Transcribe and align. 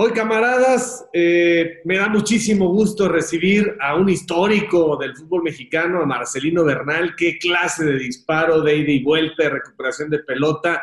Hoy, 0.00 0.12
camaradas, 0.12 1.08
eh, 1.12 1.80
me 1.84 1.96
da 1.96 2.08
muchísimo 2.08 2.68
gusto 2.68 3.08
recibir 3.08 3.76
a 3.80 3.96
un 3.96 4.08
histórico 4.08 4.96
del 4.96 5.16
fútbol 5.16 5.42
mexicano, 5.42 6.00
a 6.00 6.06
Marcelino 6.06 6.64
Bernal. 6.64 7.16
Qué 7.16 7.36
clase 7.36 7.84
de 7.84 7.98
disparo, 7.98 8.60
de 8.60 8.76
ida 8.76 8.92
y 8.92 9.02
vuelta, 9.02 9.42
de 9.42 9.50
recuperación 9.50 10.08
de 10.08 10.20
pelota. 10.20 10.80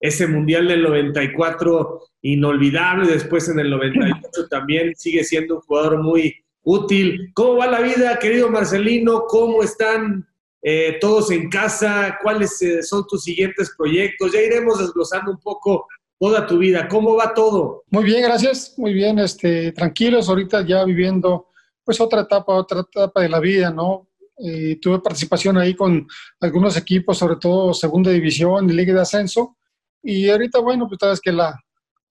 Ese 0.00 0.26
Mundial 0.26 0.66
del 0.66 0.82
94 0.82 2.00
inolvidable, 2.22 3.06
después 3.06 3.48
en 3.48 3.60
el 3.60 3.70
98 3.70 4.48
también 4.50 4.92
sigue 4.96 5.22
siendo 5.22 5.54
un 5.54 5.60
jugador 5.60 6.02
muy 6.02 6.34
útil. 6.64 7.30
¿Cómo 7.34 7.58
va 7.58 7.68
la 7.68 7.80
vida, 7.80 8.18
querido 8.18 8.50
Marcelino? 8.50 9.22
¿Cómo 9.28 9.62
están 9.62 10.26
eh, 10.62 10.98
todos 11.00 11.30
en 11.30 11.48
casa? 11.48 12.18
¿Cuáles 12.20 12.60
eh, 12.62 12.82
son 12.82 13.06
tus 13.06 13.22
siguientes 13.22 13.72
proyectos? 13.78 14.32
Ya 14.32 14.40
iremos 14.40 14.80
desglosando 14.80 15.30
un 15.30 15.38
poco 15.38 15.86
toda 16.18 16.46
tu 16.46 16.58
vida. 16.58 16.88
¿Cómo 16.88 17.16
va 17.16 17.32
todo? 17.34 17.84
Muy 17.90 18.04
bien, 18.04 18.22
gracias. 18.22 18.74
Muy 18.76 18.92
bien, 18.92 19.18
este, 19.18 19.72
tranquilos. 19.72 20.28
Ahorita 20.28 20.62
ya 20.66 20.84
viviendo 20.84 21.48
pues 21.84 22.00
otra 22.00 22.22
etapa, 22.22 22.52
otra 22.52 22.80
etapa 22.80 23.22
de 23.22 23.28
la 23.28 23.40
vida, 23.40 23.70
¿no? 23.70 24.08
Eh, 24.44 24.78
tuve 24.80 25.00
participación 25.00 25.56
ahí 25.58 25.74
con 25.74 26.06
algunos 26.40 26.76
equipos, 26.76 27.18
sobre 27.18 27.36
todo 27.36 27.72
segunda 27.72 28.10
división 28.10 28.68
y 28.68 28.72
liga 28.72 28.94
de 28.94 29.00
ascenso. 29.00 29.56
Y 30.02 30.28
ahorita, 30.28 30.60
bueno, 30.60 30.86
pues 30.86 30.98
sabes 31.00 31.20
que 31.20 31.32
la, 31.32 31.58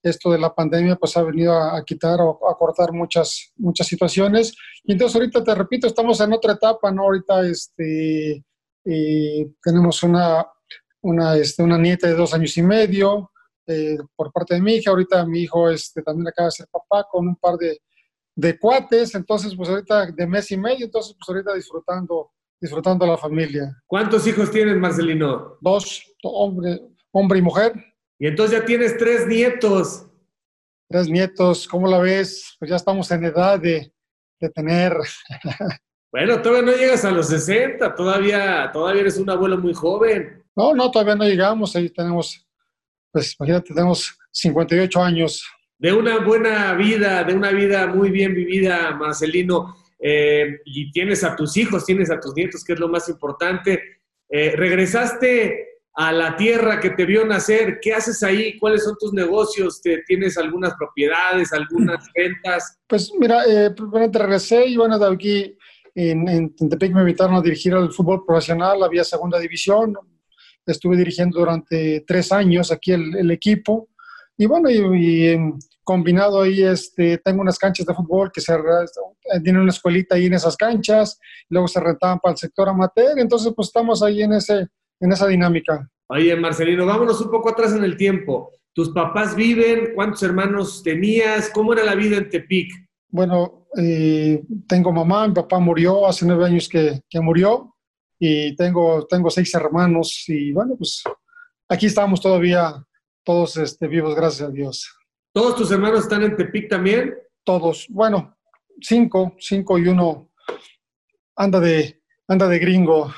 esto 0.03 0.31
de 0.31 0.39
la 0.39 0.53
pandemia 0.53 0.95
pues 0.95 1.15
ha 1.17 1.23
venido 1.23 1.53
a, 1.53 1.83
quitar 1.85 2.19
o 2.21 2.49
a 2.49 2.57
cortar 2.57 2.91
muchas, 2.91 3.53
muchas 3.57 3.87
situaciones. 3.87 4.55
Y 4.83 4.93
entonces 4.93 5.15
ahorita 5.15 5.43
te 5.43 5.55
repito, 5.55 5.87
estamos 5.87 6.19
en 6.19 6.33
otra 6.33 6.53
etapa, 6.53 6.91
¿no? 6.91 7.03
Ahorita 7.03 7.47
este, 7.47 8.43
eh, 8.85 9.47
tenemos 9.61 10.03
una, 10.03 10.45
una, 11.01 11.35
este, 11.35 11.63
una 11.63 11.77
nieta 11.77 12.07
de 12.07 12.15
dos 12.15 12.33
años 12.33 12.57
y 12.57 12.61
medio, 12.61 13.31
eh, 13.67 13.97
por 14.15 14.31
parte 14.31 14.55
de 14.55 14.61
mi 14.61 14.75
hija. 14.75 14.91
Ahorita 14.91 15.25
mi 15.25 15.41
hijo 15.41 15.69
este, 15.69 16.01
también 16.01 16.27
acaba 16.27 16.47
de 16.47 16.51
ser 16.51 16.67
papá 16.71 17.07
con 17.09 17.27
un 17.27 17.35
par 17.35 17.55
de, 17.57 17.79
de 18.35 18.57
cuates, 18.57 19.15
entonces 19.15 19.53
pues 19.55 19.67
ahorita 19.69 20.11
de 20.11 20.27
mes 20.27 20.51
y 20.51 20.57
medio, 20.57 20.85
entonces 20.85 21.15
pues 21.17 21.27
ahorita 21.29 21.53
disfrutando, 21.53 22.31
disfrutando 22.61 23.05
la 23.05 23.17
familia. 23.17 23.75
¿Cuántos 23.85 24.25
hijos 24.27 24.51
tienes, 24.51 24.77
Marcelino? 24.77 25.57
Dos, 25.59 26.15
hombre, 26.23 26.79
hombre 27.11 27.39
y 27.39 27.41
mujer. 27.41 27.73
Y 28.19 28.27
entonces 28.27 28.59
ya 28.59 28.65
tienes 28.65 28.97
tres 28.97 29.27
nietos. 29.27 30.05
Tres 30.89 31.09
nietos, 31.09 31.67
¿cómo 31.67 31.87
la 31.87 31.99
ves? 31.99 32.55
Pues 32.59 32.69
ya 32.69 32.77
estamos 32.77 33.11
en 33.11 33.25
edad 33.25 33.59
de, 33.59 33.91
de 34.39 34.49
tener. 34.49 34.95
Bueno, 36.09 36.41
todavía 36.41 36.71
no 36.71 36.77
llegas 36.77 37.03
a 37.03 37.11
los 37.11 37.27
60, 37.27 37.93
todavía, 37.93 38.69
todavía 38.71 39.01
eres 39.01 39.17
un 39.17 39.29
abuelo 39.29 39.57
muy 39.57 39.73
joven. 39.73 40.41
No, 40.55 40.73
no, 40.73 40.89
todavía 40.89 41.15
no 41.15 41.25
llegamos, 41.25 41.75
ahí 41.75 41.89
tenemos 41.89 42.46
pues 43.11 43.35
imagínate, 43.39 43.73
tenemos 43.73 44.17
58 44.31 45.01
años. 45.01 45.43
De 45.77 45.93
una 45.93 46.19
buena 46.19 46.73
vida, 46.73 47.23
de 47.23 47.33
una 47.33 47.51
vida 47.51 47.87
muy 47.87 48.09
bien 48.09 48.33
vivida, 48.33 48.95
Marcelino, 48.95 49.75
eh, 49.99 50.59
y 50.65 50.91
tienes 50.91 51.23
a 51.23 51.35
tus 51.35 51.57
hijos, 51.57 51.85
tienes 51.85 52.09
a 52.11 52.19
tus 52.19 52.35
nietos, 52.35 52.63
que 52.63 52.73
es 52.73 52.79
lo 52.79 52.87
más 52.87 53.09
importante. 53.09 53.81
Eh, 54.29 54.53
regresaste 54.55 55.67
a 55.93 56.11
la 56.11 56.35
tierra 56.35 56.79
que 56.79 56.91
te 56.91 57.05
vio 57.05 57.25
nacer, 57.25 57.79
¿qué 57.81 57.93
haces 57.93 58.21
ahí? 58.21 58.57
¿Cuáles 58.59 58.83
son 58.83 58.95
tus 58.99 59.13
negocios? 59.13 59.81
¿Te, 59.81 60.03
¿Tienes 60.05 60.37
algunas 60.37 60.75
propiedades, 60.75 61.51
algunas 61.53 62.05
ventas? 62.15 62.79
Pues 62.87 63.11
mira, 63.17 63.43
eh, 63.47 63.73
regresé 64.11 64.67
y 64.67 64.77
bueno, 64.77 64.99
de 64.99 65.11
aquí 65.11 65.57
en, 65.95 66.27
en 66.27 66.69
Tepic 66.69 66.93
me 66.93 67.01
invitaron 67.01 67.35
a 67.35 67.41
dirigir 67.41 67.73
al 67.73 67.91
fútbol 67.91 68.23
profesional, 68.23 68.83
había 68.83 69.03
segunda 69.03 69.39
división, 69.39 69.95
estuve 70.71 70.97
dirigiendo 70.97 71.39
durante 71.39 72.03
tres 72.05 72.31
años 72.31 72.71
aquí 72.71 72.91
el, 72.91 73.31
equipo. 73.31 73.89
Y 74.37 74.45
bueno, 74.45 74.69
y, 74.69 75.37
combinado 75.83 76.41
ahí, 76.41 76.63
este, 76.63 77.17
tengo 77.19 77.41
unas 77.41 77.57
canchas 77.57 77.85
de 77.85 77.93
fútbol 77.93 78.31
que 78.31 78.41
se 78.41 78.53
tienen 79.43 79.61
una 79.61 79.71
escuelita 79.71 80.15
ahí 80.15 80.25
en 80.25 80.33
esas 80.33 80.57
canchas, 80.57 81.17
luego 81.49 81.67
se 81.67 81.79
rentaban 81.79 82.19
para 82.19 82.33
el 82.33 82.37
sector 82.37 82.67
amateur, 82.67 83.17
entonces 83.17 83.53
pues 83.55 83.69
estamos 83.69 84.03
ahí 84.03 84.21
en, 84.21 84.33
ese, 84.33 84.67
en 84.99 85.11
esa 85.11 85.27
dinámica. 85.27 85.89
Oye, 86.09 86.35
Marcelino, 86.35 86.85
vámonos 86.85 87.21
un 87.21 87.31
poco 87.31 87.49
atrás 87.49 87.73
en 87.73 87.83
el 87.83 87.95
tiempo. 87.95 88.51
¿Tus 88.73 88.89
papás 88.89 89.35
viven? 89.35 89.93
¿Cuántos 89.95 90.21
hermanos 90.23 90.83
tenías? 90.83 91.49
¿Cómo 91.49 91.73
era 91.73 91.83
la 91.83 91.95
vida 91.95 92.17
en 92.17 92.29
Tepic? 92.29 92.69
Bueno, 93.09 93.67
eh, 93.77 94.43
tengo 94.67 94.91
mamá, 94.91 95.27
mi 95.27 95.33
papá 95.33 95.59
murió 95.59 96.05
hace 96.05 96.25
nueve 96.25 96.45
años 96.45 96.67
que, 96.69 97.01
que 97.09 97.21
murió 97.21 97.73
y 98.19 98.55
tengo, 98.55 99.05
tengo 99.07 99.29
seis 99.29 99.53
hermanos 99.53 100.23
y 100.27 100.51
bueno, 100.51 100.75
pues 100.77 101.03
aquí 101.69 101.85
estamos 101.85 102.21
todavía 102.21 102.83
todos 103.23 103.57
este, 103.57 103.87
vivos, 103.87 104.15
gracias 104.15 104.49
a 104.49 104.51
Dios. 104.51 104.97
¿Todos 105.33 105.55
tus 105.55 105.71
hermanos 105.71 106.01
están 106.01 106.23
en 106.23 106.35
Tepic 106.35 106.69
también? 106.69 107.13
Todos, 107.43 107.87
bueno, 107.89 108.37
cinco, 108.81 109.35
cinco 109.39 109.77
y 109.77 109.87
uno 109.87 110.31
anda 111.35 111.59
de, 111.59 112.01
anda 112.27 112.47
de 112.47 112.59
gringo. 112.59 113.13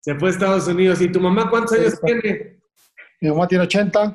Se 0.00 0.14
fue 0.16 0.28
a 0.28 0.32
Estados 0.32 0.66
Unidos. 0.66 1.00
¿Y 1.00 1.10
tu 1.10 1.20
mamá 1.20 1.48
cuántos 1.48 1.78
años 1.78 2.00
tiene? 2.04 2.60
Mi 3.20 3.30
mamá 3.30 3.46
tiene 3.48 3.64
80, 3.64 4.14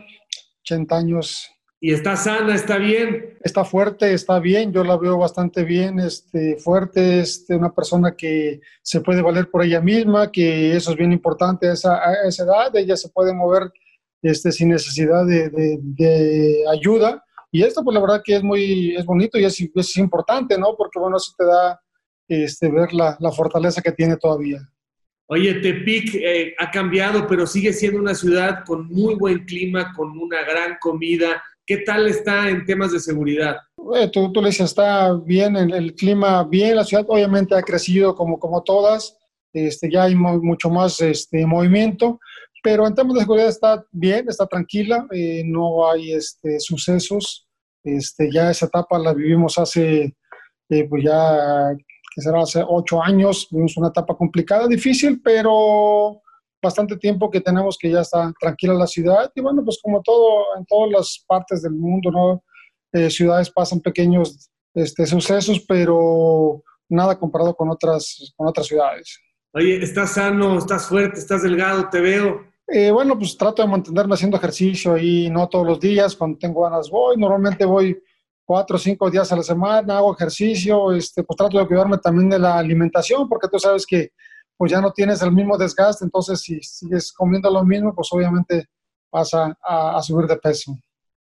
80 0.62 0.96
años 0.96 1.50
y 1.81 1.94
está 1.94 2.17
sana, 2.17 2.56
está 2.56 2.78
bien. 2.78 3.38
Está 3.41 3.63
fuerte, 3.63 4.13
está 4.13 4.40
bien, 4.40 4.73
yo 4.73 4.84
la 4.84 4.97
veo 4.97 5.17
bastante 5.17 5.63
bien, 5.63 6.00
este, 6.00 6.57
fuerte, 6.57 7.22
este, 7.22 7.56
una 7.56 7.73
persona 7.73 8.16
que 8.17 8.59
se 8.81 9.00
puede 9.00 9.22
valer 9.22 9.50
por 9.50 9.63
ella 9.63 9.79
misma, 9.79 10.29
que 10.29 10.75
eso 10.75 10.91
es 10.91 10.97
bien 10.97 11.13
importante 11.13 11.69
a 11.69 11.73
esa, 11.73 12.00
esa 12.28 12.44
edad, 12.44 12.75
ella 12.75 12.97
se 12.97 13.09
puede 13.09 13.34
mover 13.34 13.72
este, 14.22 14.51
sin 14.51 14.69
necesidad 14.69 15.25
de, 15.25 15.50
de, 15.81 16.66
ayuda. 16.69 17.23
Y 17.50 17.63
esto, 17.63 17.81
pues 17.84 17.95
la 17.95 18.01
verdad 18.01 18.22
que 18.23 18.35
es 18.35 18.44
muy, 18.44 18.95
es 18.95 19.06
bonito 19.06 19.39
y 19.39 19.45
es, 19.45 19.57
es 19.73 19.97
importante, 19.97 20.57
¿no? 20.57 20.75
Porque 20.78 21.00
bueno, 21.00 21.16
eso 21.16 21.34
te 21.38 21.45
da 21.45 21.79
este, 22.28 22.69
ver 22.69 22.94
la, 22.94 23.16
la 23.22 23.31
fortaleza 23.31 23.81
que 23.81 23.94
tiene 23.94 24.18
todavía. 24.18 24.59
Oye, 25.31 25.53
Tepic 25.56 26.16
eh, 26.16 26.56
ha 26.57 26.72
cambiado, 26.72 27.28
pero 27.28 27.45
sigue 27.45 27.72
siendo 27.72 28.00
una 28.00 28.16
ciudad 28.16 28.66
con 28.66 28.88
muy 28.88 29.13
buen 29.13 29.45
clima, 29.45 29.94
con 29.94 30.18
una 30.18 30.41
gran 30.41 30.78
comida, 30.81 31.41
¿Qué 31.69 31.78
tal 31.78 32.07
está 32.07 32.50
en 32.50 32.66
temas 32.66 32.91
de 32.94 33.00
seguridad? 33.00 33.57
Eh, 33.96 34.09
tú, 34.12 34.31
tú, 34.31 34.41
le 34.41 34.47
dices, 34.47 34.72
está 34.72 35.13
bien, 35.13 35.56
el, 35.56 35.72
el, 35.72 35.94
clima 35.94 36.44
bien, 36.44 36.75
la 36.75 36.84
ciudad 36.84 37.06
obviamente 37.07 37.53
ha 37.53 37.62
crecido 37.62 38.16
como, 38.16 38.40
como 38.40 38.63
todas, 38.63 39.16
este, 39.53 39.88
ya 39.91 40.06
hay 40.06 40.16
mucho 40.16 40.72
más 40.72 41.00
este, 41.00 41.46
movimiento, 41.46 42.19
pero 42.63 42.88
en 42.88 42.96
temas 42.96 43.13
de 43.13 43.19
seguridad 43.19 43.50
está 43.50 43.85
bien, 43.91 44.25
está 44.28 44.47
tranquila, 44.47 45.06
eh, 45.12 45.44
no 45.46 45.88
hay 45.88 46.13
este, 46.13 46.59
sucesos, 46.59 47.47
este, 47.84 48.31
ya 48.34 48.50
esa 48.50 48.66
etapa 48.66 48.97
la 48.97 49.13
vivimos 49.13 49.59
hace, 49.59 50.16
eh, 50.69 50.88
pues 50.90 51.03
ya, 51.03 51.69
que 52.16 52.22
será 52.24 52.41
hace 52.41 52.63
ocho 52.68 53.00
años, 53.03 53.47
vivimos 53.51 53.78
una 53.78 53.90
etapa 53.90 54.18
complicada, 54.18 54.68
difícil, 54.68 55.22
pero 55.24 56.19
bastante 56.61 56.97
tiempo 56.97 57.29
que 57.29 57.41
tenemos 57.41 57.77
que 57.77 57.89
ya 57.89 58.01
está 58.01 58.33
tranquila 58.39 58.73
la 58.73 58.87
ciudad 58.87 59.31
y 59.35 59.41
bueno, 59.41 59.63
pues 59.63 59.79
como 59.81 60.01
todo, 60.01 60.57
en 60.57 60.65
todas 60.65 60.91
las 60.91 61.23
partes 61.27 61.61
del 61.61 61.73
mundo, 61.73 62.11
¿no? 62.11 62.43
Eh, 62.91 63.09
ciudades 63.09 63.51
pasan 63.51 63.81
pequeños 63.81 64.49
este, 64.73 65.05
sucesos, 65.05 65.63
pero 65.67 66.63
nada 66.89 67.17
comparado 67.17 67.55
con 67.55 67.69
otras, 67.69 68.33
con 68.35 68.47
otras 68.47 68.67
ciudades. 68.67 69.19
Oye, 69.53 69.83
¿estás 69.83 70.13
sano, 70.13 70.57
estás 70.57 70.87
fuerte, 70.87 71.19
estás 71.19 71.43
delgado, 71.43 71.89
te 71.89 71.99
veo? 71.99 72.41
Eh, 72.67 72.91
bueno, 72.91 73.17
pues 73.17 73.35
trato 73.35 73.63
de 73.63 73.67
mantenerme 73.67 74.13
haciendo 74.13 74.37
ejercicio 74.37 74.97
y 74.97 75.29
no 75.29 75.49
todos 75.49 75.65
los 75.65 75.79
días, 75.79 76.15
cuando 76.15 76.37
tengo 76.37 76.63
ganas 76.63 76.89
voy, 76.89 77.17
normalmente 77.17 77.65
voy 77.65 77.99
cuatro 78.45 78.75
o 78.75 78.79
cinco 78.79 79.09
días 79.09 79.31
a 79.31 79.35
la 79.35 79.43
semana, 79.43 79.97
hago 79.97 80.13
ejercicio, 80.13 80.91
este, 80.93 81.23
pues 81.23 81.37
trato 81.37 81.57
de 81.57 81.67
cuidarme 81.67 81.97
también 81.97 82.29
de 82.29 82.39
la 82.39 82.57
alimentación, 82.57 83.27
porque 83.27 83.47
tú 83.47 83.59
sabes 83.59 83.85
que 83.85 84.11
pues 84.59 84.73
ya 84.73 84.81
no 84.81 84.91
tienes 84.91 85.21
el 85.21 85.31
mismo 85.31 85.57
desgaste, 85.57 86.03
entonces 86.03 86.41
si 86.41 86.61
sigues 86.61 87.13
comiendo 87.13 87.49
lo 87.49 87.63
mismo, 87.63 87.95
pues 87.95 88.09
obviamente 88.11 88.67
vas 89.09 89.31
a, 89.33 90.01
subir 90.01 90.27
de 90.27 90.35
peso. 90.35 90.77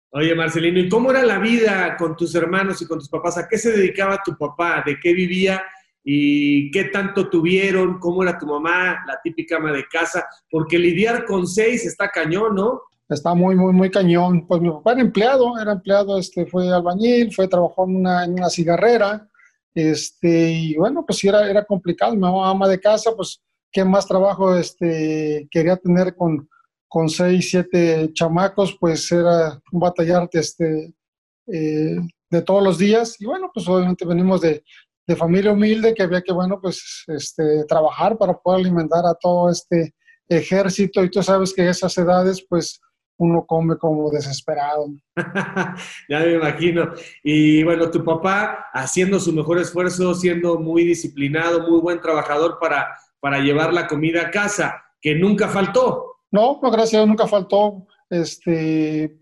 Oye, 0.10 0.34
Marcelino, 0.34 0.80
¿y 0.80 0.90
cómo 0.90 1.12
era 1.12 1.24
la 1.24 1.38
vida 1.38 1.96
con 1.96 2.16
tus 2.16 2.34
hermanos 2.34 2.82
y 2.82 2.88
con 2.88 2.98
tus 2.98 3.08
papás? 3.08 3.38
¿A 3.38 3.48
qué 3.48 3.60
se 3.60 3.72
dedicaba 3.72 4.24
tu 4.26 4.36
papá? 4.36 4.82
¿De 4.84 5.00
qué 5.00 5.14
vivía? 5.14 5.62
¿Y 6.04 6.72
qué 6.72 6.86
tanto 6.86 7.30
tuvieron? 7.30 8.00
¿Cómo 8.00 8.24
era 8.24 8.36
tu 8.36 8.48
mamá, 8.48 8.98
la 9.06 9.20
típica 9.24 9.58
ama 9.58 9.74
de 9.74 9.86
casa? 9.88 10.26
Porque 10.50 10.80
lidiar 10.80 11.26
con 11.26 11.46
seis 11.46 11.86
está 11.86 12.10
cañón, 12.10 12.56
¿no? 12.56 12.82
Está 13.08 13.36
muy, 13.36 13.56
muy, 13.56 13.74
muy 13.74 13.92
cañón. 13.92 14.48
Pues 14.48 14.60
mi 14.60 14.72
papá 14.72 14.94
era 14.94 15.02
empleado, 15.02 15.60
era 15.60 15.74
empleado, 15.74 16.18
este, 16.18 16.48
fue 16.48 16.68
albañil, 16.74 17.32
fue, 17.32 17.48
trabajó 17.48 17.86
en 17.88 17.98
una, 17.98 18.26
en 18.26 18.34
una 18.34 18.50
cigarrera, 18.50 19.29
este, 19.74 20.52
y 20.52 20.76
bueno, 20.76 21.06
pues 21.06 21.24
era, 21.24 21.50
era 21.50 21.66
complicado. 21.66 22.14
Mi 22.14 22.20
mamá, 22.20 22.50
ama 22.50 22.68
de 22.68 22.80
casa, 22.80 23.12
pues, 23.16 23.42
¿qué 23.72 23.84
más 23.84 24.08
trabajo 24.08 24.56
este, 24.56 25.48
quería 25.52 25.78
tener 25.78 26.16
con, 26.16 26.50
con 26.88 27.10
seis, 27.10 27.50
siete 27.50 28.12
chamacos? 28.14 28.76
Pues 28.80 29.12
era 29.12 29.62
un 29.72 29.80
batallarte 29.80 30.40
este, 30.40 30.94
eh, 31.48 31.98
de 32.30 32.42
todos 32.42 32.64
los 32.64 32.78
días. 32.78 33.20
Y 33.20 33.26
bueno, 33.26 33.52
pues 33.54 33.68
obviamente 33.68 34.06
venimos 34.06 34.42
de, 34.42 34.64
de, 35.08 35.16
familia 35.16 35.52
humilde 35.52 35.94
que 35.94 36.04
había 36.04 36.22
que, 36.22 36.34
bueno, 36.34 36.60
pues 36.62 37.04
este, 37.08 37.66
trabajar 37.66 38.18
para 38.18 38.38
poder 38.38 38.62
alimentar 38.62 39.06
a 39.06 39.16
todo 39.16 39.50
este 39.50 39.94
ejército. 40.28 41.04
Y 41.04 41.10
tú 41.10 41.22
sabes 41.24 41.54
que 41.54 41.68
esas 41.68 41.98
edades, 41.98 42.46
pues, 42.48 42.82
uno 43.20 43.46
come 43.46 43.78
como 43.78 44.10
desesperado. 44.10 44.88
ya 46.10 46.20
me 46.20 46.34
imagino. 46.36 46.94
Y 47.22 47.64
bueno, 47.64 47.92
tu 47.92 48.04
papá 48.04 48.68
haciendo 48.74 49.20
su 49.20 49.34
mejor 49.34 49.60
esfuerzo, 49.60 50.16
siendo 50.16 50.58
muy 50.58 50.86
disciplinado, 50.86 51.70
muy 51.70 51.82
buen 51.82 52.02
trabajador 52.02 52.58
para, 52.60 52.88
para 53.20 53.40
llevar 53.40 53.74
la 53.74 53.88
comida 53.88 54.22
a 54.22 54.32
casa, 54.32 54.82
que 55.02 55.16
nunca 55.16 55.50
faltó. 55.50 56.16
No, 56.32 56.60
no, 56.62 56.72
gracias, 56.72 57.06
nunca 57.06 57.28
faltó. 57.28 57.86
Este, 58.10 59.18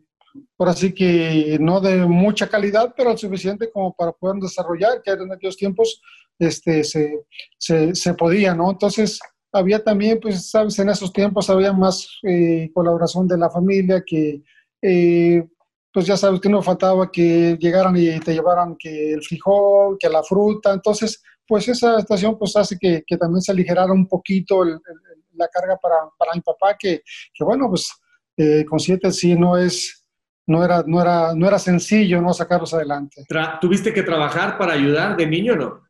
por 0.55 0.69
así 0.69 0.93
que 0.93 1.57
no 1.59 1.81
de 1.81 2.05
mucha 2.05 2.47
calidad, 2.47 2.93
pero 2.95 3.11
lo 3.11 3.17
suficiente 3.17 3.71
como 3.71 3.95
para 3.95 4.11
poder 4.11 4.39
desarrollar, 4.39 5.01
que 5.01 5.11
en 5.11 5.31
aquellos 5.31 5.57
tiempos 5.57 6.01
este, 6.37 6.83
se, 6.83 7.25
se, 7.57 7.95
se 7.95 8.13
podía, 8.13 8.53
¿no? 8.53 8.69
Entonces, 8.69 9.19
había 9.57 9.83
también, 9.83 10.19
pues, 10.19 10.49
sabes, 10.49 10.77
en 10.79 10.89
esos 10.89 11.11
tiempos 11.11 11.49
había 11.49 11.73
más 11.73 12.07
eh, 12.23 12.69
colaboración 12.73 13.27
de 13.27 13.37
la 13.37 13.49
familia 13.49 14.03
que, 14.05 14.41
eh, 14.81 15.47
pues 15.91 16.05
ya 16.05 16.15
sabes 16.15 16.39
que 16.39 16.49
no 16.49 16.61
faltaba 16.61 17.11
que 17.11 17.57
llegaran 17.59 17.95
y 17.97 18.19
te 18.19 18.33
llevaran 18.33 18.75
que 18.77 19.13
el 19.13 19.23
frijol, 19.23 19.97
que 19.99 20.09
la 20.09 20.23
fruta, 20.23 20.73
entonces, 20.73 21.21
pues 21.47 21.67
esa 21.67 21.97
estación 21.97 22.37
pues 22.37 22.55
hace 22.55 22.77
que, 22.77 23.03
que 23.05 23.17
también 23.17 23.41
se 23.41 23.51
aligerara 23.51 23.91
un 23.91 24.07
poquito 24.07 24.63
la 24.63 25.47
carga 25.51 25.77
para, 25.77 25.95
para, 26.17 26.33
mi 26.35 26.41
papá, 26.41 26.75
que, 26.77 27.01
que 27.33 27.43
bueno, 27.43 27.69
pues 27.69 27.89
eh, 28.35 28.65
con 28.65 28.79
siete 28.79 29.11
sí 29.11 29.35
no 29.35 29.57
es, 29.57 30.05
no 30.45 30.63
era, 30.63 30.83
no 30.85 31.01
era, 31.01 31.33
no 31.33 31.47
era 31.47 31.57
sencillo 31.57 32.21
no 32.21 32.33
sacarlos 32.33 32.73
adelante. 32.73 33.25
¿Tuviste 33.61 33.93
que 33.93 34.03
trabajar 34.03 34.57
para 34.57 34.73
ayudar 34.73 35.17
de 35.17 35.25
niño 35.25 35.53
o 35.53 35.55
no? 35.55 35.87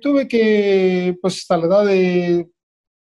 tuve 0.00 0.28
que, 0.28 1.16
pues 1.20 1.50
a 1.50 1.56
la 1.56 1.66
edad 1.66 1.84
de 1.86 2.48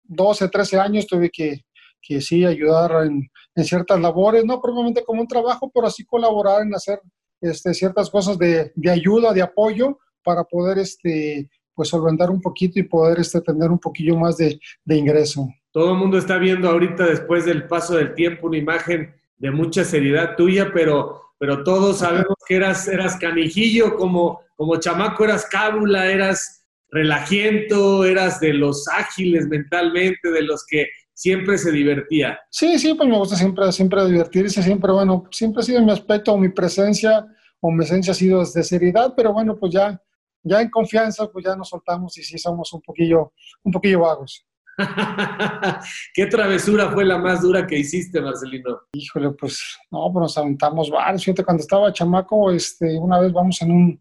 12, 0.04 0.48
13 0.48 0.78
años 0.78 1.06
tuve 1.06 1.30
que, 1.30 1.64
que 2.00 2.20
sí 2.20 2.44
ayudar 2.44 3.06
en, 3.06 3.28
en, 3.54 3.64
ciertas 3.64 4.00
labores, 4.00 4.44
no 4.44 4.60
probablemente 4.60 5.04
como 5.04 5.22
un 5.22 5.28
trabajo, 5.28 5.70
pero 5.74 5.86
así 5.86 6.04
colaborar 6.04 6.62
en 6.62 6.74
hacer 6.74 7.00
este, 7.40 7.74
ciertas 7.74 8.10
cosas 8.10 8.38
de, 8.38 8.72
de, 8.74 8.90
ayuda, 8.90 9.32
de 9.32 9.42
apoyo 9.42 9.98
para 10.22 10.44
poder 10.44 10.78
este, 10.78 11.48
pues 11.74 11.88
solventar 11.88 12.30
un 12.30 12.40
poquito 12.40 12.78
y 12.78 12.84
poder 12.84 13.20
este, 13.20 13.40
tener 13.40 13.70
un 13.70 13.78
poquillo 13.78 14.16
más 14.16 14.36
de, 14.36 14.58
de 14.84 14.96
ingreso. 14.96 15.48
Todo 15.70 15.92
el 15.92 15.98
mundo 15.98 16.18
está 16.18 16.38
viendo 16.38 16.68
ahorita 16.68 17.04
después 17.06 17.44
del 17.44 17.66
paso 17.66 17.96
del 17.96 18.14
tiempo 18.14 18.46
una 18.46 18.58
imagen 18.58 19.14
de 19.36 19.50
mucha 19.50 19.84
seriedad 19.84 20.36
tuya, 20.36 20.70
pero, 20.72 21.20
pero 21.38 21.64
todos 21.64 21.98
sabemos 21.98 22.36
que 22.46 22.56
eras, 22.56 22.86
eras 22.88 23.16
canijillo, 23.16 23.96
como, 23.96 24.40
como 24.56 24.76
chamaco 24.76 25.24
eras 25.24 25.46
cábula, 25.46 26.10
eras 26.10 26.63
relajiento, 26.90 28.04
eras 28.04 28.40
de 28.40 28.54
los 28.54 28.86
ágiles 28.88 29.46
mentalmente, 29.48 30.30
de 30.30 30.42
los 30.42 30.64
que 30.66 30.86
siempre 31.14 31.56
se 31.58 31.72
divertía. 31.72 32.38
Sí, 32.50 32.78
sí, 32.78 32.94
pues 32.94 33.08
me 33.08 33.16
gusta 33.16 33.36
siempre, 33.36 33.70
siempre 33.72 34.04
divertirse, 34.06 34.62
siempre, 34.62 34.92
bueno, 34.92 35.24
siempre 35.30 35.60
ha 35.60 35.64
sido 35.64 35.82
mi 35.82 35.92
aspecto, 35.92 36.36
mi 36.36 36.50
presencia 36.50 37.24
o 37.60 37.70
mi 37.70 37.84
esencia 37.84 38.12
ha 38.12 38.14
sido 38.14 38.44
de 38.44 38.62
seriedad, 38.62 39.14
pero 39.16 39.32
bueno, 39.32 39.56
pues 39.56 39.72
ya, 39.72 40.00
ya 40.42 40.60
en 40.60 40.70
confianza, 40.70 41.30
pues 41.30 41.44
ya 41.44 41.56
nos 41.56 41.68
soltamos 41.68 42.16
y 42.18 42.22
sí 42.22 42.38
somos 42.38 42.72
un 42.72 42.82
poquillo, 42.82 43.32
un 43.62 43.72
poquillo 43.72 44.00
vagos. 44.00 44.44
¿Qué 46.14 46.26
travesura 46.26 46.90
fue 46.90 47.04
la 47.04 47.16
más 47.16 47.42
dura 47.42 47.64
que 47.64 47.78
hiciste, 47.78 48.20
Marcelino? 48.20 48.80
Híjole, 48.92 49.30
pues 49.30 49.60
no, 49.90 50.10
pues 50.12 50.22
nos 50.22 50.38
aventamos 50.38 50.90
varios. 50.90 51.24
Fíjate, 51.24 51.44
cuando 51.44 51.62
estaba 51.62 51.92
chamaco, 51.92 52.50
este, 52.50 52.98
una 52.98 53.20
vez 53.20 53.32
vamos 53.32 53.62
en 53.62 53.70
un, 53.70 54.00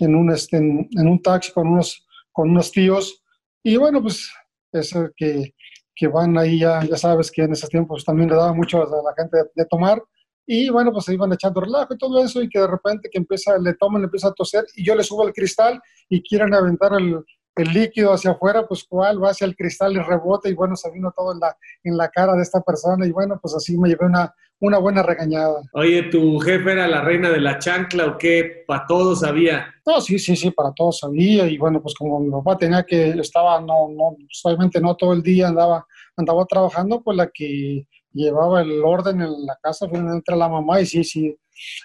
en 0.00 0.14
un, 0.14 0.30
este, 0.30 0.58
en 0.58 1.08
un 1.08 1.22
taxi 1.22 1.50
con 1.50 1.66
unos 1.66 2.06
con 2.32 2.50
unos 2.50 2.72
tíos. 2.72 3.22
Y 3.62 3.76
bueno, 3.76 4.02
pues 4.02 4.32
es 4.72 4.94
que, 5.16 5.54
que 5.94 6.08
van 6.08 6.36
ahí 6.38 6.60
ya, 6.60 6.82
ya 6.84 6.96
sabes 6.96 7.30
que 7.30 7.42
en 7.42 7.52
esos 7.52 7.68
tiempos 7.68 8.04
también 8.04 8.30
le 8.30 8.36
daba 8.36 8.52
mucho 8.52 8.82
a 8.82 9.02
la 9.02 9.14
gente 9.16 9.38
de, 9.54 9.64
tomar. 9.66 10.02
Y 10.46 10.70
bueno, 10.70 10.92
pues 10.92 11.04
se 11.04 11.14
iban 11.14 11.32
echando 11.32 11.60
relajo 11.60 11.94
y 11.94 11.98
todo 11.98 12.22
eso, 12.24 12.42
y 12.42 12.48
que 12.48 12.58
de 12.58 12.66
repente 12.66 13.08
que 13.10 13.18
empieza, 13.18 13.56
le 13.58 13.74
toman, 13.74 14.02
le 14.02 14.06
empieza 14.06 14.28
a 14.28 14.32
toser, 14.32 14.64
y 14.74 14.84
yo 14.84 14.96
le 14.96 15.04
subo 15.04 15.26
el 15.26 15.32
cristal 15.32 15.80
y 16.08 16.20
quieren 16.20 16.52
aventar 16.52 16.92
el, 16.94 17.24
el 17.54 17.68
líquido 17.72 18.12
hacia 18.12 18.32
afuera, 18.32 18.66
pues 18.66 18.84
cuál 18.84 19.22
va 19.22 19.30
hacia 19.30 19.44
el 19.44 19.54
cristal 19.54 19.92
y 19.92 20.00
rebota, 20.00 20.48
y 20.48 20.54
bueno, 20.54 20.74
se 20.74 20.90
vino 20.90 21.12
todo 21.16 21.32
en 21.32 21.38
la, 21.38 21.56
en 21.84 21.96
la 21.96 22.08
cara 22.08 22.34
de 22.34 22.42
esta 22.42 22.60
persona, 22.60 23.06
y 23.06 23.12
bueno, 23.12 23.38
pues 23.40 23.54
así 23.54 23.78
me 23.78 23.88
llevé 23.88 24.06
una, 24.06 24.34
una 24.62 24.78
buena 24.78 25.02
regañada. 25.02 25.60
Oye, 25.72 26.04
¿tu 26.04 26.38
jefe 26.38 26.72
era 26.72 26.86
la 26.86 27.02
reina 27.02 27.30
de 27.30 27.40
la 27.40 27.58
chancla 27.58 28.06
o 28.06 28.16
qué? 28.16 28.64
¿Para 28.66 28.86
todos 28.86 29.20
sabía? 29.20 29.66
No, 29.84 30.00
sí, 30.00 30.18
sí, 30.18 30.36
sí, 30.36 30.52
para 30.52 30.72
todos 30.72 31.00
sabía. 31.00 31.46
Y 31.48 31.58
bueno, 31.58 31.82
pues 31.82 31.94
como 31.94 32.20
mi 32.20 32.30
papá 32.30 32.56
tenía 32.56 32.84
que, 32.84 33.10
estaba, 33.10 33.60
no, 33.60 33.88
no, 33.88 34.16
solamente 34.30 34.80
no 34.80 34.94
todo 34.94 35.12
el 35.14 35.22
día 35.22 35.48
andaba, 35.48 35.84
andaba 36.16 36.44
trabajando, 36.46 37.02
pues 37.02 37.16
la 37.16 37.28
que 37.28 37.86
llevaba 38.12 38.62
el 38.62 38.82
orden 38.84 39.22
en 39.22 39.46
la 39.46 39.58
casa 39.60 39.88
fue 39.88 39.98
entre 39.98 40.36
la 40.36 40.48
mamá 40.48 40.80
y 40.80 40.86
sí, 40.86 41.02
sí, 41.02 41.36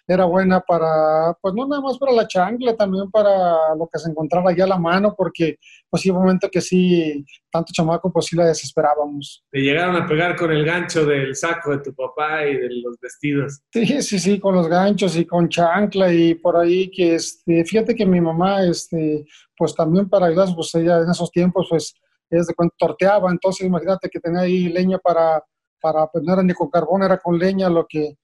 era 0.07 0.25
buena 0.25 0.61
para, 0.61 1.33
pues 1.41 1.53
no 1.53 1.67
nada 1.67 1.81
más 1.81 1.97
para 1.97 2.11
la 2.11 2.27
chancla, 2.27 2.75
también 2.75 3.09
para 3.11 3.75
lo 3.75 3.87
que 3.91 3.99
se 3.99 4.09
encontraba 4.09 4.55
ya 4.55 4.65
a 4.65 4.67
la 4.67 4.77
mano, 4.77 5.13
porque 5.17 5.57
pues 5.89 6.01
sí, 6.01 6.09
un 6.09 6.17
momento 6.17 6.49
que 6.51 6.61
sí, 6.61 7.25
tanto 7.51 7.71
chamaco, 7.73 8.11
pues 8.11 8.25
sí 8.25 8.35
la 8.35 8.45
desesperábamos. 8.45 9.43
Te 9.51 9.59
llegaron 9.59 9.95
a 9.95 10.05
pegar 10.05 10.35
con 10.35 10.51
el 10.51 10.65
gancho 10.65 11.05
del 11.05 11.35
saco 11.35 11.71
de 11.71 11.79
tu 11.79 11.93
papá 11.93 12.45
y 12.45 12.55
de 12.55 12.69
los 12.81 12.97
vestidos. 12.99 13.61
Sí, 13.71 14.01
sí, 14.01 14.19
sí, 14.19 14.39
con 14.39 14.55
los 14.55 14.67
ganchos 14.67 15.15
y 15.15 15.25
con 15.25 15.49
chancla 15.49 16.11
y 16.11 16.35
por 16.35 16.57
ahí 16.57 16.89
que, 16.89 17.15
este, 17.15 17.63
fíjate 17.65 17.95
que 17.95 18.05
mi 18.05 18.21
mamá, 18.21 18.63
este, 18.63 19.25
pues 19.55 19.73
también 19.75 20.09
para 20.09 20.27
ayudar, 20.27 20.49
pues 20.55 20.73
ella 20.75 20.99
en 20.99 21.09
esos 21.09 21.31
tiempos, 21.31 21.67
pues, 21.69 21.93
es 22.29 22.47
de 22.47 22.53
cuando 22.53 22.73
torteaba, 22.77 23.31
entonces 23.31 23.65
imagínate 23.65 24.09
que 24.09 24.19
tenía 24.19 24.41
ahí 24.41 24.67
leña 24.69 24.97
para, 24.97 25.41
para, 25.81 26.07
pues 26.07 26.23
no 26.23 26.33
era 26.33 26.43
ni 26.43 26.53
con 26.53 26.69
carbón, 26.69 27.03
era 27.03 27.17
con 27.17 27.37
leña 27.37 27.69
lo 27.69 27.85
que 27.87 28.17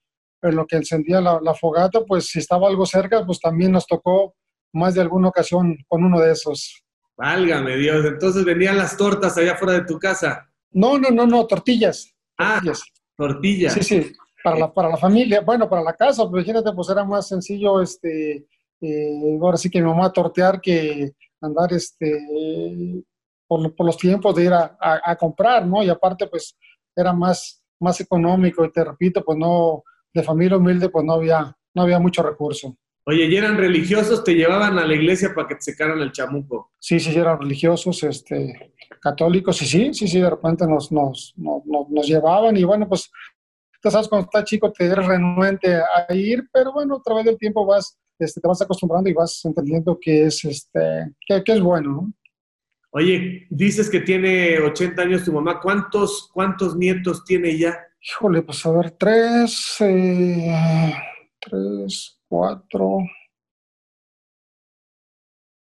en 0.50 0.56
lo 0.56 0.68
que 0.68 0.78
encendía 0.78 1.22
la, 1.22 1.54
fogata, 1.54 2.02
pues 2.06 2.28
si 2.28 2.40
estaba 2.40 2.68
algo 2.68 2.86
cerca, 2.86 3.26
pues 3.26 3.40
también 3.40 3.72
nos 3.72 3.88
tocó 3.88 4.36
más 4.74 4.94
de 4.96 5.02
alguna 5.02 5.30
ocasión 5.30 5.78
con 5.88 6.04
uno 6.04 6.20
de 6.20 6.32
esos. 6.32 6.84
Válgame 7.16 7.78
Dios, 7.78 8.06
entonces 8.06 8.44
vendían 8.44 8.78
las 8.78 8.98
tortas 8.98 9.38
allá 9.38 9.56
fuera 9.56 9.74
de 9.74 9.86
tu 9.86 10.00
casa. 10.00 10.50
No, 10.72 10.98
no, 10.98 11.10
no, 11.10 11.26
no, 11.26 11.46
tortillas. 11.46 12.14
Ah, 12.38 12.62
tortillas. 13.16 13.74
Sí, 13.74 13.84
sí, 13.84 14.14
para 14.44 14.58
la, 14.58 14.74
para 14.74 14.90
la 14.90 14.98
familia, 14.98 15.42
bueno, 15.42 15.70
para 15.70 15.84
la 15.84 15.94
casa, 15.94 16.24
pues 16.30 16.46
imagínate, 16.46 16.76
pues 16.76 16.90
era 16.90 17.04
más 17.06 17.28
sencillo, 17.28 17.82
este, 17.82 18.48
eh, 18.82 19.40
ahora 19.42 19.58
sí 19.58 19.70
que 19.70 19.80
mi 19.80 19.88
mamá 19.88 20.12
tortear 20.12 20.60
que 20.60 21.14
andar, 21.40 21.72
este, 21.74 23.04
por, 23.48 23.76
por 23.76 23.86
los 23.86 23.98
tiempos 23.98 24.36
de 24.36 24.46
ir 24.46 24.54
a, 24.54 24.76
a, 24.80 25.16
comprar, 25.16 25.66
¿no? 25.66 25.84
Y 25.84 25.90
aparte, 25.90 26.28
pues 26.28 26.58
era 26.96 27.14
más, 27.14 27.64
más 27.80 28.00
económico 28.02 28.66
y 28.66 28.72
te 28.72 28.84
repito, 28.84 29.24
pues 29.24 29.38
no, 29.38 29.84
de 30.14 30.24
familia 30.24 30.58
humilde, 30.58 30.90
pues 30.90 31.04
no 31.06 31.14
había, 31.14 31.56
no 31.74 31.82
había 31.82 32.00
mucho 32.00 32.24
recurso. 32.24 32.78
Oye, 33.06 33.26
¿y 33.26 33.36
eran 33.36 33.58
religiosos? 33.58 34.24
¿Te 34.24 34.34
llevaban 34.34 34.80
a 34.80 34.86
la 34.86 34.94
iglesia 34.94 35.34
para 35.36 35.48
que 35.48 35.56
te 35.56 35.62
secaran 35.62 36.00
el 36.00 36.12
chamuco? 36.14 36.72
Sí, 36.80 37.00
sí, 37.00 37.14
eran 37.18 37.40
religiosos, 37.40 38.02
este, 38.04 38.74
católicos, 39.02 39.62
y 39.62 39.66
sí, 39.66 39.94
sí, 39.94 40.08
sí, 40.08 40.22
de 40.22 40.30
repente 40.30 40.66
nos, 40.66 40.92
nos, 40.92 41.34
nos, 41.36 41.64
nos 41.90 42.08
llevaban 42.08 42.56
y 42.56 42.64
bueno, 42.64 42.88
pues, 42.88 43.12
tú 43.82 43.92
sabes, 43.92 44.08
cuando 44.08 44.26
estás 44.26 44.46
chico 44.46 44.72
te 44.72 44.86
eres 44.86 45.06
renuente 45.06 45.76
a 45.76 46.14
ir, 46.14 46.48
pero 46.54 46.72
bueno, 46.72 46.96
a 46.96 47.02
través 47.02 47.26
del 47.26 47.38
tiempo 47.38 47.66
vas, 47.66 48.00
este, 48.18 48.40
te 48.40 48.48
vas 48.48 48.62
acostumbrando 48.62 49.10
y 49.10 49.14
vas 49.14 49.44
entendiendo 49.44 49.98
que 50.00 50.28
es, 50.28 50.46
este, 50.46 51.12
que, 51.28 51.44
que 51.44 51.52
es 51.52 51.60
bueno, 51.60 51.92
¿no? 51.92 52.14
Oye, 52.96 53.48
dices 53.50 53.90
que 53.90 54.02
tiene 54.02 54.60
80 54.60 55.02
años 55.02 55.26
tu 55.26 55.34
mamá, 55.34 55.60
¿cuántos, 55.60 56.30
cuántos 56.32 56.78
nietos 56.78 57.26
tiene 57.26 57.58
ya? 57.58 57.76
Híjole, 58.06 58.42
pues 58.42 58.66
a 58.66 58.72
ver, 58.72 58.92
tres, 58.92 59.78
eh, 59.80 60.94
tres, 61.40 62.20
cuatro. 62.28 62.98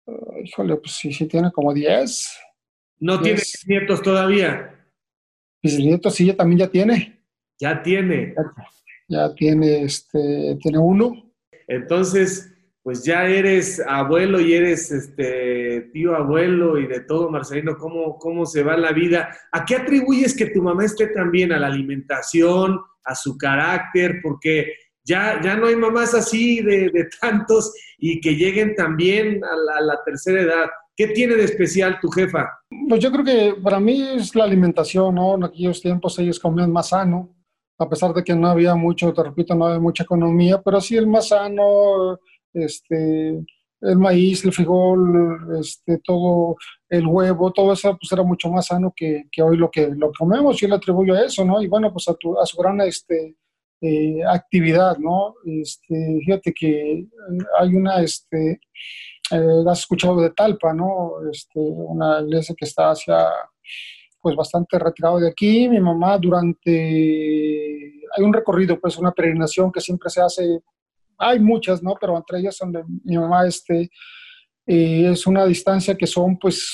Uh, 0.08 0.42
híjole, 0.44 0.78
pues 0.78 0.94
sí, 0.94 1.14
sí 1.14 1.28
tiene 1.28 1.52
como 1.52 1.72
diez. 1.72 2.36
¿No 3.00 3.22
tiene 3.22 3.42
nietos 3.68 4.02
todavía? 4.02 4.88
Mis 5.62 5.78
nietos 5.78 6.16
sí, 6.16 6.26
ya 6.26 6.36
también 6.36 6.60
ya 6.60 6.72
tiene. 6.72 7.24
Ya 7.60 7.84
tiene. 7.84 8.34
Ya, 8.36 8.44
ya 9.08 9.36
tiene, 9.36 9.84
este, 9.84 10.58
tiene 10.60 10.80
uno. 10.80 11.32
Entonces, 11.68 12.51
pues 12.84 13.04
ya 13.04 13.28
eres 13.28 13.82
abuelo 13.88 14.40
y 14.40 14.54
eres 14.54 14.92
este 14.92 15.90
tío 15.94 16.16
abuelo 16.16 16.80
y 16.80 16.88
de 16.88 17.02
todo, 17.02 17.30
Marcelino, 17.30 17.78
¿cómo, 17.78 18.18
cómo 18.18 18.46
se 18.46 18.64
va 18.64 18.76
la 18.76 18.92
vida. 18.92 19.30
¿A 19.52 19.66
qué 19.66 19.76
atribuyes 19.76 20.36
que 20.36 20.48
tu 20.48 20.64
mamá 20.64 20.86
esté 20.86 21.08
también? 21.08 21.52
¿A 21.52 21.60
la 21.60 21.68
alimentación? 21.68 22.80
¿A 23.06 23.14
su 23.14 23.38
carácter? 23.38 24.20
Porque 24.24 24.74
ya, 25.04 25.40
ya 25.44 25.56
no 25.56 25.68
hay 25.68 25.76
mamás 25.76 26.16
así 26.16 26.62
de, 26.62 27.08
tantos 27.20 27.74
y 28.00 28.20
que 28.20 28.36
lleguen 28.36 28.76
también 28.76 29.42
a 29.44 29.82
la, 29.82 30.00
tercera 30.04 30.42
edad. 30.42 30.70
¿Qué 30.96 31.08
tiene 31.08 31.36
de 31.36 31.46
especial 31.46 32.00
tu 32.00 32.10
jefa? 32.10 32.50
Pues 32.90 33.00
yo 33.00 33.12
creo 33.12 33.24
que 33.24 33.56
para 33.62 33.80
mí 33.80 34.02
es 34.16 34.36
la 34.36 34.44
alimentación, 34.44 35.16
¿no? 35.16 35.36
En 35.36 35.44
aquellos 35.44 35.82
tiempos 35.82 36.18
ellos 36.20 36.40
comían 36.40 36.72
más 36.72 36.90
sano, 36.90 37.36
a 37.78 37.90
pesar 37.90 38.14
de 38.14 38.24
que 38.24 38.36
no 38.36 38.48
había 38.48 38.76
mucho, 38.76 39.14
te 39.14 39.24
repito, 39.24 39.56
no 39.56 39.66
había 39.66 39.80
mucha 39.80 40.04
economía, 40.04 40.62
pero 40.62 40.80
sí 40.82 40.98
el 40.98 41.08
más 41.08 41.30
sano, 41.30 42.20
este, 42.54 43.44
el 43.82 43.98
maíz, 43.98 44.46
el 44.46 44.54
frijol, 44.54 45.58
este, 45.60 46.00
todo 46.04 46.56
el 46.90 47.08
huevo, 47.08 47.52
todo 47.52 47.74
eso 47.74 47.98
pues 47.98 48.12
era 48.12 48.24
mucho 48.24 48.50
más 48.50 48.68
sano 48.68 48.94
que, 48.96 49.24
que 49.32 49.42
hoy 49.42 49.58
lo 49.58 49.70
que 49.72 49.88
lo 49.88 50.12
comemos. 50.12 50.58
Yo 50.58 50.68
le 50.68 50.76
atribuyo 50.76 51.16
a 51.16 51.26
eso, 51.26 51.44
¿no? 51.44 51.62
Y 51.62 51.68
bueno, 51.68 51.92
pues 51.92 52.08
a, 52.08 52.14
tu, 52.16 52.40
a 52.40 52.46
su 52.46 52.58
gran 52.58 52.80
este, 52.82 53.36
eh, 53.82 54.24
actividad, 54.24 54.98
¿no? 55.00 55.34
Este, 55.44 56.20
fíjate 56.24 56.54
que 56.54 57.08
hay 57.60 57.76
una, 57.76 58.02
este, 58.04 58.62
eh, 59.32 59.64
has 59.68 59.80
escuchado 59.80 60.22
de 60.22 60.30
Talpa, 60.30 60.72
¿no? 60.74 61.14
Este, 61.32 61.60
una 61.60 62.22
iglesia 62.22 62.54
que 62.56 62.66
está 62.66 62.92
hacia, 62.92 63.28
pues 64.22 64.36
bastante 64.36 64.78
retirado 64.78 65.20
de 65.20 65.30
aquí. 65.30 65.68
Mi 65.68 65.80
mamá 65.80 66.20
durante, 66.20 66.70
hay 68.16 68.24
un 68.24 68.34
recorrido, 68.34 68.80
pues 68.80 68.98
una 68.98 69.12
peregrinación 69.12 69.72
que 69.72 69.82
siempre 69.82 70.12
se 70.12 70.22
hace, 70.22 70.62
hay 71.22 71.40
muchas, 71.40 71.82
¿no? 71.84 71.96
Pero 72.00 72.18
entre 72.18 72.40
ellas 72.40 72.58
donde 72.60 72.84
mi 73.04 73.18
mamá, 73.18 73.48
este, 73.48 73.90
es 74.66 75.28
una 75.28 75.46
distancia 75.46 75.96
que 75.96 76.08
son, 76.08 76.38
pues, 76.38 76.72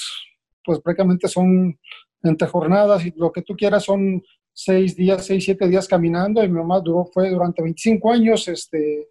pues 0.63 0.79
prácticamente 0.79 1.27
son 1.27 1.77
entre 2.23 2.47
jornadas 2.47 3.05
y 3.05 3.13
lo 3.15 3.31
que 3.31 3.41
tú 3.41 3.55
quieras 3.55 3.83
son 3.83 4.21
seis 4.53 4.95
días, 4.95 5.25
seis, 5.25 5.45
siete 5.45 5.67
días 5.67 5.87
caminando 5.87 6.43
y 6.43 6.47
mi 6.47 6.55
mamá 6.55 6.79
duró, 6.79 7.05
fue 7.13 7.29
durante 7.29 7.61
25 7.61 8.11
años 8.11 8.47
este, 8.47 9.07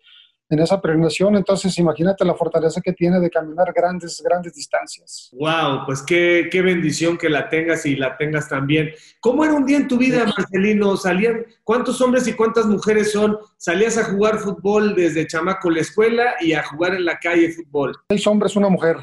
en 0.48 0.58
esa 0.60 0.80
peregrinación, 0.80 1.34
entonces 1.36 1.76
imagínate 1.78 2.24
la 2.24 2.34
fortaleza 2.34 2.80
que 2.80 2.92
tiene 2.92 3.18
de 3.18 3.30
caminar 3.30 3.72
grandes, 3.74 4.22
grandes 4.24 4.54
distancias. 4.54 5.30
Wow, 5.32 5.84
pues 5.86 6.02
qué, 6.02 6.48
qué 6.50 6.62
bendición 6.62 7.18
que 7.18 7.28
la 7.28 7.48
tengas 7.48 7.84
y 7.84 7.96
la 7.96 8.16
tengas 8.16 8.48
también. 8.48 8.90
¿Cómo 9.20 9.44
era 9.44 9.54
un 9.54 9.66
día 9.66 9.78
en 9.78 9.88
tu 9.88 9.98
vida, 9.98 10.24
Marcelino? 10.24 10.96
¿Salían, 10.96 11.44
cuántos 11.64 12.00
hombres 12.00 12.28
y 12.28 12.34
cuántas 12.34 12.66
mujeres 12.66 13.12
son? 13.12 13.38
¿Salías 13.56 13.98
a 13.98 14.04
jugar 14.04 14.38
fútbol 14.38 14.94
desde 14.94 15.26
chamaco 15.26 15.68
la 15.70 15.80
escuela 15.80 16.34
y 16.40 16.52
a 16.52 16.62
jugar 16.62 16.94
en 16.94 17.04
la 17.04 17.18
calle 17.18 17.50
fútbol? 17.50 17.96
Seis 18.08 18.26
hombres, 18.26 18.54
una 18.54 18.68
mujer. 18.68 18.96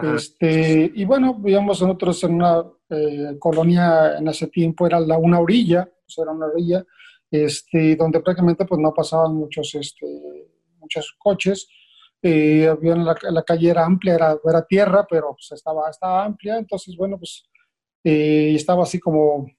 Este, 0.00 0.90
y 0.94 1.04
bueno, 1.04 1.34
vivíamos 1.34 1.82
nosotros 1.82 2.24
en 2.24 2.34
una 2.36 2.64
eh, 2.88 3.36
colonia 3.38 4.16
en 4.16 4.28
ese 4.28 4.46
tiempo, 4.46 4.86
era 4.86 4.98
la, 5.00 5.18
una 5.18 5.38
orilla, 5.38 5.84
pues 5.84 6.16
era 6.18 6.30
una 6.30 6.46
orilla, 6.46 6.84
este, 7.30 7.96
donde 7.96 8.20
prácticamente 8.20 8.64
pues 8.64 8.80
no 8.80 8.94
pasaban 8.94 9.34
muchos, 9.34 9.74
este, 9.74 10.06
muchos 10.94 11.14
coches. 11.18 11.68
Eh, 12.22 12.68
había 12.68 12.94
la, 12.94 13.16
la, 13.30 13.42
calle 13.42 13.70
era 13.70 13.84
amplia, 13.84 14.14
era, 14.14 14.38
era 14.44 14.64
tierra, 14.64 15.06
pero 15.08 15.34
pues 15.34 15.50
estaba, 15.52 15.90
estaba 15.90 16.24
amplia, 16.24 16.56
entonces 16.56 16.94
bueno, 16.96 17.18
pues 17.18 17.42
eh, 18.04 18.52
estaba 18.54 18.84
así 18.84 19.00
como, 19.00 19.50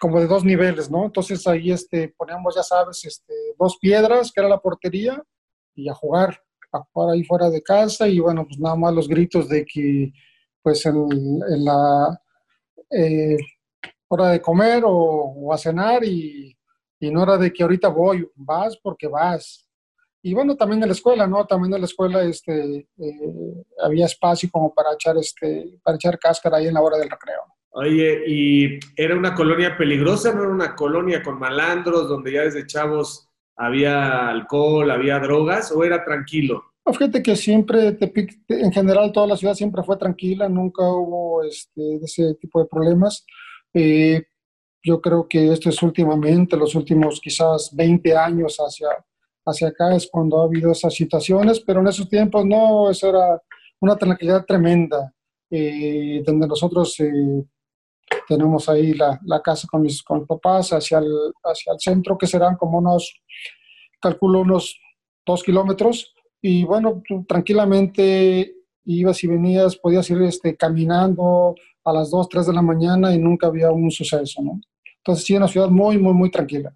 como 0.00 0.20
de 0.20 0.28
dos 0.28 0.44
niveles, 0.44 0.88
¿no? 0.88 1.04
Entonces 1.04 1.44
ahí 1.48 1.72
este, 1.72 2.14
poníamos, 2.16 2.54
ya 2.54 2.62
sabes, 2.62 3.04
este, 3.04 3.34
dos 3.58 3.76
piedras, 3.80 4.30
que 4.30 4.40
era 4.40 4.48
la 4.48 4.60
portería, 4.60 5.20
y 5.74 5.88
a 5.88 5.94
jugar 5.94 6.38
a 6.72 6.80
jugar 6.90 7.14
ahí 7.14 7.24
fuera 7.24 7.50
de 7.50 7.62
casa 7.62 8.08
y 8.08 8.18
bueno, 8.18 8.46
pues 8.46 8.58
nada 8.58 8.76
más 8.76 8.94
los 8.94 9.06
gritos 9.06 9.48
de 9.48 9.64
que 9.64 10.10
pues 10.62 10.86
en, 10.86 11.06
la 11.64 12.18
eh, 12.90 13.36
hora 14.08 14.28
de 14.30 14.40
comer 14.40 14.82
o, 14.86 15.52
a 15.52 15.58
cenar 15.58 16.02
y, 16.04 16.56
y, 16.98 17.10
no 17.10 17.24
era 17.24 17.36
de 17.36 17.52
que 17.52 17.62
ahorita 17.62 17.88
voy, 17.88 18.26
vas 18.34 18.78
porque 18.82 19.06
vas. 19.06 19.68
Y 20.22 20.34
bueno, 20.34 20.56
también 20.56 20.82
en 20.82 20.88
la 20.88 20.94
escuela, 20.94 21.26
¿no? 21.26 21.44
También 21.46 21.74
en 21.74 21.80
la 21.80 21.86
escuela 21.86 22.22
este, 22.22 22.76
eh, 22.76 23.64
había 23.82 24.06
espacio 24.06 24.48
como 24.52 24.72
para 24.72 24.94
echar, 24.94 25.16
este, 25.18 25.78
para 25.82 25.96
echar 25.96 26.18
cáscara 26.18 26.58
ahí 26.58 26.68
en 26.68 26.74
la 26.74 26.80
hora 26.80 26.96
del 26.96 27.10
recreo. 27.10 27.40
Oye, 27.70 28.22
¿y 28.26 28.78
era 28.96 29.16
una 29.16 29.34
colonia 29.34 29.76
peligrosa? 29.76 30.32
¿No 30.32 30.42
era 30.42 30.52
una 30.52 30.76
colonia 30.76 31.22
con 31.22 31.38
malandros 31.38 32.08
donde 32.08 32.32
ya 32.32 32.42
desde 32.42 32.66
chavos 32.66 33.28
había 33.56 34.28
alcohol, 34.28 34.90
había 34.90 35.18
drogas 35.18 35.72
o 35.72 35.82
era 35.84 36.04
tranquilo? 36.04 36.64
fíjate 36.84 37.22
que 37.22 37.36
siempre, 37.36 37.96
en 38.48 38.72
general, 38.72 39.12
toda 39.12 39.28
la 39.28 39.36
ciudad 39.36 39.54
siempre 39.54 39.82
fue 39.84 39.96
tranquila, 39.96 40.48
nunca 40.48 40.82
hubo 40.82 41.44
este, 41.44 41.96
ese 42.02 42.34
tipo 42.34 42.60
de 42.60 42.66
problemas. 42.66 43.24
Eh, 43.72 44.24
yo 44.82 45.00
creo 45.00 45.28
que 45.28 45.52
esto 45.52 45.68
es 45.68 45.80
últimamente, 45.82 46.56
los 46.56 46.74
últimos 46.74 47.20
quizás 47.20 47.70
20 47.74 48.16
años 48.16 48.56
hacia, 48.58 48.88
hacia 49.44 49.68
acá 49.68 49.94
es 49.94 50.08
cuando 50.10 50.40
ha 50.40 50.44
habido 50.44 50.72
esas 50.72 50.94
situaciones, 50.94 51.60
pero 51.60 51.80
en 51.80 51.88
esos 51.88 52.08
tiempos 52.08 52.44
no, 52.46 52.90
eso 52.90 53.08
era 53.08 53.42
una 53.80 53.96
tranquilidad 53.96 54.44
tremenda, 54.44 55.12
eh, 55.50 56.22
donde 56.24 56.46
nosotros 56.46 56.98
eh, 57.00 57.44
tenemos 58.28 58.68
ahí 58.68 58.94
la, 58.94 59.18
la, 59.24 59.40
casa 59.40 59.66
con 59.70 59.82
mis, 59.82 60.02
con 60.02 60.26
papás 60.26 60.72
hacia 60.72 60.98
el, 60.98 61.12
hacia 61.44 61.72
el 61.72 61.80
centro, 61.80 62.16
que 62.16 62.26
serán 62.26 62.56
como 62.56 62.78
unos, 62.78 63.22
calculo 64.00 64.40
unos 64.40 64.78
dos 65.26 65.42
kilómetros, 65.42 66.14
y 66.40 66.64
bueno, 66.64 67.02
tranquilamente 67.28 68.54
ibas 68.84 69.22
y 69.22 69.28
venías, 69.28 69.76
podías 69.76 70.08
ir 70.10 70.20
este, 70.22 70.56
caminando 70.56 71.54
a 71.84 71.92
las 71.92 72.10
2, 72.10 72.28
3 72.28 72.46
de 72.46 72.52
la 72.52 72.62
mañana 72.62 73.14
y 73.14 73.18
nunca 73.18 73.46
había 73.46 73.70
un 73.70 73.90
suceso, 73.90 74.42
¿no? 74.42 74.60
Entonces 74.98 75.24
sí, 75.24 75.36
una 75.36 75.48
ciudad 75.48 75.68
muy, 75.68 75.98
muy, 75.98 76.14
muy 76.14 76.30
tranquila. 76.30 76.74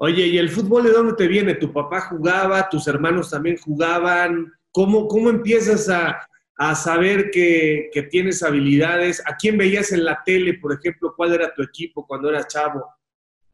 Oye, 0.00 0.28
¿y 0.28 0.38
el 0.38 0.48
fútbol 0.48 0.84
de 0.84 0.92
dónde 0.92 1.14
te 1.14 1.26
viene? 1.26 1.54
¿Tu 1.54 1.72
papá 1.72 2.02
jugaba? 2.02 2.68
¿Tus 2.68 2.86
hermanos 2.86 3.30
también 3.30 3.56
jugaban? 3.56 4.52
¿Cómo, 4.70 5.08
cómo 5.08 5.28
empiezas 5.28 5.88
a, 5.88 6.20
a 6.56 6.74
saber 6.76 7.32
que, 7.32 7.90
que, 7.92 8.04
tienes 8.04 8.44
habilidades? 8.44 9.20
¿A 9.26 9.34
quién 9.34 9.58
veías 9.58 9.90
en 9.90 10.04
la 10.04 10.22
tele, 10.24 10.54
por 10.54 10.72
ejemplo? 10.72 11.12
¿Cuál 11.16 11.34
era 11.34 11.52
tu 11.52 11.64
equipo 11.64 12.06
cuando 12.06 12.30
eras 12.30 12.46
chavo? 12.46 12.86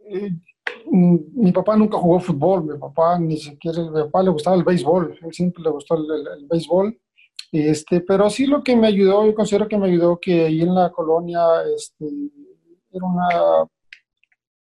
Eh, 0.01 0.33
mi 0.91 1.51
papá 1.51 1.77
nunca 1.77 1.97
jugó 1.97 2.21
fútbol, 2.21 2.65
mi 2.65 2.79
papá 2.79 3.19
ni 3.19 3.39
siquiera, 3.39 3.83
mi 3.83 4.03
papá 4.03 4.23
le 4.23 4.31
gustaba 4.31 4.57
el 4.57 4.65
béisbol, 4.65 5.19
él 5.23 5.33
siempre 5.33 5.63
le 5.63 5.71
gustó 5.71 5.95
el, 5.97 6.47
béisbol, 6.47 6.99
este, 7.53 8.03
pero 8.03 8.29
sí 8.29 8.47
lo 8.47 8.63
que 8.63 8.77
me 8.77 8.89
ayudó, 8.89 9.25
yo 9.25 9.35
considero 9.35 9.67
que 9.67 9.79
me 9.79 9.87
ayudó 9.87 10.19
que 10.21 10.45
ahí 10.45 10.61
en 10.61 10.75
la 10.75 10.91
colonia, 10.91 11.41
este, 11.75 12.07
era 12.93 13.07
una, 13.07 13.67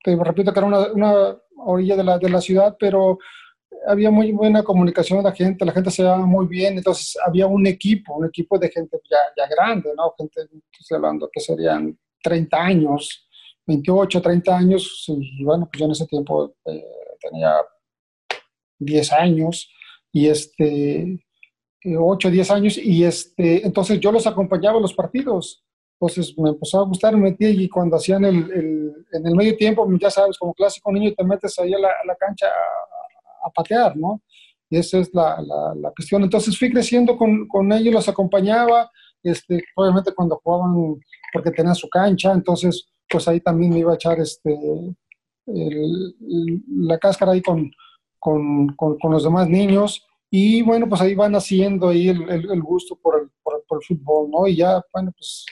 te 0.05 0.17
repito 0.17 0.53
que 0.53 0.59
era 0.59 0.91
una 0.95 1.37
orilla 1.65 1.97
de 1.97 2.05
la, 2.05 2.19
de 2.19 2.31
la 2.31 2.41
ciudad, 2.41 2.77
pero 2.79 3.19
había 3.87 4.11
muy 4.11 4.33
buena 4.33 4.63
comunicación 4.63 5.19
de 5.19 5.25
la 5.25 5.33
gente, 5.33 5.65
la 5.65 5.73
gente 5.73 5.91
se 5.91 6.03
llevaba 6.03 6.27
muy 6.27 6.47
bien, 6.47 6.77
entonces 6.77 7.17
había 7.25 7.47
un 7.47 7.67
equipo, 7.67 8.15
un 8.15 8.27
equipo 8.27 8.59
de 8.59 8.69
gente 8.69 8.99
ya, 9.11 9.19
ya 9.37 9.49
grande, 9.49 9.91
¿no? 9.97 10.15
Gente, 10.19 10.49
hablando 10.91 11.31
que 11.33 11.41
serían 11.41 11.99
30 12.23 12.57
años, 12.57 13.29
28, 13.67 14.21
30 14.21 14.57
años, 14.57 15.05
y 15.09 15.45
bueno, 15.45 15.69
pues 15.71 15.81
yo 15.81 15.87
en 15.87 15.93
ese 15.93 16.07
tiempo 16.07 16.55
eh, 16.67 16.85
tenía 17.21 17.55
10 18.79 19.13
años, 19.13 19.71
y 20.13 20.27
este, 20.27 21.25
8, 21.85 22.29
eh, 22.29 22.31
10 22.31 22.51
años, 22.51 22.79
y 22.79 23.05
este, 23.05 23.65
entonces 23.65 24.01
yo 24.01 24.13
los 24.13 24.27
acompañaba 24.27 24.79
a 24.79 24.83
los 24.83 24.95
partidos. 24.95 25.65
Entonces 26.01 26.37
me 26.39 26.49
empezó 26.49 26.81
a 26.81 26.85
gustar, 26.87 27.15
me 27.15 27.31
metí 27.31 27.47
y 27.47 27.69
cuando 27.69 27.97
hacían 27.97 28.25
el, 28.25 28.51
el, 28.51 29.07
en 29.13 29.27
el 29.27 29.35
medio 29.35 29.55
tiempo, 29.55 29.87
ya 30.01 30.11
sabes, 30.11 30.39
como 30.39 30.55
clásico 30.55 30.91
niño, 30.91 31.13
te 31.15 31.23
metes 31.25 31.59
ahí 31.59 31.75
a 31.75 31.79
la, 31.79 31.89
a 31.89 32.07
la 32.07 32.17
cancha 32.17 32.47
a, 32.47 33.47
a, 33.47 33.51
patear, 33.51 33.95
¿no? 33.99 34.23
Y 34.71 34.79
esa 34.79 34.99
es 34.99 35.13
la, 35.13 35.43
la, 35.43 35.75
la, 35.75 35.91
cuestión. 35.91 36.23
Entonces 36.23 36.59
fui 36.59 36.71
creciendo 36.71 37.19
con, 37.19 37.47
con 37.49 37.71
ellos, 37.73 37.93
los 37.93 38.09
acompañaba, 38.09 38.91
este, 39.23 39.63
obviamente 39.77 40.15
cuando 40.15 40.41
jugaban, 40.43 40.99
porque 41.35 41.51
tenían 41.51 41.75
su 41.75 41.89
cancha, 41.91 42.33
entonces 42.33 42.89
pues 43.07 43.29
ahí 43.29 43.41
también 43.41 43.71
me 43.73 43.81
iba 43.81 43.93
a 43.93 43.97
echar 43.97 44.19
este, 44.21 44.57
la 45.47 46.99
cáscara 46.99 47.33
ahí 47.33 47.43
con, 47.43 47.71
con, 48.19 48.69
con, 48.77 49.13
los 49.13 49.25
demás 49.25 49.49
niños. 49.49 50.07
Y 50.31 50.63
bueno, 50.63 50.89
pues 50.89 51.03
ahí 51.03 51.15
van 51.15 51.35
haciendo 51.35 51.89
ahí 51.89 52.09
el, 52.09 52.63
gusto 52.63 52.97
por 52.97 53.21
el, 53.21 53.31
por, 53.43 53.57
el, 53.57 53.85
fútbol, 53.87 54.31
¿no? 54.31 54.47
Y 54.47 54.57
ya, 54.57 54.81
bueno, 54.95 55.13
pues 55.15 55.45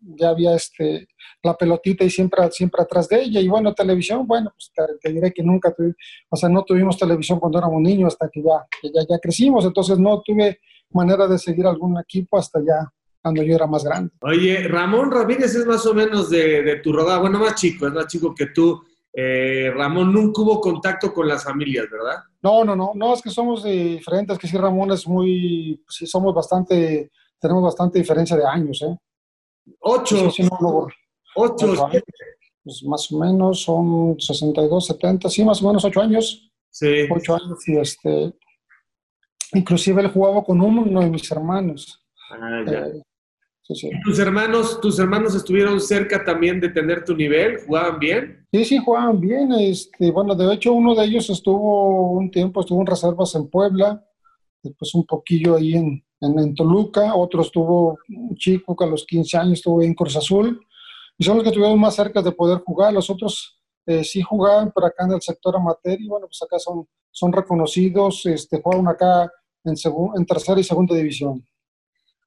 ya 0.00 0.30
había 0.30 0.54
este, 0.54 1.08
la 1.42 1.56
pelotita 1.56 2.04
y 2.04 2.10
siempre, 2.10 2.50
siempre 2.50 2.82
atrás 2.82 3.08
de 3.08 3.22
ella. 3.22 3.40
Y 3.40 3.48
bueno, 3.48 3.74
televisión, 3.74 4.26
bueno, 4.26 4.52
pues 4.54 4.72
te, 5.00 5.12
diré 5.12 5.32
que 5.32 5.42
nunca 5.42 5.72
tuve, 5.72 5.94
o 6.28 6.36
sea, 6.36 6.48
no 6.48 6.64
tuvimos 6.64 6.98
televisión 6.98 7.38
cuando 7.38 7.58
éramos 7.58 7.80
niños 7.80 8.14
hasta 8.14 8.28
que 8.28 8.42
ya, 8.42 8.66
que 8.80 8.88
ya, 8.88 9.02
ya 9.08 9.18
crecimos, 9.18 9.64
entonces 9.64 9.98
no 9.98 10.22
tuve 10.22 10.60
manera 10.90 11.26
de 11.26 11.38
seguir 11.38 11.66
algún 11.66 11.98
equipo 11.98 12.38
hasta 12.38 12.60
ya 12.60 12.90
cuando 13.20 13.42
yo 13.42 13.54
era 13.54 13.66
más 13.66 13.84
grande. 13.84 14.12
Oye, 14.22 14.66
Ramón 14.68 15.10
Ramírez 15.10 15.54
es 15.54 15.66
más 15.66 15.84
o 15.86 15.94
menos 15.94 16.30
de, 16.30 16.62
de 16.62 16.76
tu 16.76 16.92
rodada, 16.92 17.18
bueno, 17.18 17.38
más 17.38 17.54
chico, 17.56 17.86
es 17.86 17.92
más 17.92 18.06
chico 18.06 18.34
que 18.34 18.46
tú. 18.46 18.80
Eh, 19.12 19.72
Ramón 19.74 20.12
nunca 20.12 20.42
hubo 20.42 20.60
contacto 20.60 21.12
con 21.12 21.26
las 21.26 21.42
familias, 21.42 21.86
¿verdad? 21.90 22.22
No, 22.42 22.64
no, 22.64 22.76
no, 22.76 22.92
no, 22.94 23.14
es 23.14 23.22
que 23.22 23.30
somos 23.30 23.64
diferentes, 23.64 24.38
que 24.38 24.46
sí, 24.46 24.56
Ramón 24.56 24.92
es 24.92 25.06
muy, 25.08 25.82
sí, 25.88 26.06
somos 26.06 26.32
bastante, 26.32 27.10
tenemos 27.40 27.64
bastante 27.64 27.98
diferencia 27.98 28.36
de 28.36 28.46
años, 28.46 28.80
¿eh? 28.82 28.96
Ocho. 29.80 30.30
Sí, 30.30 30.42
no, 30.42 30.86
ocho. 31.34 31.74
pues 32.64 32.82
más 32.84 33.10
o 33.12 33.18
menos 33.18 33.62
son 33.62 34.18
62, 34.18 34.86
70, 34.86 35.28
sí, 35.28 35.44
más 35.44 35.62
o 35.62 35.68
menos 35.68 35.84
ocho 35.84 36.00
años. 36.00 36.50
Sí. 36.70 37.06
Ocho 37.10 37.34
años 37.34 37.68
y 37.68 37.76
este, 37.78 38.32
inclusive 39.54 40.02
él 40.02 40.08
jugaba 40.08 40.44
con 40.44 40.60
uno 40.60 41.00
de 41.00 41.10
mis 41.10 41.30
hermanos. 41.30 42.04
Ah, 42.30 42.64
ya. 42.66 42.86
Eh, 42.86 43.02
¿Tus 44.02 44.18
hermanos, 44.18 44.80
tus 44.80 44.98
hermanos 44.98 45.34
estuvieron 45.34 45.78
cerca 45.78 46.24
también 46.24 46.58
de 46.58 46.70
tener 46.70 47.04
tu 47.04 47.14
nivel? 47.14 47.58
¿Jugaban 47.66 47.98
bien? 47.98 48.46
Sí, 48.50 48.64
sí, 48.64 48.78
jugaban 48.78 49.20
bien. 49.20 49.52
Este, 49.52 50.10
bueno, 50.10 50.34
de 50.34 50.54
hecho, 50.54 50.72
uno 50.72 50.94
de 50.94 51.04
ellos 51.04 51.28
estuvo 51.28 52.12
un 52.12 52.30
tiempo, 52.30 52.60
estuvo 52.60 52.80
en 52.80 52.86
reservas 52.86 53.34
en 53.34 53.48
Puebla, 53.48 54.02
después 54.62 54.94
un 54.94 55.04
poquillo 55.04 55.56
ahí 55.56 55.74
en, 55.74 56.02
en, 56.20 56.54
Toluca, 56.54 57.14
otro 57.14 57.42
estuvo 57.42 57.98
un 58.08 58.36
chico 58.36 58.76
que 58.76 58.84
a 58.84 58.88
los 58.88 59.04
15 59.04 59.36
años 59.36 59.52
estuvo 59.54 59.82
en 59.82 59.94
Cruz 59.94 60.16
Azul, 60.16 60.60
y 61.16 61.24
son 61.24 61.36
los 61.36 61.42
que 61.42 61.50
estuvieron 61.50 61.80
más 61.80 61.94
cerca 61.94 62.22
de 62.22 62.32
poder 62.32 62.58
jugar. 62.58 62.92
Los 62.92 63.10
otros 63.10 63.58
eh, 63.86 64.04
sí 64.04 64.22
jugaban, 64.22 64.72
pero 64.74 64.86
acá 64.86 65.04
en 65.04 65.12
el 65.12 65.22
sector 65.22 65.56
amateur, 65.56 66.00
y 66.00 66.06
bueno, 66.06 66.26
pues 66.26 66.40
acá 66.42 66.58
son, 66.58 66.86
son 67.10 67.32
reconocidos, 67.32 68.24
este, 68.26 68.60
jugaron 68.62 68.88
acá 68.88 69.30
en, 69.64 69.74
en 70.16 70.26
tercera 70.26 70.60
y 70.60 70.64
segunda 70.64 70.94
división. 70.94 71.44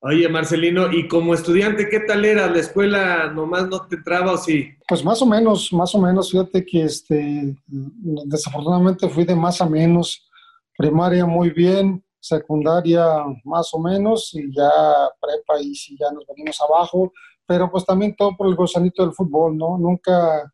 Oye, 0.03 0.27
Marcelino, 0.27 0.91
y 0.91 1.07
como 1.07 1.35
estudiante, 1.35 1.87
¿qué 1.87 1.99
tal 1.99 2.25
era? 2.25 2.49
¿La 2.49 2.59
escuela 2.59 3.31
nomás 3.31 3.67
no 3.67 3.85
te 3.85 3.97
entraba 3.97 4.31
o 4.31 4.37
sí? 4.37 4.69
Pues 4.87 5.05
más 5.05 5.21
o 5.21 5.27
menos, 5.27 5.71
más 5.71 5.93
o 5.93 6.01
menos. 6.01 6.31
Fíjate 6.31 6.65
que 6.65 6.85
este, 6.85 7.55
desafortunadamente 7.67 9.07
fui 9.09 9.25
de 9.25 9.35
más 9.35 9.61
a 9.61 9.69
menos. 9.69 10.27
Primaria 10.75 11.27
muy 11.27 11.51
bien, 11.51 12.03
secundaria 12.21 13.05
más 13.43 13.73
o 13.73 13.79
menos, 13.79 14.33
y 14.33 14.55
ya 14.55 14.71
prepa 15.19 15.59
y 15.59 15.75
si 15.75 15.97
ya 15.97 16.11
nos 16.11 16.25
venimos 16.27 16.61
abajo. 16.61 17.11
Pero 17.45 17.69
pues 17.69 17.85
también 17.85 18.15
todo 18.15 18.37
por 18.37 18.47
el 18.47 18.55
gozanito 18.55 19.03
del 19.03 19.13
fútbol, 19.13 19.57
¿no? 19.57 19.77
Nunca, 19.77 20.53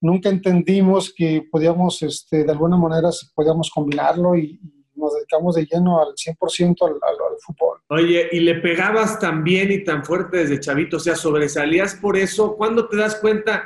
nunca 0.00 0.28
entendimos 0.28 1.14
que 1.16 1.46
podíamos, 1.50 2.02
este, 2.02 2.44
de 2.44 2.52
alguna 2.52 2.76
manera, 2.76 3.08
podíamos 3.34 3.70
combinarlo 3.70 4.36
y, 4.36 4.60
nos 4.96 5.12
dedicamos 5.14 5.56
de 5.56 5.66
lleno 5.66 6.00
al 6.00 6.14
100% 6.14 6.76
al, 6.82 6.92
al, 6.92 7.38
fútbol. 7.40 7.80
Oye, 7.88 8.28
¿y 8.32 8.40
le 8.40 8.54
pegabas 8.54 9.18
tan 9.18 9.42
bien 9.42 9.70
y 9.72 9.84
tan 9.84 10.04
fuerte 10.04 10.38
desde 10.38 10.60
chavito? 10.60 10.96
O 10.96 11.00
sea, 11.00 11.16
sobresalías 11.16 11.96
por 11.96 12.16
eso. 12.16 12.56
¿Cuándo 12.56 12.88
te 12.88 12.96
das 12.96 13.16
cuenta? 13.16 13.64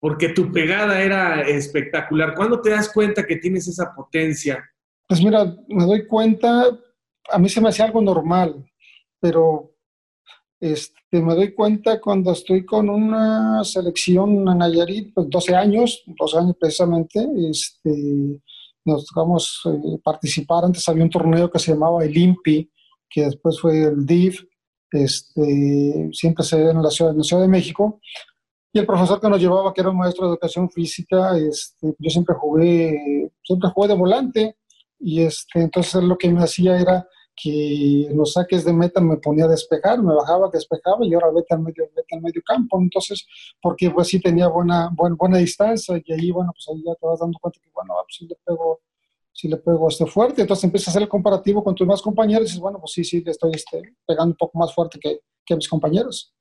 Porque 0.00 0.30
tu 0.30 0.52
pegada 0.52 1.00
era 1.00 1.42
espectacular. 1.42 2.34
¿Cuándo 2.34 2.60
te 2.60 2.70
das 2.70 2.92
cuenta 2.92 3.24
que 3.24 3.36
tienes 3.36 3.68
esa 3.68 3.94
potencia? 3.94 4.68
Pues 5.06 5.22
mira, 5.22 5.56
me 5.68 5.84
doy 5.84 6.06
cuenta, 6.06 6.66
a 7.30 7.38
mí 7.38 7.48
se 7.48 7.60
me 7.60 7.68
hacía 7.68 7.84
algo 7.84 8.00
normal, 8.00 8.64
pero 9.20 9.74
este, 10.60 11.20
me 11.20 11.34
doy 11.34 11.52
cuenta 11.52 12.00
cuando 12.00 12.32
estoy 12.32 12.64
con 12.64 12.88
una 12.88 13.62
selección 13.64 14.48
en 14.48 14.58
Nayarit, 14.58 15.12
pues 15.12 15.28
12 15.28 15.54
años, 15.54 16.02
12 16.06 16.38
años 16.38 16.56
precisamente, 16.58 17.26
este, 17.50 18.40
nos 18.84 19.06
tocamos 19.06 19.60
eh, 19.66 19.98
participar. 20.02 20.64
Antes 20.64 20.88
había 20.88 21.04
un 21.04 21.10
torneo 21.10 21.50
que 21.50 21.58
se 21.58 21.72
llamaba 21.72 22.04
el 22.04 22.16
INPI, 22.16 22.70
que 23.10 23.22
después 23.22 23.60
fue 23.60 23.82
el 23.84 24.06
DIF, 24.06 24.42
este, 24.90 26.10
siempre 26.12 26.44
se 26.44 26.56
ve 26.56 26.70
en 26.70 26.82
la, 26.82 26.90
ciudad, 26.90 27.12
en 27.12 27.18
la 27.18 27.24
Ciudad 27.24 27.42
de 27.42 27.48
México. 27.48 28.00
Y 28.72 28.78
el 28.78 28.86
profesor 28.86 29.20
que 29.20 29.28
nos 29.28 29.40
llevaba, 29.40 29.72
que 29.72 29.80
era 29.80 29.90
un 29.90 29.98
maestro 29.98 30.26
de 30.26 30.32
educación 30.32 30.70
física, 30.70 31.36
este, 31.38 31.94
yo 31.98 32.10
siempre 32.10 32.34
jugué, 32.34 33.30
siempre 33.42 33.70
jugué 33.70 33.88
de 33.88 33.94
volante, 33.94 34.56
y 35.06 35.20
este, 35.22 35.60
entonces 35.60 36.02
lo 36.02 36.16
que 36.16 36.30
me 36.30 36.42
hacía 36.42 36.80
era 36.80 37.06
que 37.36 38.08
los 38.14 38.32
saques 38.32 38.64
de 38.64 38.72
meta 38.72 39.02
me 39.02 39.18
ponía 39.18 39.44
a 39.44 39.48
despejar, 39.48 40.02
me 40.02 40.14
bajaba, 40.14 40.48
despejaba 40.50 41.04
y 41.04 41.12
ahora 41.12 41.30
vete 41.30 41.52
al 41.52 41.60
medio, 41.60 41.90
vete 41.94 42.14
al 42.14 42.22
medio 42.22 42.40
campo. 42.42 42.80
Entonces, 42.80 43.26
porque 43.60 43.90
pues 43.90 44.08
sí 44.08 44.18
tenía 44.18 44.48
buena, 44.48 44.88
buena, 44.94 45.14
buena 45.16 45.36
distancia 45.36 46.00
y 46.02 46.12
ahí, 46.12 46.30
bueno, 46.30 46.52
pues 46.54 46.66
ahí 46.68 46.82
ya 46.86 46.94
te 46.94 47.06
vas 47.06 47.20
dando 47.20 47.38
cuenta 47.38 47.60
que, 47.62 47.68
bueno, 47.74 47.92
ah, 47.98 48.02
pues 48.06 48.16
sí 48.18 48.26
le 48.26 48.36
pego, 48.46 48.80
sí 49.30 49.48
le 49.48 49.58
pego 49.58 49.88
este 49.88 50.06
fuerte. 50.06 50.40
Entonces 50.40 50.64
empiezas 50.64 50.88
a 50.88 50.90
hacer 50.92 51.02
el 51.02 51.08
comparativo 51.08 51.62
con 51.62 51.74
tus 51.74 51.86
demás 51.86 52.00
compañeros 52.00 52.44
y 52.44 52.46
dices, 52.46 52.60
bueno, 52.60 52.78
pues 52.78 52.92
sí, 52.92 53.04
sí, 53.04 53.20
le 53.22 53.32
estoy 53.32 53.52
este, 53.52 53.82
pegando 54.06 54.32
un 54.32 54.38
poco 54.38 54.58
más 54.58 54.74
fuerte 54.74 54.98
que, 54.98 55.20
que 55.44 55.54
mis 55.54 55.68
compañeros. 55.68 56.34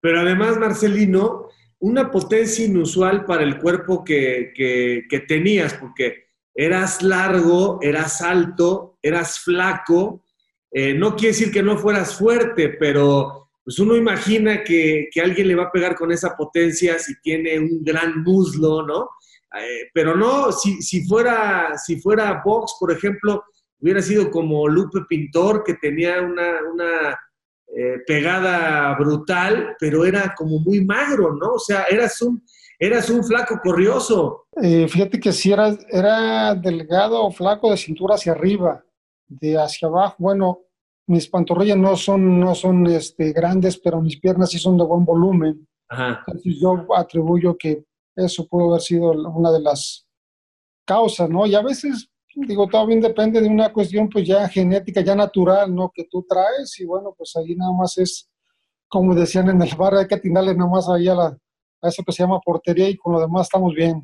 Pero 0.00 0.20
además, 0.20 0.56
Marcelino, 0.56 1.48
una 1.80 2.12
potencia 2.12 2.64
inusual 2.64 3.24
para 3.24 3.42
el 3.42 3.58
cuerpo 3.58 4.04
que, 4.04 4.52
que 4.54 5.20
tenías, 5.20 5.74
porque 5.74 6.23
eras 6.54 7.02
largo, 7.02 7.78
eras 7.82 8.20
alto, 8.20 8.98
eras 9.02 9.40
flaco, 9.40 10.24
eh, 10.70 10.94
no 10.94 11.14
quiere 11.14 11.28
decir 11.28 11.52
que 11.52 11.62
no 11.62 11.78
fueras 11.78 12.16
fuerte, 12.16 12.68
pero 12.70 13.48
pues 13.64 13.78
uno 13.78 13.96
imagina 13.96 14.62
que, 14.62 15.08
alguien 15.22 15.48
le 15.48 15.54
va 15.54 15.64
a 15.64 15.72
pegar 15.72 15.94
con 15.94 16.12
esa 16.12 16.36
potencia 16.36 16.98
si 16.98 17.18
tiene 17.20 17.58
un 17.58 17.82
gran 17.82 18.22
muslo, 18.22 18.84
¿no? 18.86 19.08
Eh, 19.56 19.88
pero 19.94 20.16
no, 20.16 20.52
si, 20.52 20.82
si, 20.82 21.06
fuera, 21.06 21.78
si 21.78 22.00
fuera 22.00 22.42
box, 22.44 22.76
por 22.78 22.92
ejemplo, 22.92 23.44
hubiera 23.80 24.02
sido 24.02 24.30
como 24.30 24.68
Lupe 24.68 25.00
Pintor, 25.08 25.62
que 25.62 25.74
tenía 25.74 26.20
una, 26.20 27.18
eh, 27.68 28.00
pegada 28.06 28.94
brutal, 28.96 29.76
pero 29.78 30.04
era 30.04 30.34
como 30.34 30.58
muy 30.58 30.84
magro, 30.84 31.34
¿no? 31.34 31.52
O 31.52 31.58
sea, 31.58 31.84
eras 31.84 32.20
un, 32.20 32.44
eras 32.78 33.10
un 33.10 33.24
flaco 33.24 33.60
corrioso. 33.62 34.46
fíjate 34.60 35.20
que 35.20 35.32
si 35.32 35.52
era, 35.52 35.76
era 35.90 36.54
delgado 36.54 37.24
o 37.24 37.30
flaco 37.30 37.70
de 37.70 37.76
cintura 37.76 38.14
hacia 38.14 38.32
arriba, 38.32 38.84
de 39.26 39.56
hacia 39.58 39.88
abajo, 39.88 40.16
bueno, 40.18 40.60
mis 41.06 41.28
pantorrillas 41.28 41.76
no 41.76 41.96
son, 41.96 42.40
no 42.40 42.54
son 42.54 42.86
este, 42.86 43.32
grandes, 43.32 43.78
pero 43.78 44.00
mis 44.00 44.18
piernas 44.18 44.50
sí 44.50 44.58
son 44.58 44.76
de 44.78 44.84
buen 44.84 45.04
volumen. 45.04 45.66
Entonces 45.90 46.56
yo 46.60 46.86
atribuyo 46.96 47.56
que 47.56 47.84
eso 48.16 48.46
pudo 48.46 48.70
haber 48.70 48.80
sido 48.80 49.12
una 49.12 49.52
de 49.52 49.60
las 49.60 50.06
causas, 50.86 51.28
¿no? 51.28 51.46
Y 51.46 51.54
a 51.54 51.62
veces, 51.62 52.08
digo, 52.34 52.66
también 52.68 53.00
depende 53.00 53.40
de 53.40 53.48
una 53.48 53.72
cuestión 53.72 54.08
pues 54.08 54.26
ya 54.26 54.48
genética, 54.48 55.02
ya 55.02 55.14
natural, 55.14 55.74
¿no? 55.74 55.90
Que 55.94 56.04
tú 56.10 56.24
traes 56.28 56.78
y 56.80 56.84
bueno, 56.84 57.14
pues 57.16 57.34
ahí 57.36 57.54
nada 57.54 57.72
más 57.72 57.98
es, 57.98 58.30
como 58.88 59.14
decían 59.14 59.48
en 59.50 59.60
el 59.60 59.74
bar, 59.76 59.94
hay 59.94 60.06
que 60.06 60.14
atinarle 60.14 60.54
nada 60.54 60.70
más 60.70 60.88
ahí 60.88 61.08
a, 61.08 61.14
la, 61.14 61.38
a 61.84 61.88
eso 61.88 62.02
que 62.02 62.12
se 62.12 62.22
llama 62.22 62.40
portería 62.40 62.88
y 62.88 62.96
con 62.96 63.12
lo 63.12 63.20
demás 63.20 63.46
estamos 63.46 63.74
bien. 63.74 64.02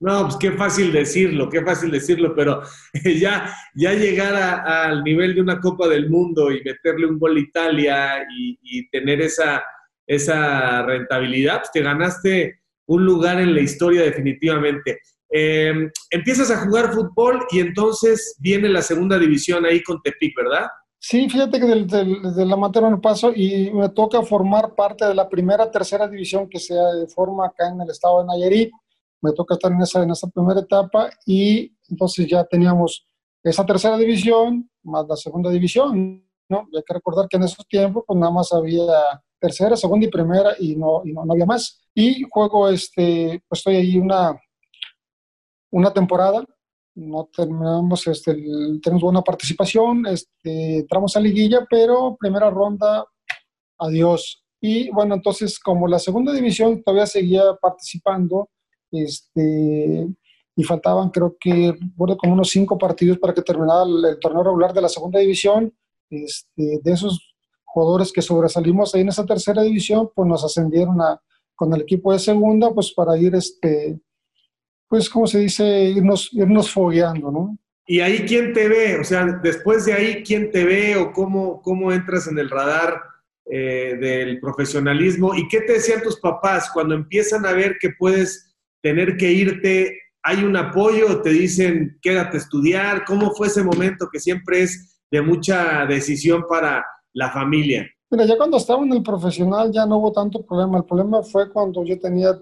No, 0.00 0.24
pues 0.24 0.36
qué 0.36 0.50
fácil 0.52 0.92
decirlo, 0.92 1.48
qué 1.48 1.62
fácil 1.62 1.90
decirlo, 1.90 2.34
pero 2.34 2.62
ya, 3.20 3.54
ya 3.74 3.92
llegar 3.94 4.34
al 4.34 5.04
nivel 5.04 5.34
de 5.34 5.40
una 5.40 5.60
Copa 5.60 5.86
del 5.86 6.10
Mundo 6.10 6.50
y 6.50 6.62
meterle 6.64 7.06
un 7.06 7.18
gol 7.18 7.36
a 7.36 7.40
Italia 7.40 8.26
y, 8.36 8.88
tener 8.90 9.20
esa, 9.20 9.62
esa 10.06 10.82
rentabilidad, 10.82 11.58
pues 11.58 11.70
te 11.72 11.82
ganaste 11.82 12.62
un 12.86 13.04
lugar 13.04 13.40
en 13.40 13.54
la 13.54 13.60
historia 13.60 14.02
definitivamente. 14.02 14.98
Em, 15.30 15.88
empiezas 16.10 16.50
a 16.50 16.58
jugar 16.58 16.92
fútbol 16.92 17.46
y 17.52 17.60
entonces 17.60 18.36
viene 18.40 18.68
la 18.68 18.82
segunda 18.82 19.18
división 19.18 19.64
ahí 19.64 19.82
con 19.82 20.02
Tepic, 20.02 20.36
¿verdad? 20.36 20.66
Sí, 21.04 21.28
fíjate 21.28 21.58
que 21.58 21.66
del, 21.66 21.88
del, 21.88 22.34
del 22.34 22.52
amateur 22.52 22.88
me 22.88 22.98
paso 22.98 23.32
y 23.34 23.72
me 23.72 23.88
toca 23.88 24.22
formar 24.22 24.76
parte 24.76 25.04
de 25.04 25.14
la 25.16 25.28
primera, 25.28 25.68
tercera 25.68 26.06
división 26.06 26.48
que 26.48 26.60
se 26.60 26.76
forma 27.12 27.46
acá 27.46 27.68
en 27.68 27.80
el 27.80 27.90
estado 27.90 28.20
de 28.20 28.28
Nayarit 28.28 28.70
me 29.20 29.32
toca 29.32 29.54
estar 29.54 29.72
en 29.72 29.82
esa, 29.82 30.04
en 30.04 30.12
esa 30.12 30.28
primera 30.28 30.60
etapa 30.60 31.10
y 31.26 31.76
entonces 31.88 32.28
ya 32.28 32.44
teníamos 32.44 33.04
esa 33.42 33.66
tercera 33.66 33.96
división 33.98 34.70
más 34.84 35.06
la 35.08 35.16
segunda 35.16 35.50
división, 35.50 36.24
¿no? 36.48 36.68
hay 36.72 36.82
que 36.86 36.94
recordar 36.94 37.26
que 37.28 37.36
en 37.36 37.44
esos 37.44 37.66
tiempos 37.66 38.04
pues 38.06 38.18
nada 38.18 38.32
más 38.32 38.52
había 38.52 38.82
tercera, 39.40 39.76
segunda 39.76 40.06
y 40.06 40.10
primera 40.10 40.54
y 40.56 40.76
no, 40.76 41.02
y 41.04 41.12
no, 41.12 41.24
no 41.24 41.32
había 41.32 41.46
más. 41.46 41.84
Y 41.94 42.22
juego, 42.30 42.68
este, 42.68 43.42
pues 43.48 43.58
estoy 43.58 43.74
ahí 43.74 43.98
una, 43.98 44.40
una 45.72 45.92
temporada, 45.92 46.44
no 46.94 47.28
terminamos, 47.34 48.06
este, 48.06 48.34
tenemos 48.82 49.02
buena 49.02 49.22
participación, 49.22 50.06
este, 50.06 50.78
entramos 50.78 51.16
a 51.16 51.20
liguilla, 51.20 51.66
pero 51.68 52.16
primera 52.18 52.50
ronda, 52.50 53.06
adiós. 53.78 54.44
Y 54.60 54.90
bueno, 54.90 55.14
entonces 55.14 55.58
como 55.58 55.88
la 55.88 55.98
segunda 55.98 56.32
división 56.32 56.82
todavía 56.82 57.06
seguía 57.06 57.42
participando, 57.60 58.50
este, 58.90 60.06
y 60.54 60.64
faltaban 60.64 61.10
creo 61.10 61.36
que 61.40 61.74
bueno, 61.96 62.16
como 62.16 62.34
unos 62.34 62.50
cinco 62.50 62.76
partidos 62.76 63.18
para 63.18 63.32
que 63.32 63.42
terminara 63.42 63.84
el, 63.84 64.18
torneo 64.20 64.44
regular 64.44 64.72
de 64.72 64.82
la 64.82 64.88
segunda 64.88 65.18
división. 65.18 65.72
Este, 66.10 66.78
de 66.82 66.92
esos 66.92 67.34
jugadores 67.64 68.12
que 68.12 68.20
sobresalimos 68.20 68.94
ahí 68.94 69.00
en 69.00 69.08
esa 69.08 69.24
tercera 69.24 69.62
división, 69.62 70.10
pues 70.14 70.28
nos 70.28 70.44
ascendieron 70.44 71.00
a, 71.00 71.18
con 71.54 71.72
el 71.72 71.80
equipo 71.80 72.12
de 72.12 72.18
segunda, 72.18 72.70
pues 72.70 72.92
para 72.92 73.16
ir, 73.16 73.34
este, 73.34 73.98
pues 74.92 75.08
como 75.08 75.26
se 75.26 75.38
dice, 75.38 75.84
irnos, 75.84 76.28
irnos 76.34 76.70
fogueando, 76.70 77.30
¿no? 77.30 77.56
¿Y 77.86 78.00
ahí 78.00 78.26
quién 78.28 78.52
te 78.52 78.68
ve? 78.68 79.00
O 79.00 79.04
sea, 79.04 79.24
después 79.42 79.86
de 79.86 79.94
ahí, 79.94 80.22
¿quién 80.22 80.50
te 80.50 80.66
ve 80.66 80.96
o 80.96 81.12
cómo, 81.12 81.62
cómo 81.62 81.90
entras 81.90 82.28
en 82.28 82.38
el 82.38 82.50
radar 82.50 83.00
eh, 83.46 83.96
del 83.98 84.38
profesionalismo? 84.38 85.34
¿Y 85.34 85.48
qué 85.48 85.62
te 85.62 85.72
decían 85.72 86.02
tus 86.02 86.20
papás 86.20 86.70
cuando 86.74 86.94
empiezan 86.94 87.46
a 87.46 87.52
ver 87.52 87.78
que 87.80 87.88
puedes 87.98 88.54
tener 88.82 89.16
que 89.16 89.32
irte, 89.32 89.98
hay 90.22 90.44
un 90.44 90.58
apoyo, 90.58 91.22
te 91.22 91.30
dicen 91.30 91.98
quédate 92.02 92.36
a 92.36 92.40
estudiar, 92.40 93.06
¿cómo 93.06 93.30
fue 93.30 93.46
ese 93.46 93.64
momento 93.64 94.10
que 94.12 94.20
siempre 94.20 94.60
es 94.60 95.00
de 95.10 95.22
mucha 95.22 95.86
decisión 95.86 96.44
para 96.46 96.84
la 97.14 97.30
familia? 97.30 97.88
Mira, 98.10 98.26
ya 98.26 98.36
cuando 98.36 98.58
estaba 98.58 98.84
en 98.84 98.92
el 98.92 99.02
profesional 99.02 99.72
ya 99.72 99.86
no 99.86 99.96
hubo 99.96 100.12
tanto 100.12 100.44
problema, 100.44 100.76
el 100.76 100.84
problema 100.84 101.22
fue 101.22 101.50
cuando 101.50 101.82
yo 101.82 101.98
tenía 101.98 102.38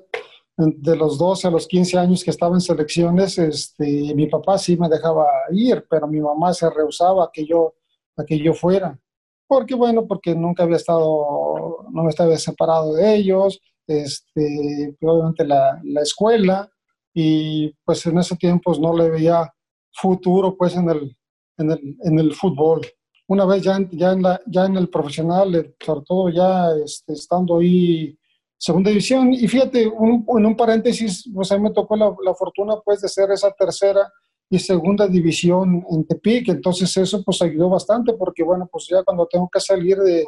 de 0.60 0.96
los 0.96 1.18
12 1.18 1.48
a 1.48 1.50
los 1.50 1.66
15 1.66 1.98
años 1.98 2.24
que 2.24 2.30
estaba 2.30 2.54
en 2.54 2.60
selecciones, 2.60 3.38
este, 3.38 4.14
mi 4.14 4.26
papá 4.26 4.58
sí 4.58 4.76
me 4.76 4.88
dejaba 4.88 5.26
ir, 5.52 5.86
pero 5.88 6.06
mi 6.06 6.20
mamá 6.20 6.52
se 6.52 6.68
rehusaba 6.68 7.24
a 7.24 7.30
que 7.32 7.46
yo, 7.46 7.74
a 8.16 8.24
que 8.24 8.38
yo 8.38 8.52
fuera. 8.52 8.98
Porque 9.46 9.74
bueno, 9.74 10.06
porque 10.06 10.34
nunca 10.34 10.64
había 10.64 10.76
estado, 10.76 11.86
no 11.90 12.02
me 12.02 12.10
estaba 12.10 12.36
separado 12.36 12.94
de 12.94 13.16
ellos, 13.16 13.60
este, 13.86 14.96
obviamente 15.02 15.44
la, 15.44 15.80
la, 15.82 16.02
escuela 16.02 16.70
y 17.12 17.72
pues 17.84 18.06
en 18.06 18.18
ese 18.18 18.36
tiempo 18.36 18.72
no 18.78 18.96
le 18.96 19.10
veía 19.10 19.52
futuro 19.92 20.56
pues 20.56 20.76
en 20.76 20.88
el, 20.90 21.16
en 21.58 21.72
el, 21.72 21.96
en 22.04 22.18
el 22.18 22.34
fútbol. 22.34 22.82
Una 23.26 23.44
vez 23.46 23.62
ya, 23.62 23.78
ya, 23.92 24.12
en, 24.12 24.22
la, 24.22 24.40
ya 24.46 24.66
en 24.66 24.76
el 24.76 24.88
profesional, 24.88 25.54
eh, 25.54 25.74
sobre 25.80 26.02
todo 26.04 26.28
ya 26.28 26.70
este, 26.84 27.14
estando 27.14 27.58
ahí 27.58 28.16
segunda 28.60 28.90
división. 28.90 29.32
Y 29.32 29.48
fíjate, 29.48 29.84
en 29.84 30.46
un 30.46 30.56
paréntesis, 30.56 31.28
pues 31.34 31.50
a 31.50 31.56
mí 31.56 31.62
me 31.62 31.72
tocó 31.72 31.96
la, 31.96 32.14
la, 32.22 32.34
fortuna 32.34 32.74
pues 32.84 33.00
de 33.00 33.08
ser 33.08 33.30
esa 33.30 33.50
tercera 33.52 34.12
y 34.50 34.58
segunda 34.58 35.08
división 35.08 35.84
en 35.90 36.06
Tepic, 36.06 36.48
entonces 36.48 36.94
eso 36.96 37.22
pues 37.24 37.40
ayudó 37.40 37.70
bastante 37.70 38.12
porque 38.14 38.42
bueno, 38.42 38.68
pues 38.70 38.88
ya 38.90 39.02
cuando 39.04 39.26
tengo 39.26 39.48
que 39.50 39.60
salir 39.60 39.96
de, 39.98 40.26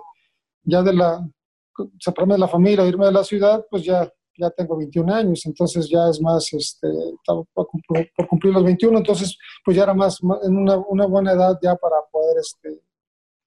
ya 0.63 0.81
de 0.83 0.95
la, 0.95 1.29
separarme 1.99 2.35
de 2.35 2.41
la 2.41 2.49
familia, 2.49 2.87
irme 2.87 3.07
de 3.07 3.13
la 3.13 3.25
ciudad, 3.25 3.67
pues 3.69 3.83
ya, 3.83 4.09
ya 4.39 4.49
tengo 4.51 4.77
21 4.77 5.13
años, 5.13 5.45
entonces 5.45 5.89
ya 5.91 6.09
es 6.09 6.21
más, 6.21 6.53
este, 6.53 6.89
por 7.53 7.67
cumplir, 7.67 8.11
por 8.17 8.29
cumplir 8.29 8.55
los 8.55 8.65
21, 8.65 8.97
entonces 8.97 9.37
pues 9.65 9.77
ya 9.77 9.83
era 9.83 9.95
más, 9.95 10.21
en 10.43 10.57
una, 10.57 10.79
una 10.79 11.07
buena 11.07 11.33
edad 11.33 11.59
ya 11.61 11.75
para 11.75 11.97
poder, 12.11 12.37
este, 12.39 12.81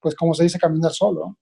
pues 0.02 0.14
como 0.14 0.34
se 0.34 0.44
dice, 0.44 0.60
caminar 0.60 0.92
solo. 0.92 1.38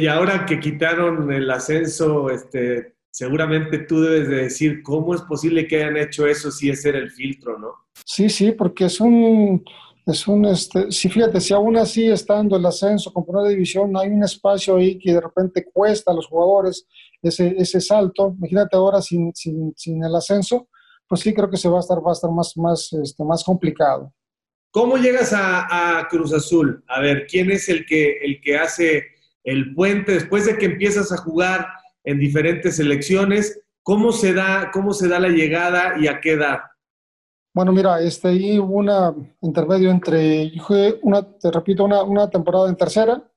Y 0.00 0.06
ahora 0.06 0.46
que 0.46 0.58
quitaron 0.58 1.30
el 1.30 1.50
ascenso, 1.50 2.30
este, 2.30 2.94
seguramente 3.10 3.80
tú 3.80 4.00
debes 4.00 4.28
de 4.28 4.36
decir 4.44 4.82
cómo 4.82 5.14
es 5.14 5.20
posible 5.20 5.68
que 5.68 5.76
hayan 5.76 5.98
hecho 5.98 6.26
eso 6.26 6.50
si 6.50 6.70
ese 6.70 6.88
era 6.88 6.98
el 7.00 7.10
filtro, 7.10 7.58
¿no? 7.58 7.74
Sí, 8.06 8.30
sí, 8.30 8.52
porque 8.52 8.86
es 8.86 8.98
un, 8.98 9.62
es 10.06 10.26
un, 10.26 10.46
este, 10.46 10.90
si 10.90 11.10
fíjate, 11.10 11.38
si 11.38 11.52
aún 11.52 11.76
así 11.76 12.06
estando 12.06 12.56
el 12.56 12.64
ascenso 12.64 13.12
con 13.12 13.26
primera 13.26 13.50
división, 13.50 13.94
hay 13.94 14.08
un 14.08 14.24
espacio 14.24 14.76
ahí 14.76 14.98
que 14.98 15.12
de 15.12 15.20
repente 15.20 15.66
cuesta 15.70 16.12
a 16.12 16.14
los 16.14 16.28
jugadores 16.28 16.86
ese, 17.20 17.54
ese 17.58 17.78
salto, 17.78 18.34
imagínate 18.38 18.78
ahora 18.78 19.02
sin, 19.02 19.34
sin, 19.34 19.74
sin 19.76 20.02
el 20.02 20.16
ascenso, 20.16 20.70
pues 21.06 21.20
sí 21.20 21.34
creo 21.34 21.50
que 21.50 21.58
se 21.58 21.68
va 21.68 21.76
a 21.76 21.80
estar, 21.80 21.98
va 21.98 22.12
a 22.12 22.14
estar 22.14 22.30
más, 22.30 22.56
más, 22.56 22.90
este, 22.94 23.22
más 23.22 23.44
complicado. 23.44 24.14
¿Cómo 24.70 24.96
llegas 24.96 25.34
a, 25.34 25.98
a 25.98 26.08
Cruz 26.08 26.32
Azul? 26.32 26.82
A 26.88 27.02
ver, 27.02 27.26
¿quién 27.26 27.50
es 27.50 27.68
el 27.68 27.84
que, 27.84 28.16
el 28.22 28.40
que 28.40 28.56
hace 28.56 29.19
el 29.44 29.74
puente, 29.74 30.12
después 30.12 30.46
de 30.46 30.58
que 30.58 30.66
empiezas 30.66 31.12
a 31.12 31.16
jugar 31.16 31.66
en 32.04 32.18
diferentes 32.18 32.76
selecciones, 32.76 33.62
¿cómo 33.82 34.12
se 34.12 34.34
da, 34.34 34.70
cómo 34.72 34.92
se 34.92 35.08
da 35.08 35.18
la 35.18 35.28
llegada 35.28 35.94
y 35.98 36.06
a 36.08 36.20
qué 36.20 36.32
edad? 36.32 36.60
Bueno, 37.52 37.72
mira, 37.72 38.00
este, 38.00 38.28
ahí 38.28 38.58
hubo 38.58 38.76
un 38.76 39.34
intermedio 39.40 39.90
entre, 39.90 40.50
yo 40.50 40.62
jugué 40.62 41.00
una, 41.02 41.22
te 41.22 41.50
repito, 41.50 41.84
una, 41.84 42.02
una, 42.04 42.30
temporada 42.30 42.68
en 42.68 42.76
tercera 42.76 43.28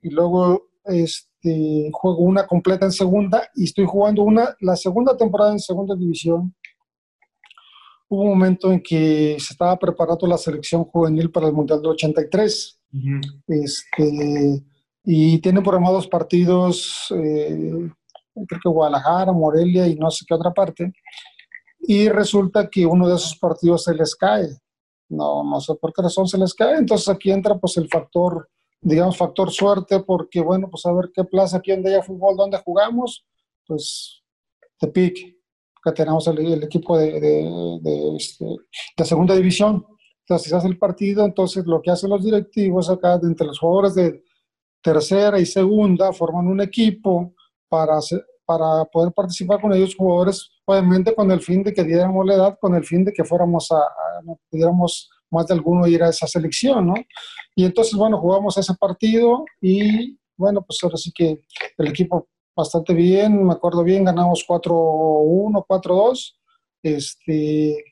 y 0.00 0.08
luego 0.08 0.70
este, 0.84 1.90
juego 1.92 2.18
una 2.20 2.46
completa 2.46 2.86
en 2.86 2.92
segunda 2.92 3.46
y 3.54 3.64
estoy 3.64 3.84
jugando 3.84 4.22
una, 4.22 4.56
la 4.60 4.74
segunda 4.74 5.16
temporada 5.16 5.52
en 5.52 5.58
segunda 5.58 5.94
división. 5.94 6.54
Hubo 8.08 8.22
un 8.22 8.28
momento 8.30 8.72
en 8.72 8.80
que 8.80 9.36
se 9.38 9.52
estaba 9.52 9.76
preparando 9.78 10.26
la 10.26 10.38
selección 10.38 10.84
juvenil 10.84 11.30
para 11.30 11.48
el 11.48 11.52
Mundial 11.52 11.82
de 11.82 11.88
83. 11.88 12.80
Uh 12.92 13.20
este, 13.48 14.64
y 15.08 15.38
tienen 15.38 15.62
programados 15.62 16.08
partidos, 16.08 17.06
eh, 17.16 17.88
creo 18.34 18.60
que 18.60 18.68
Guadalajara, 18.68 19.32
Morelia 19.32 19.86
y 19.86 19.94
no 19.94 20.10
sé 20.10 20.24
qué 20.28 20.34
otra 20.34 20.52
parte, 20.52 20.92
y 21.78 22.08
resulta 22.08 22.68
que 22.68 22.84
uno 22.84 23.08
de 23.08 23.14
esos 23.14 23.38
partidos 23.38 23.84
se 23.84 23.94
les 23.94 24.16
cae. 24.16 24.48
No, 25.08 25.44
no 25.44 25.60
sé 25.60 25.74
por 25.76 25.92
qué 25.92 26.02
razón 26.02 26.26
se 26.26 26.36
les 26.36 26.52
cae. 26.52 26.78
Entonces 26.78 27.08
aquí 27.08 27.30
entra 27.30 27.56
pues 27.56 27.76
el 27.76 27.88
factor, 27.88 28.48
digamos, 28.80 29.16
factor 29.16 29.52
suerte, 29.52 30.00
porque 30.00 30.40
bueno, 30.40 30.68
pues 30.68 30.84
a 30.86 30.92
ver 30.92 31.12
qué 31.14 31.22
plaza, 31.22 31.60
quién 31.60 31.84
de 31.84 32.02
fútbol, 32.02 32.36
dónde 32.36 32.58
jugamos, 32.58 33.24
pues 33.64 34.24
Tepic, 34.80 35.36
que 35.84 35.92
tenemos 35.92 36.26
el, 36.26 36.64
equipo 36.64 36.98
de, 36.98 37.20
de, 37.20 37.78
de, 37.80 38.16
este, 38.16 38.44
de, 38.96 39.04
segunda 39.04 39.36
división. 39.36 39.86
Entonces, 40.22 40.50
se 40.50 40.56
hace 40.56 40.66
el 40.66 40.78
partido, 40.78 41.24
entonces 41.24 41.64
lo 41.64 41.80
que 41.80 41.92
hacen 41.92 42.10
los 42.10 42.24
directivos 42.24 42.90
acá, 42.90 43.20
entre 43.22 43.46
los 43.46 43.60
jugadores 43.60 43.94
de, 43.94 44.24
tercera 44.86 45.40
y 45.40 45.46
segunda 45.46 46.12
forman 46.12 46.46
un 46.46 46.60
equipo 46.60 47.34
para, 47.68 47.98
para 48.44 48.84
poder 48.84 49.12
participar 49.12 49.60
con 49.60 49.72
ellos 49.72 49.96
jugadores, 49.96 50.48
obviamente 50.64 51.12
con 51.12 51.28
el 51.32 51.40
fin 51.40 51.64
de 51.64 51.74
que 51.74 51.82
diéramos 51.82 52.24
la 52.24 52.34
edad, 52.34 52.58
con 52.60 52.72
el 52.76 52.84
fin 52.84 53.04
de 53.04 53.12
que 53.12 53.24
fuéramos 53.24 53.72
a, 53.72 53.80
pudiéramos 54.48 55.10
más 55.28 55.48
de 55.48 55.54
alguno 55.54 55.88
ir 55.88 56.04
a 56.04 56.10
esa 56.10 56.28
selección, 56.28 56.86
¿no? 56.86 56.94
Y 57.56 57.64
entonces, 57.64 57.94
bueno, 57.94 58.20
jugamos 58.20 58.56
ese 58.58 58.74
partido 58.74 59.44
y, 59.60 60.16
bueno, 60.36 60.62
pues 60.62 60.78
ahora 60.84 60.96
sí 60.96 61.10
que 61.12 61.40
el 61.78 61.88
equipo 61.88 62.28
bastante 62.54 62.94
bien, 62.94 63.44
me 63.44 63.54
acuerdo 63.54 63.82
bien, 63.82 64.04
ganamos 64.04 64.44
4-1, 64.48 65.66
4-2, 65.66 66.36
este, 66.84 67.84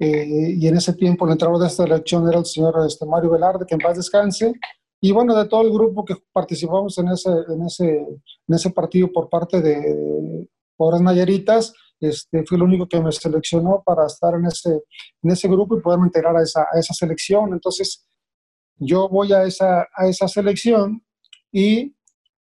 eh, 0.00 0.54
y 0.58 0.66
en 0.66 0.76
ese 0.76 0.94
tiempo 0.94 1.26
el 1.26 1.32
entrenador 1.32 1.62
de 1.62 1.68
esta 1.68 1.84
elección 1.84 2.28
era 2.28 2.40
el 2.40 2.44
señor 2.44 2.74
este, 2.84 3.06
Mario 3.06 3.30
Velarde, 3.30 3.64
que 3.66 3.74
en 3.76 3.80
paz 3.80 3.96
descanse, 3.96 4.52
y 5.00 5.12
bueno, 5.12 5.36
de 5.36 5.46
todo 5.46 5.62
el 5.62 5.72
grupo 5.72 6.04
que 6.04 6.16
participamos 6.32 6.96
en 6.98 7.08
ese, 7.08 7.30
en 7.30 7.62
ese, 7.66 7.98
en 7.98 8.54
ese 8.54 8.70
partido 8.70 9.12
por 9.12 9.28
parte 9.28 9.60
de 9.60 10.48
Pobres 10.76 11.00
Nayaritas, 11.00 11.74
este, 12.00 12.44
fui 12.44 12.56
el 12.56 12.62
único 12.62 12.86
que 12.88 13.00
me 13.00 13.12
seleccionó 13.12 13.82
para 13.84 14.06
estar 14.06 14.34
en 14.34 14.46
ese, 14.46 14.82
en 15.22 15.30
ese 15.30 15.48
grupo 15.48 15.76
y 15.76 15.80
poderme 15.80 16.06
integrar 16.06 16.36
a 16.36 16.42
esa, 16.42 16.66
a 16.72 16.78
esa 16.78 16.94
selección. 16.94 17.52
Entonces, 17.52 18.06
yo 18.78 19.08
voy 19.08 19.32
a 19.32 19.44
esa, 19.44 19.86
a 19.94 20.06
esa 20.06 20.28
selección 20.28 21.02
y 21.52 21.94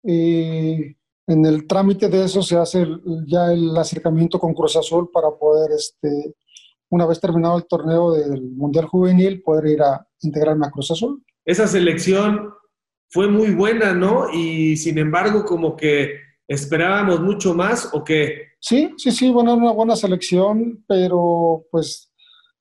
en 0.04 1.46
el 1.46 1.66
trámite 1.66 2.08
de 2.08 2.24
eso 2.24 2.42
se 2.42 2.56
hace 2.56 2.86
ya 3.26 3.52
el 3.52 3.76
acercamiento 3.76 4.38
con 4.38 4.52
Cruz 4.52 4.76
Azul 4.76 5.10
para 5.12 5.30
poder, 5.30 5.72
este, 5.72 6.34
una 6.90 7.06
vez 7.06 7.20
terminado 7.20 7.56
el 7.56 7.66
torneo 7.66 8.12
del 8.12 8.42
Mundial 8.42 8.86
Juvenil, 8.86 9.42
poder 9.42 9.66
ir 9.66 9.82
a 9.82 10.06
integrarme 10.20 10.66
a 10.66 10.70
Cruz 10.70 10.90
Azul 10.90 11.22
esa 11.44 11.66
selección 11.66 12.52
fue 13.08 13.28
muy 13.28 13.50
buena, 13.50 13.92
¿no? 13.92 14.30
Y 14.32 14.76
sin 14.76 14.98
embargo, 14.98 15.44
como 15.44 15.76
que 15.76 16.16
esperábamos 16.48 17.20
mucho 17.20 17.54
más 17.54 17.90
o 17.92 18.02
qué? 18.02 18.52
Sí, 18.58 18.92
sí, 18.96 19.10
sí, 19.10 19.30
bueno, 19.30 19.54
una 19.54 19.72
buena 19.72 19.96
selección, 19.96 20.84
pero 20.86 21.64
pues 21.70 22.12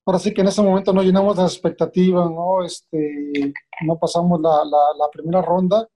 ahora 0.06 0.20
sí 0.20 0.34
que 0.34 0.42
en 0.42 0.48
ese 0.48 0.62
momento 0.62 0.92
no 0.94 1.04
llenamos 1.04 1.38
las 1.38 1.54
expectativas, 1.54 2.30
¿no? 2.30 2.66
Este, 2.66 3.54
no 3.86 3.98
pasamos 3.98 4.42
la, 4.42 4.64
la, 4.66 5.10
primera 5.12 5.42
ronda 5.42 5.88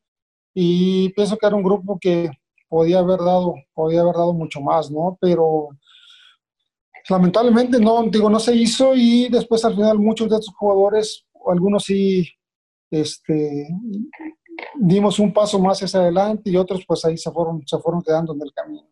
y 0.54 1.10
pienso 1.10 1.38
que 1.38 1.48
era 1.48 1.56
un 1.56 1.64
grupo 1.64 1.98
que 2.00 2.30
podía 2.70 3.00
haber 3.00 3.20
dado, 3.20 3.56
podía 3.74 4.02
haber 4.02 4.16
dado 4.16 4.34
mucho 4.34 4.62
más, 4.62 4.92
¿no? 4.92 5.18
Pero 5.20 5.70
lamentablemente 7.10 7.80
no, 7.80 8.04
digo, 8.04 8.30
no 8.30 8.40
se 8.40 8.56
hizo 8.56 8.94
y 8.96 9.28
después 9.30 9.66
al 9.66 9.76
final 9.76 10.00
muchos 10.00 10.30
de 10.30 10.38
estos 10.38 10.56
jugadores, 10.56 11.26
algunos 11.46 11.84
sí 11.84 12.28
este, 12.92 13.68
dimos 14.76 15.20
un 15.20 15.34
paso 15.34 15.60
más 15.60 15.82
hacia 15.82 16.00
adelante 16.00 16.50
y 16.50 16.58
otros 16.58 16.86
pues 16.88 17.04
ahí 17.06 17.18
se 17.18 17.32
fueron, 17.32 17.66
se 17.66 17.78
fueron 17.80 18.02
quedando 18.02 18.34
en 18.34 18.42
el 18.42 18.54
camino. 18.54 18.90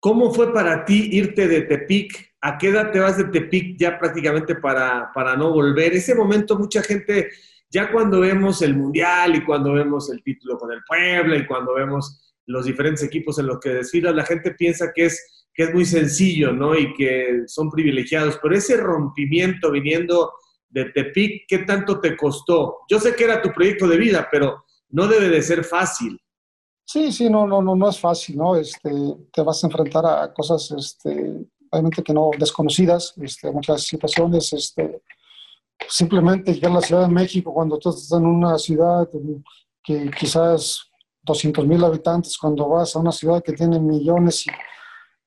¿Cómo 0.00 0.32
fue 0.32 0.52
para 0.52 0.84
ti 0.84 1.08
irte 1.12 1.48
de 1.48 1.62
Tepic? 1.62 2.34
¿A 2.40 2.56
qué 2.56 2.68
edad 2.68 2.92
te 2.92 3.00
vas 3.00 3.18
de 3.18 3.24
Tepic 3.24 3.76
ya 3.78 3.98
prácticamente 3.98 4.54
para, 4.54 5.10
para 5.12 5.34
no 5.36 5.52
volver? 5.52 5.92
Ese 5.92 6.14
momento 6.14 6.56
mucha 6.56 6.82
gente, 6.82 7.30
ya 7.68 7.90
cuando 7.90 8.20
vemos 8.20 8.62
el 8.62 8.76
Mundial 8.76 9.34
y 9.34 9.44
cuando 9.44 9.72
vemos 9.72 10.08
el 10.10 10.22
título 10.22 10.56
con 10.56 10.72
el 10.72 10.80
Puebla 10.86 11.36
y 11.36 11.46
cuando 11.46 11.74
vemos 11.74 12.32
los 12.46 12.64
diferentes 12.64 13.02
equipos 13.02 13.38
en 13.40 13.46
los 13.46 13.58
que 13.58 13.70
desfilan, 13.70 14.16
la 14.16 14.24
gente 14.24 14.52
piensa 14.52 14.92
que 14.94 15.06
es, 15.06 15.46
que 15.52 15.64
es 15.64 15.74
muy 15.74 15.84
sencillo, 15.84 16.52
¿no? 16.52 16.76
Y 16.76 16.94
que 16.94 17.42
son 17.46 17.68
privilegiados, 17.68 18.38
pero 18.40 18.54
ese 18.54 18.76
rompimiento 18.76 19.72
viniendo 19.72 20.32
de 20.68 20.86
Tepic, 20.86 21.44
¿qué 21.48 21.58
tanto 21.58 22.00
te 22.00 22.16
costó? 22.16 22.78
Yo 22.88 22.98
sé 22.98 23.14
que 23.14 23.24
era 23.24 23.40
tu 23.40 23.50
proyecto 23.52 23.86
de 23.88 23.96
vida, 23.96 24.28
pero 24.30 24.64
no 24.90 25.06
debe 25.06 25.28
de 25.28 25.42
ser 25.42 25.64
fácil. 25.64 26.20
Sí, 26.84 27.12
sí, 27.12 27.28
no, 27.28 27.46
no, 27.46 27.60
no, 27.60 27.76
no 27.76 27.88
es 27.88 28.00
fácil, 28.00 28.36
¿no? 28.36 28.56
Este, 28.56 28.90
te 29.32 29.42
vas 29.42 29.62
a 29.62 29.66
enfrentar 29.66 30.06
a 30.06 30.32
cosas, 30.32 30.70
este, 30.70 31.46
obviamente 31.70 32.02
que 32.02 32.14
no 32.14 32.30
desconocidas, 32.38 33.12
este, 33.20 33.50
muchas 33.50 33.82
situaciones, 33.82 34.52
este, 34.52 35.02
simplemente 35.86 36.54
llegar 36.54 36.72
a 36.72 36.76
la 36.76 36.80
Ciudad 36.80 37.02
de 37.02 37.12
México 37.12 37.52
cuando 37.52 37.78
tú 37.78 37.90
estás 37.90 38.12
en 38.12 38.26
una 38.26 38.58
ciudad 38.58 39.08
que 39.82 40.10
quizás 40.18 40.90
200 41.22 41.66
mil 41.66 41.84
habitantes, 41.84 42.38
cuando 42.38 42.68
vas 42.68 42.96
a 42.96 42.98
una 42.98 43.12
ciudad 43.12 43.42
que 43.42 43.52
tiene 43.52 43.78
millones 43.78 44.46
y, 44.46 44.50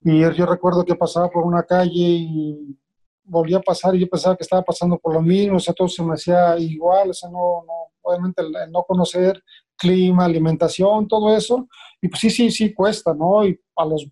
y 0.10 0.20
yo 0.20 0.46
recuerdo 0.46 0.84
que 0.84 0.96
pasaba 0.96 1.30
por 1.30 1.46
una 1.46 1.64
calle 1.64 1.92
y 1.94 2.76
volvía 3.24 3.58
a 3.58 3.62
pasar 3.62 3.96
y 3.96 4.00
yo 4.00 4.08
pensaba 4.08 4.36
que 4.36 4.44
estaba 4.44 4.62
pasando 4.64 4.98
por 4.98 5.14
lo 5.14 5.22
mismo, 5.22 5.58
o 5.58 5.60
sea, 5.60 5.74
todo 5.74 5.88
se 5.88 6.04
me 6.04 6.14
hacía 6.14 6.58
igual, 6.58 7.12
o 7.12 7.14
sea, 7.14 7.30
no, 7.30 7.64
no 7.66 7.92
obviamente 8.02 8.42
el, 8.42 8.72
no 8.72 8.84
conocer 8.84 9.42
clima, 9.78 10.26
alimentación, 10.26 11.08
todo 11.08 11.36
eso, 11.36 11.68
y 12.02 12.08
pues 12.08 12.20
sí, 12.20 12.30
sí, 12.30 12.52
sí 12.52 12.74
cuesta, 12.74 13.14
¿no? 13.14 13.46
Y 13.48 13.60
a 13.76 13.86
los, 13.86 14.08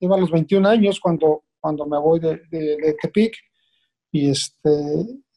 iba 0.00 0.16
a 0.16 0.20
los 0.20 0.30
21 0.30 0.68
años 0.68 0.98
cuando, 1.00 1.44
cuando 1.60 1.86
me 1.86 1.98
voy 1.98 2.20
de, 2.20 2.40
de, 2.50 2.96
Tepic, 3.00 3.36
y 4.10 4.30
este, 4.30 4.70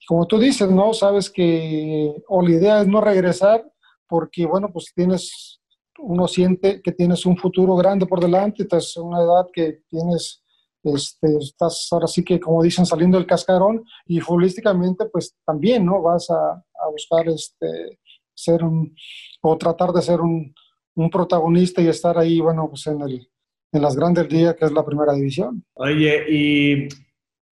como 0.08 0.26
tú 0.26 0.40
dices, 0.40 0.70
¿no? 0.70 0.94
Sabes 0.94 1.30
que, 1.30 2.14
o 2.28 2.42
la 2.42 2.52
idea 2.52 2.82
es 2.82 2.88
no 2.88 3.02
regresar, 3.02 3.64
porque, 4.08 4.46
bueno, 4.46 4.72
pues 4.72 4.92
tienes, 4.96 5.62
uno 6.00 6.28
siente 6.28 6.82
que 6.82 6.92
tienes 6.92 7.26
un 7.26 7.38
futuro 7.38 7.76
grande 7.76 8.06
por 8.06 8.20
delante, 8.20 8.68
es 8.72 8.98
una 8.98 9.22
edad 9.22 9.48
que 9.54 9.82
tienes 9.90 10.41
este, 10.84 11.38
estás 11.38 11.88
ahora 11.92 12.08
sí 12.08 12.24
que, 12.24 12.40
como 12.40 12.64
dicen, 12.64 12.86
saliendo 12.86 13.18
del 13.18 13.28
cascarón 13.28 13.84
y 14.06 14.20
futbolísticamente, 14.20 15.06
pues 15.06 15.36
también, 15.46 15.86
¿no? 15.86 16.02
Vas 16.02 16.30
a, 16.30 16.64
buscar 16.92 17.30
este, 17.30 18.00
ser 18.34 18.64
un, 18.64 18.96
o 19.42 19.58
tratar 19.58 19.92
de 19.92 20.02
ser 20.02 20.20
un, 20.20 20.54
un, 20.96 21.10
protagonista 21.10 21.82
y 21.82 21.88
estar 21.88 22.18
ahí, 22.18 22.40
bueno, 22.40 22.68
pues 22.70 22.88
en 22.88 23.02
el, 23.02 23.30
en 23.72 23.82
las 23.82 23.96
grandes 23.96 24.32
ligas, 24.32 24.56
que 24.56 24.66
es 24.66 24.72
la 24.72 24.86
primera 24.86 25.14
división. 25.14 25.64
Oye, 25.76 26.26
y 26.30 26.88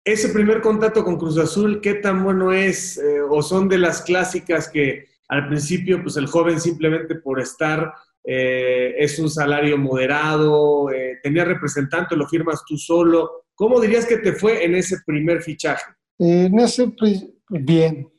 ese 0.05 0.31
primer 0.31 0.62
contacto 0.62 1.05
con 1.05 1.19
Cruz 1.19 1.38
Azul, 1.38 1.81
¿qué 1.83 1.95
tan 1.95 2.25
bueno 2.25 2.53
es? 2.53 2.97
Eh, 2.97 3.21
¿O 3.21 3.43
son 3.43 3.69
de 3.69 3.79
las 3.79 4.01
clásicas 4.03 4.69
que 4.69 5.07
al 5.29 5.47
principio, 5.49 6.03
pues 6.03 6.17
el 6.17 6.27
joven 6.27 6.59
simplemente 6.59 7.17
por 7.17 7.41
estar 7.41 7.93
eh, 8.25 8.95
es 8.99 9.19
un 9.19 9.31
salario 9.31 9.79
moderado, 9.79 10.91
eh, 10.91 11.19
tenía 11.23 11.45
representante, 11.45 12.17
lo 12.17 12.29
firmas 12.29 12.63
tú 12.67 12.77
solo? 12.77 13.45
¿Cómo 13.55 13.81
dirías 13.81 14.07
que 14.07 14.19
te 14.19 14.33
fue 14.33 14.65
en 14.65 14.75
ese 14.75 14.97
primer 15.07 15.43
fichaje? 15.43 15.93
En 16.19 16.59
ese, 16.59 16.93
bien, 17.49 18.11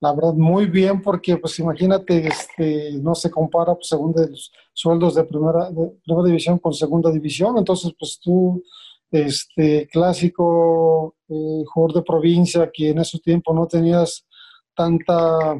la 0.00 0.12
verdad, 0.12 0.34
muy 0.34 0.66
bien, 0.66 1.00
porque 1.00 1.36
pues 1.38 1.58
imagínate, 1.58 2.26
este, 2.26 2.92
no 3.00 3.14
se 3.14 3.30
compara 3.30 3.74
pues, 3.74 3.88
según 3.88 4.14
los 4.16 4.52
sueldos 4.72 5.14
de 5.14 5.24
primera, 5.24 5.70
de 5.70 5.92
primera 6.04 6.26
división 6.26 6.58
con 6.58 6.74
segunda 6.74 7.10
división, 7.10 7.56
entonces 7.56 7.92
pues 7.98 8.20
tú, 8.22 8.62
este, 9.10 9.88
clásico 9.90 11.16
eh, 11.28 11.62
jugador 11.66 11.96
de 11.96 12.02
provincia, 12.02 12.70
que 12.72 12.90
en 12.90 12.98
esos 12.98 13.22
tiempos 13.22 13.54
no 13.54 13.66
tenías 13.66 14.26
tanta, 14.74 15.56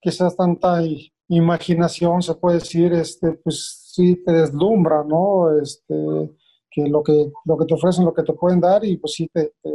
quizás 0.00 0.36
tanta 0.36 0.76
imaginación, 1.36 2.22
se 2.22 2.34
puede 2.34 2.58
decir, 2.58 2.92
este, 2.92 3.32
pues 3.32 3.90
sí 3.94 4.22
te 4.24 4.32
deslumbra, 4.32 5.02
¿no? 5.04 5.58
Este, 5.60 5.94
que 6.70 6.88
lo 6.88 7.02
que, 7.02 7.30
lo 7.44 7.58
que 7.58 7.66
te 7.66 7.74
ofrecen, 7.74 8.04
lo 8.04 8.14
que 8.14 8.22
te 8.22 8.32
pueden 8.32 8.60
dar, 8.60 8.84
y 8.84 8.96
pues 8.96 9.14
sí 9.14 9.28
te, 9.32 9.52
te, 9.62 9.70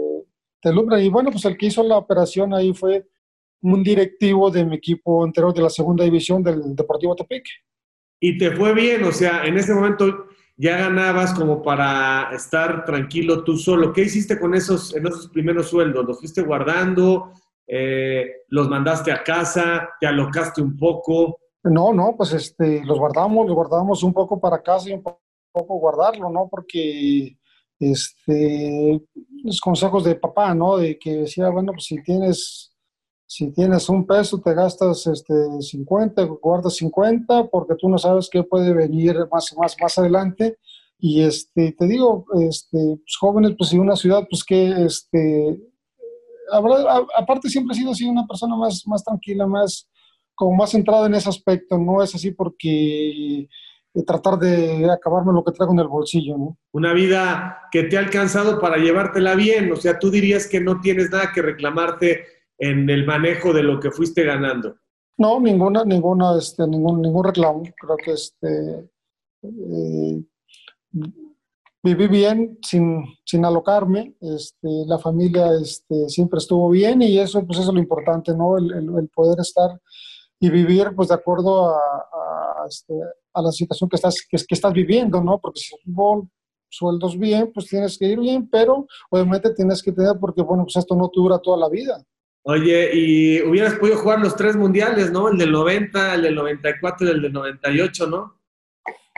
te 0.62 0.70
deslumbra. 0.70 1.00
Y 1.02 1.10
bueno, 1.10 1.32
pues 1.32 1.46
el 1.46 1.58
que 1.58 1.68
hizo 1.68 1.84
la 1.84 1.98
operación 1.98 2.54
ahí 2.54 2.74
fue 2.74 3.08
un 3.62 3.84
directivo 3.84 4.50
de 4.50 4.66
mi 4.66 4.76
equipo 4.76 5.26
entero 5.26 5.52
de 5.52 5.62
la 5.62 5.70
segunda 5.70 6.04
división 6.04 6.44
del 6.44 6.76
Deportivo 6.76 7.16
Tepic. 7.16 7.46
Y 8.20 8.38
te 8.38 8.52
fue 8.52 8.74
bien, 8.74 9.04
o 9.04 9.12
sea, 9.12 9.46
en 9.46 9.58
ese 9.58 9.74
momento 9.74 10.28
ya 10.56 10.78
ganabas 10.78 11.34
como 11.34 11.62
para 11.62 12.32
estar 12.34 12.84
tranquilo 12.84 13.44
tú 13.44 13.58
solo. 13.58 13.94
¿Qué 13.94 14.02
hiciste 14.02 14.40
con 14.40 14.56
esos, 14.56 14.96
en 14.96 15.06
esos 15.06 15.30
primeros 15.30 15.70
sueldos? 15.70 16.06
¿Los 16.06 16.20
fuiste 16.20 16.42
guardando? 16.42 17.32
Eh, 17.68 18.28
¿Los 18.48 18.68
mandaste 18.68 19.12
a 19.12 19.24
casa? 19.24 19.90
¿Te 20.00 20.08
alocaste 20.08 20.62
un 20.62 20.76
poco? 20.76 21.40
No, 21.64 21.94
no, 21.94 22.16
pues 22.16 22.34
este, 22.34 22.84
los 22.86 22.98
guardamos, 22.98 23.46
los 23.46 23.56
guardamos 23.56 24.04
un 24.04 24.14
poco 24.14 24.40
para 24.40 24.62
casa 24.62 24.90
y 24.90 24.94
un 24.94 25.04
poco 25.04 25.80
guardarlo, 25.80 26.30
¿no? 26.30 26.48
Porque 26.50 27.38
este, 27.80 29.02
los 29.44 29.60
consejos 29.60 30.04
de 30.04 30.16
papá, 30.16 30.54
¿no? 30.54 30.78
De 30.78 30.98
que 30.98 31.18
decía, 31.18 31.50
bueno, 31.50 31.74
pues 31.74 31.86
si 31.86 32.02
tienes 32.04 32.78
si 33.30 33.52
tienes 33.52 33.90
un 33.90 34.08
peso, 34.08 34.40
te 34.40 34.54
gastas 34.54 35.06
este, 35.06 35.34
50, 35.60 36.24
guardas 36.42 36.78
50, 36.78 37.48
porque 37.50 37.76
tú 37.76 37.90
no 37.90 37.98
sabes 37.98 38.30
qué 38.32 38.42
puede 38.42 38.74
venir 38.74 39.18
más, 39.30 39.54
más, 39.58 39.76
más 39.82 39.98
adelante. 39.98 40.58
Y 40.98 41.22
este, 41.22 41.74
te 41.74 41.86
digo, 41.88 42.26
este, 42.40 42.78
pues, 42.78 43.18
jóvenes, 43.20 43.52
pues 43.58 43.74
en 43.74 43.82
una 43.82 43.98
ciudad, 43.98 44.26
pues 44.30 44.46
que, 44.46 44.72
este, 44.86 45.60
aparte 47.18 47.50
siempre 47.50 47.76
he 47.76 47.80
sido 47.80 47.92
así 47.92 48.06
una 48.06 48.26
persona 48.26 48.56
más, 48.56 48.84
más 48.88 49.04
tranquila, 49.04 49.46
más, 49.46 49.90
como 50.38 50.56
más 50.56 50.70
centrada 50.70 51.08
en 51.08 51.16
ese 51.16 51.30
aspecto, 51.30 51.78
no 51.78 52.04
es 52.04 52.14
así 52.14 52.32
porque 52.32 53.40
eh, 53.40 54.04
tratar 54.06 54.38
de 54.38 54.90
acabarme 54.90 55.34
lo 55.34 55.44
que 55.44 55.52
traigo 55.52 55.74
en 55.74 55.80
el 55.80 55.88
bolsillo, 55.88 56.38
¿no? 56.38 56.58
Una 56.72 56.94
vida 56.94 57.62
que 57.72 57.84
te 57.84 57.98
ha 57.98 58.02
alcanzado 58.02 58.60
para 58.60 58.78
llevártela 58.78 59.34
bien, 59.34 59.72
o 59.72 59.76
sea, 59.76 59.98
tú 59.98 60.12
dirías 60.12 60.48
que 60.48 60.62
no 60.62 60.80
tienes 60.80 61.10
nada 61.10 61.32
que 61.34 61.42
reclamarte 61.42 62.24
en 62.60 62.90
el 62.90 63.06
manejo 63.06 63.52
de 63.52 63.64
lo 63.64 63.80
que 63.80 63.92
fuiste 63.92 64.24
ganando? 64.24 64.76
No, 65.18 65.40
ninguna, 65.40 65.84
ninguna, 65.84 66.38
este, 66.38 66.68
ningún, 66.68 67.02
ningún 67.02 67.24
reclamo. 67.24 67.64
Creo 67.76 67.98
que 67.98 68.12
este, 68.12 68.90
eh, 69.44 70.24
viví 71.84 72.08
bien 72.08 72.60
sin, 72.62 73.04
sin 73.26 73.44
alocarme. 73.44 74.16
Este, 74.22 74.68
la 74.86 75.00
familia 75.00 75.48
este, 75.60 76.08
siempre 76.10 76.38
estuvo 76.38 76.70
bien 76.70 77.02
y 77.02 77.18
eso, 77.18 77.44
pues 77.46 77.60
eso 77.60 77.70
es 77.70 77.74
lo 77.74 77.82
importante, 77.82 78.36
¿no? 78.36 78.58
El, 78.58 78.72
el, 78.74 79.10
poder 79.10 79.40
estar 79.40 79.80
y 80.40 80.50
vivir, 80.50 80.92
pues 80.96 81.10
de 81.10 81.16
acuerdo 81.16 81.70
a, 81.70 81.78
a, 81.78 82.66
este, 82.68 82.94
a 83.34 83.42
la 83.42 83.52
situación 83.52 83.90
que 83.90 83.96
estás, 83.96 84.26
que, 84.30 84.38
que, 84.38 84.56
estás 84.56 84.74
viviendo, 84.74 85.22
¿no? 85.22 85.40
Porque 85.40 85.60
si 85.60 85.76
hubo 85.86 86.30
sueldos 86.70 87.18
bien, 87.18 87.52
pues 87.54 87.68
tienes 87.68 87.98
que 87.98 88.06
ir 88.06 88.20
bien, 88.20 88.50
pero 88.50 88.86
obviamente 89.10 89.54
tienes 89.54 89.82
que 89.82 89.92
tener, 89.92 90.18
porque 90.20 90.42
bueno, 90.42 90.64
pues 90.64 90.76
esto 90.76 90.96
no 90.96 91.10
dura 91.14 91.40
toda 91.40 91.58
la 91.58 91.70
vida. 91.70 92.04
Oye, 92.44 92.92
y 92.94 93.42
hubieras 93.42 93.76
podido 93.76 93.98
jugar 93.98 94.22
los 94.22 94.36
tres 94.36 94.56
mundiales, 94.56 95.12
¿no? 95.12 95.30
El 95.30 95.38
del 95.38 95.52
90, 95.52 96.16
el 96.16 96.22
del 96.22 96.36
94 96.36 97.08
y 97.08 97.12
el 97.12 97.22
del 97.22 97.34
98, 97.34 98.08
¿no? 98.08 98.40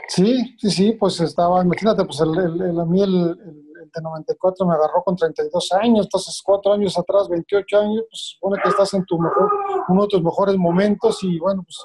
Sí, 0.08 0.56
sí, 0.58 0.70
sí, 0.70 0.96
pues 0.98 1.20
estaba, 1.20 1.62
imagínate, 1.62 2.04
pues 2.04 2.20
el, 2.20 2.36
el, 2.36 2.80
a 2.80 2.84
mí 2.84 3.00
el, 3.00 3.14
el, 3.14 3.69
94 4.00 4.66
me 4.66 4.74
agarró 4.74 5.02
con 5.04 5.16
32 5.16 5.72
años, 5.72 6.06
entonces 6.06 6.40
cuatro 6.44 6.72
años 6.72 6.98
atrás, 6.98 7.28
28 7.28 7.78
años, 7.78 8.04
pues 8.10 8.34
supone 8.34 8.62
que 8.62 8.68
estás 8.68 8.92
en 8.94 9.04
tu 9.06 9.18
mejor, 9.18 9.50
uno 9.88 10.02
de 10.02 10.08
tus 10.08 10.22
mejores 10.22 10.56
momentos 10.56 11.22
y 11.22 11.38
bueno, 11.38 11.62
pues 11.62 11.78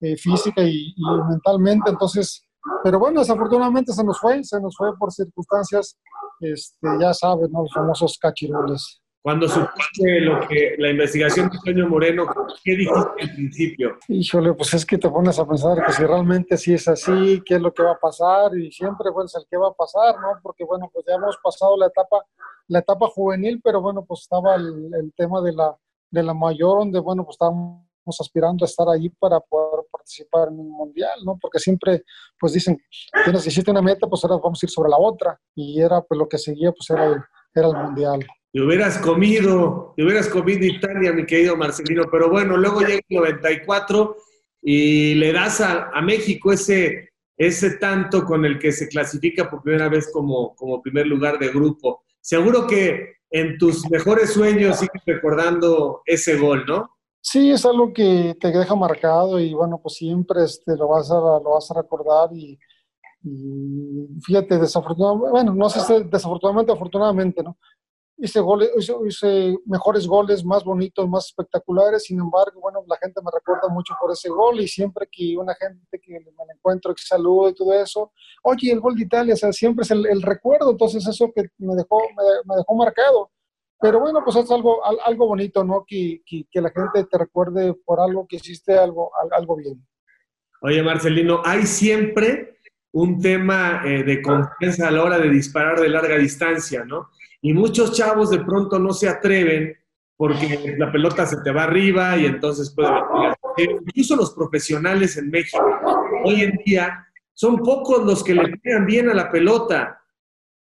eh, 0.00 0.16
física 0.16 0.62
y, 0.62 0.94
mentalmente, 1.28 1.90
entonces, 1.90 2.44
pero 2.82 2.98
bueno, 2.98 3.20
desafortunadamente 3.20 3.92
se 3.92 4.04
nos 4.04 4.18
fue, 4.18 4.42
se 4.42 4.60
nos 4.60 4.76
fue 4.76 4.96
por 4.96 5.12
circunstancias, 5.12 5.98
este, 6.40 6.88
ya 7.00 7.12
sabes, 7.12 7.50
¿no? 7.50 7.62
Los 7.62 7.72
famosos 7.72 8.18
cachirules. 8.18 9.01
Cuando 9.22 9.48
supiste 9.48 10.20
lo 10.20 10.40
que 10.48 10.74
la 10.78 10.90
investigación 10.90 11.48
de 11.48 11.58
Toño 11.64 11.88
Moreno, 11.88 12.26
¿qué 12.64 12.72
dijiste 12.72 13.22
al 13.22 13.34
principio? 13.34 13.98
Híjole, 14.08 14.52
pues 14.54 14.74
es 14.74 14.84
que 14.84 14.98
te 14.98 15.08
pones 15.08 15.38
a 15.38 15.46
pensar 15.46 15.84
que 15.86 15.92
si 15.92 16.04
realmente 16.04 16.56
sí 16.56 16.74
es 16.74 16.88
así, 16.88 17.40
qué 17.46 17.54
es 17.54 17.60
lo 17.60 17.72
que 17.72 17.84
va 17.84 17.92
a 17.92 17.98
pasar 18.00 18.56
y 18.58 18.72
siempre 18.72 19.12
pues 19.12 19.32
el 19.36 19.44
qué 19.48 19.56
va 19.56 19.68
a 19.68 19.74
pasar, 19.74 20.20
¿no? 20.20 20.40
Porque 20.42 20.64
bueno, 20.64 20.90
pues 20.92 21.06
ya 21.06 21.14
hemos 21.14 21.38
pasado 21.42 21.76
la 21.76 21.86
etapa 21.86 22.18
la 22.66 22.80
etapa 22.80 23.06
juvenil, 23.06 23.60
pero 23.62 23.80
bueno, 23.80 24.04
pues 24.04 24.22
estaba 24.22 24.56
el, 24.56 24.90
el 24.92 25.12
tema 25.14 25.40
de 25.40 25.52
la 25.52 25.76
de 26.10 26.22
la 26.22 26.34
mayor 26.34 26.80
donde 26.80 26.98
bueno, 26.98 27.24
pues 27.24 27.34
estábamos 27.34 27.86
aspirando 28.20 28.64
a 28.64 28.66
estar 28.66 28.88
allí 28.88 29.08
para 29.08 29.38
poder 29.38 29.86
participar 29.90 30.48
en 30.48 30.58
un 30.58 30.70
mundial, 30.70 31.20
¿no? 31.24 31.38
Porque 31.40 31.60
siempre 31.60 32.02
pues 32.40 32.54
dicen, 32.54 32.76
tienes 33.22 33.46
hiciste 33.46 33.70
una 33.70 33.82
meta, 33.82 34.08
pues 34.08 34.24
ahora 34.24 34.40
vamos 34.42 34.60
a 34.60 34.66
ir 34.66 34.70
sobre 34.70 34.90
la 34.90 34.98
otra 34.98 35.40
y 35.54 35.80
era 35.80 36.02
pues 36.02 36.18
lo 36.18 36.28
que 36.28 36.38
seguía 36.38 36.72
pues 36.72 36.90
era 36.90 37.06
el, 37.06 37.22
era 37.54 37.68
el 37.68 37.76
mundial. 37.76 38.26
Te 38.52 38.60
hubieras 38.60 38.98
comido, 38.98 39.94
te 39.96 40.04
hubieras 40.04 40.28
comido 40.28 40.66
Italia, 40.66 41.12
mi 41.12 41.24
querido 41.24 41.56
Marcelino, 41.56 42.04
pero 42.10 42.28
bueno, 42.28 42.58
luego 42.58 42.80
llega 42.82 43.00
el 43.08 43.16
94 43.16 44.16
y 44.60 45.14
le 45.14 45.32
das 45.32 45.62
a, 45.62 45.88
a, 45.88 46.02
México 46.02 46.52
ese, 46.52 47.12
ese 47.36 47.78
tanto 47.78 48.24
con 48.24 48.44
el 48.44 48.58
que 48.58 48.70
se 48.70 48.88
clasifica 48.88 49.48
por 49.48 49.62
primera 49.62 49.88
vez 49.88 50.10
como, 50.12 50.54
como 50.54 50.82
primer 50.82 51.06
lugar 51.06 51.38
de 51.38 51.48
grupo. 51.48 52.04
Seguro 52.20 52.66
que 52.66 53.14
en 53.30 53.56
tus 53.56 53.90
mejores 53.90 54.34
sueños 54.34 54.78
sigues 54.78 55.02
recordando 55.06 56.02
ese 56.04 56.36
gol, 56.36 56.64
¿no? 56.66 56.90
Sí, 57.22 57.52
es 57.52 57.64
algo 57.64 57.92
que 57.92 58.36
te 58.38 58.48
deja 58.50 58.74
marcado 58.74 59.40
y 59.40 59.54
bueno, 59.54 59.80
pues 59.82 59.94
siempre 59.94 60.44
este, 60.44 60.76
lo, 60.76 60.88
vas 60.88 61.10
a, 61.10 61.14
lo 61.14 61.52
vas 61.54 61.70
a 61.70 61.80
recordar 61.80 62.28
y, 62.34 62.58
y 63.24 64.08
fíjate, 64.26 64.58
desafortunadamente, 64.58 65.30
bueno, 65.30 65.54
no 65.54 65.70
sé 65.70 65.80
si 65.80 66.04
desafortunadamente, 66.04 66.72
afortunadamente, 66.72 67.42
¿no? 67.42 67.56
Hice, 68.22 68.40
goles, 68.40 68.70
hice, 69.06 69.56
mejores 69.66 70.06
goles, 70.06 70.44
más 70.44 70.64
bonitos, 70.64 71.08
más 71.08 71.26
espectaculares. 71.26 72.04
Sin 72.04 72.20
embargo, 72.20 72.60
bueno, 72.60 72.84
la 72.86 72.96
gente 72.96 73.20
me 73.22 73.30
recuerda 73.32 73.68
mucho 73.68 73.94
por 74.00 74.12
ese 74.12 74.28
gol 74.28 74.60
y 74.60 74.68
siempre 74.68 75.08
que 75.10 75.36
una 75.36 75.54
gente 75.54 75.98
que 76.00 76.12
me 76.12 76.54
encuentro, 76.54 76.94
que 76.94 77.02
saludo 77.02 77.50
y 77.50 77.54
todo 77.54 77.72
eso, 77.74 78.12
oye, 78.44 78.72
el 78.72 78.80
gol 78.80 78.94
de 78.94 79.02
Italia, 79.02 79.34
o 79.34 79.36
sea, 79.36 79.52
siempre 79.52 79.82
es 79.82 79.90
el, 79.90 80.06
el 80.06 80.22
recuerdo. 80.22 80.70
Entonces, 80.70 81.06
eso 81.06 81.30
que 81.34 81.42
me 81.58 81.74
dejó, 81.74 82.00
me, 82.16 82.24
me, 82.46 82.56
dejó 82.56 82.74
marcado. 82.76 83.30
Pero 83.80 83.98
bueno, 83.98 84.20
pues 84.24 84.36
es 84.36 84.50
algo, 84.50 84.80
algo 85.04 85.26
bonito, 85.26 85.64
¿no? 85.64 85.84
Que, 85.86 86.22
que, 86.24 86.44
que 86.48 86.60
la 86.60 86.70
gente 86.70 87.04
te 87.04 87.18
recuerde 87.18 87.74
por 87.84 88.00
algo 88.00 88.26
que 88.28 88.36
hiciste 88.36 88.78
algo, 88.78 89.10
algo 89.32 89.56
bien. 89.56 89.84
Oye, 90.60 90.80
Marcelino, 90.80 91.42
hay 91.44 91.66
siempre 91.66 92.60
un 92.92 93.20
tema 93.20 93.82
eh, 93.84 94.04
de 94.04 94.22
confianza 94.22 94.86
a 94.86 94.90
la 94.92 95.02
hora 95.02 95.18
de 95.18 95.28
disparar 95.28 95.80
de 95.80 95.88
larga 95.88 96.16
distancia, 96.16 96.84
¿no? 96.84 97.08
Y 97.42 97.52
muchos 97.52 97.92
chavos 97.92 98.30
de 98.30 98.38
pronto 98.38 98.78
no 98.78 98.92
se 98.92 99.08
atreven 99.08 99.76
porque 100.16 100.76
la 100.78 100.90
pelota 100.92 101.26
se 101.26 101.38
te 101.42 101.50
va 101.50 101.64
arriba 101.64 102.16
y 102.16 102.26
entonces 102.26 102.72
puede 102.74 102.88
Incluso 103.56 104.16
los 104.16 104.32
profesionales 104.32 105.16
en 105.16 105.28
México 105.30 105.62
hoy 106.24 106.42
en 106.42 106.56
día 106.64 107.06
son 107.34 107.58
pocos 107.58 108.04
los 108.04 108.22
que 108.22 108.34
le 108.34 108.56
pegan 108.58 108.86
bien 108.86 109.10
a 109.10 109.14
la 109.14 109.30
pelota. 109.30 110.00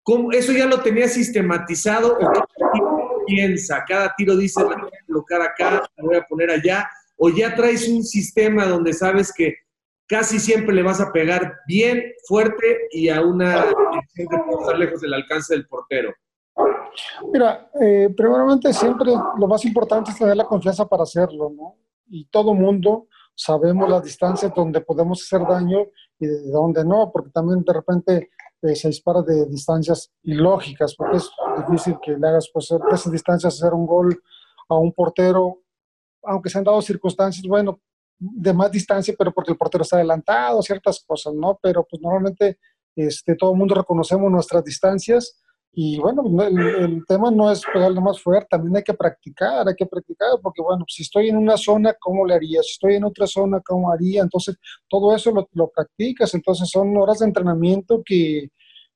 ¿Cómo? 0.04 0.32
Eso 0.32 0.52
ya 0.52 0.66
lo 0.66 0.82
tenía 0.82 1.08
sistematizado. 1.08 2.18
cada 2.18 2.46
tiro 2.74 3.24
piensa, 3.26 3.84
cada 3.88 4.14
tiro 4.16 4.38
dice, 4.38 4.62
la 4.62 4.76
voy 4.76 4.90
a 4.90 5.06
colocar 5.08 5.42
acá, 5.42 5.72
la 5.96 6.04
voy 6.04 6.16
a 6.16 6.24
poner 6.24 6.52
allá. 6.52 6.90
O 7.18 7.30
ya 7.30 7.56
traes 7.56 7.88
un 7.88 8.04
sistema 8.04 8.66
donde 8.66 8.94
sabes 8.94 9.34
que 9.34 9.56
casi 10.08 10.40
siempre 10.40 10.74
le 10.74 10.84
vas 10.84 11.02
a 11.02 11.12
pegar 11.12 11.58
bien, 11.68 12.14
fuerte 12.28 12.88
y 12.92 13.10
a 13.10 13.22
una 13.22 13.66
que 14.16 14.26
puede 14.26 14.62
estar 14.62 14.78
lejos 14.78 15.02
del 15.02 15.14
alcance 15.14 15.54
del 15.54 15.68
portero. 15.68 16.14
Mira, 17.32 17.70
eh, 17.80 18.14
primeramente 18.16 18.74
siempre 18.74 19.12
lo 19.38 19.48
más 19.48 19.64
importante 19.66 20.12
es 20.12 20.18
tener 20.18 20.36
la 20.36 20.46
confianza 20.46 20.86
para 20.86 21.04
hacerlo, 21.04 21.52
¿no? 21.56 21.76
Y 22.08 22.26
todo 22.26 22.54
mundo 22.54 23.08
sabemos 23.36 23.90
las 23.90 24.04
distancias 24.04 24.52
donde 24.56 24.82
podemos 24.82 25.22
hacer 25.22 25.48
daño 25.48 25.86
y 26.20 26.28
de 26.28 26.52
donde 26.52 26.84
no, 26.84 27.12
porque 27.12 27.30
también 27.30 27.64
de 27.64 27.74
repente 27.74 28.30
eh, 28.62 28.76
se 28.76 28.90
dispara 28.90 29.22
de 29.22 29.46
distancias 29.46 30.12
ilógicas, 30.24 30.96
porque 30.96 31.18
es 31.18 31.30
difícil 31.58 31.98
que 32.02 32.18
le 32.18 32.28
hagas 32.28 32.50
pues, 32.54 32.70
esas 32.92 33.12
distancias 33.12 33.56
hacer 33.56 33.74
un 33.74 33.86
gol 33.86 34.22
a 34.68 34.76
un 34.76 34.92
portero, 34.92 35.62
aunque 36.24 36.50
se 36.50 36.58
han 36.58 36.66
dado 36.66 36.82
circunstancias, 36.82 37.46
bueno, 37.48 37.80
de 38.20 38.54
más 38.54 38.70
distancia, 38.70 39.16
pero 39.18 39.32
porque 39.32 39.54
el 39.54 39.58
portero 39.58 39.84
está 39.84 39.96
adelantado, 39.96 40.62
ciertas 40.62 41.02
cosas, 41.08 41.34
¿no? 41.34 41.58
Pero 41.62 41.88
pues 41.90 42.02
normalmente 42.02 42.60
este, 42.96 43.36
todo 43.36 43.54
el 43.54 43.58
mundo 43.58 43.76
reconocemos 43.76 44.30
nuestras 44.30 44.64
distancias 44.64 45.42
y 45.72 46.00
bueno, 46.00 46.24
el, 46.44 47.06
tema 47.08 47.30
no 47.30 47.52
es 47.52 47.64
pegarle 47.72 48.02
más 48.02 48.22
fuerte, 48.22 48.48
también 48.52 48.78
hay 48.78 48.84
que 48.84 48.94
practicar, 48.94 49.68
hay 49.68 49.76
que 49.76 49.86
practicar, 49.86 50.30
porque 50.42 50.62
bueno, 50.62 50.84
si 50.88 51.04
estoy 51.04 51.30
en 51.30 51.38
una 51.38 51.58
zona, 51.58 51.96
¿cómo 52.00 52.26
le 52.26 52.34
haría? 52.34 52.62
Si 52.64 52.72
estoy 52.72 52.96
en 52.96 53.04
otra 53.04 53.28
zona, 53.28 53.62
¿cómo 53.64 53.92
haría? 53.92 54.24
Entonces, 54.24 54.58
todo 54.88 55.16
eso 55.16 55.32
lo, 55.32 55.70
practicas, 55.70 56.34
entonces 56.34 56.70
son 56.70 56.98
horas 56.98 57.20
de 57.20 57.28
entrenamiento 57.28 58.02
que, 58.04 58.50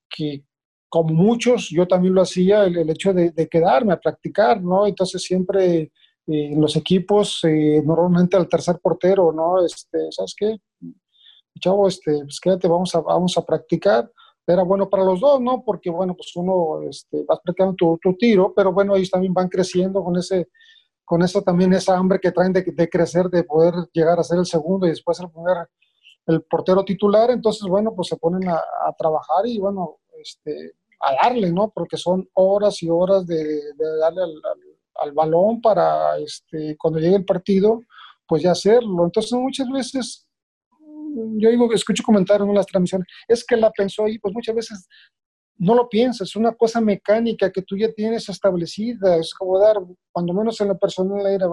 que 0.09 0.43
como 0.89 1.13
muchos, 1.13 1.69
yo 1.69 1.87
también 1.87 2.15
lo 2.15 2.21
hacía, 2.21 2.65
el, 2.65 2.89
hecho 2.89 3.13
de, 3.13 3.33
quedarme 3.49 3.93
a 3.93 3.99
practicar, 3.99 4.61
¿no? 4.61 4.87
Entonces 4.87 5.21
siempre 5.21 5.79
eh, 5.79 5.91
en 6.25 6.59
los 6.59 6.75
equipos, 6.75 7.39
eh, 7.43 7.81
normalmente 7.85 8.35
al 8.35 8.49
tercer 8.49 8.79
portero, 8.81 9.31
¿no? 9.31 9.63
Este, 9.63 9.99
¿Sabes 10.11 10.33
qué? 10.37 10.57
Chavo, 11.59 11.87
este, 11.87 12.11
pues 12.23 12.39
quédate, 12.39 12.67
vamos 12.67 12.93
a, 12.95 12.99
vamos 13.01 13.37
a 13.37 13.45
practicar 13.45 14.11
era 14.45 14.63
bueno 14.63 14.89
para 14.89 15.03
los 15.03 15.19
dos, 15.19 15.39
¿no? 15.39 15.63
Porque, 15.63 15.89
bueno, 15.89 16.15
pues 16.15 16.35
uno 16.35 16.81
este, 16.89 17.23
vas 17.27 17.39
practicando 17.43 17.75
tu, 17.75 17.97
tu, 18.01 18.15
tiro, 18.15 18.53
pero 18.55 18.73
bueno, 18.73 18.95
ellos 18.95 19.09
también 19.09 19.33
van 19.33 19.47
creciendo 19.47 20.03
con 20.03 20.17
ese, 20.17 20.49
con 21.05 21.21
eso 21.21 21.41
también 21.41 21.73
esa 21.73 21.97
hambre 21.97 22.19
que 22.19 22.31
traen 22.31 22.53
de, 22.53 22.63
de, 22.63 22.89
crecer, 22.89 23.29
de 23.29 23.43
poder 23.43 23.73
llegar 23.93 24.19
a 24.19 24.23
ser 24.23 24.39
el 24.39 24.45
segundo 24.45 24.85
y 24.85 24.89
después 24.89 25.19
el 25.19 25.29
primer, 25.29 25.69
el 26.27 26.41
portero 26.43 26.83
titular, 26.83 27.31
entonces, 27.31 27.67
bueno, 27.67 27.93
pues 27.95 28.09
se 28.09 28.17
ponen 28.17 28.49
a, 28.49 28.55
a 28.55 28.93
trabajar 28.97 29.45
y, 29.45 29.59
bueno, 29.59 29.97
este, 30.21 30.73
a 30.99 31.23
darle, 31.23 31.51
¿no? 31.51 31.69
Porque 31.69 31.97
son 31.97 32.27
horas 32.33 32.81
y 32.81 32.89
horas 32.89 33.25
de, 33.25 33.35
de 33.43 33.97
darle 33.99 34.23
al, 34.23 34.31
al, 34.31 34.59
al, 34.95 35.11
balón 35.11 35.61
para, 35.61 36.17
este, 36.17 36.75
cuando 36.77 36.99
llegue 36.99 37.15
el 37.17 37.25
partido, 37.25 37.81
pues 38.27 38.43
ya 38.43 38.51
hacerlo. 38.51 39.05
Entonces, 39.05 39.33
muchas 39.33 39.69
veces 39.69 40.27
yo 41.37 41.49
escucho 41.73 42.03
comentarios 42.03 42.47
en 42.47 42.55
las 42.55 42.65
transmisiones, 42.65 43.07
es 43.27 43.45
que 43.45 43.57
la 43.57 43.71
pensó 43.71 44.05
ahí, 44.05 44.19
pues 44.19 44.33
muchas 44.33 44.55
veces 44.55 44.87
no 45.57 45.75
lo 45.75 45.87
piensas, 45.87 46.29
es 46.29 46.35
una 46.35 46.53
cosa 46.53 46.81
mecánica 46.81 47.51
que 47.51 47.61
tú 47.61 47.77
ya 47.77 47.91
tienes 47.91 48.27
establecida, 48.27 49.17
es 49.17 49.33
como 49.33 49.59
dar, 49.59 49.77
cuando 50.11 50.33
menos 50.33 50.59
en 50.61 50.69
la 50.69 50.77
personal 50.77 51.25
era, 51.25 51.47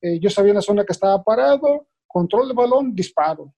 eh, 0.00 0.18
yo 0.20 0.30
sabía 0.30 0.50
en 0.50 0.56
la 0.56 0.62
zona 0.62 0.84
que 0.84 0.92
estaba 0.92 1.22
parado, 1.22 1.86
control 2.06 2.48
de 2.48 2.54
balón, 2.54 2.94
disparo. 2.94 3.52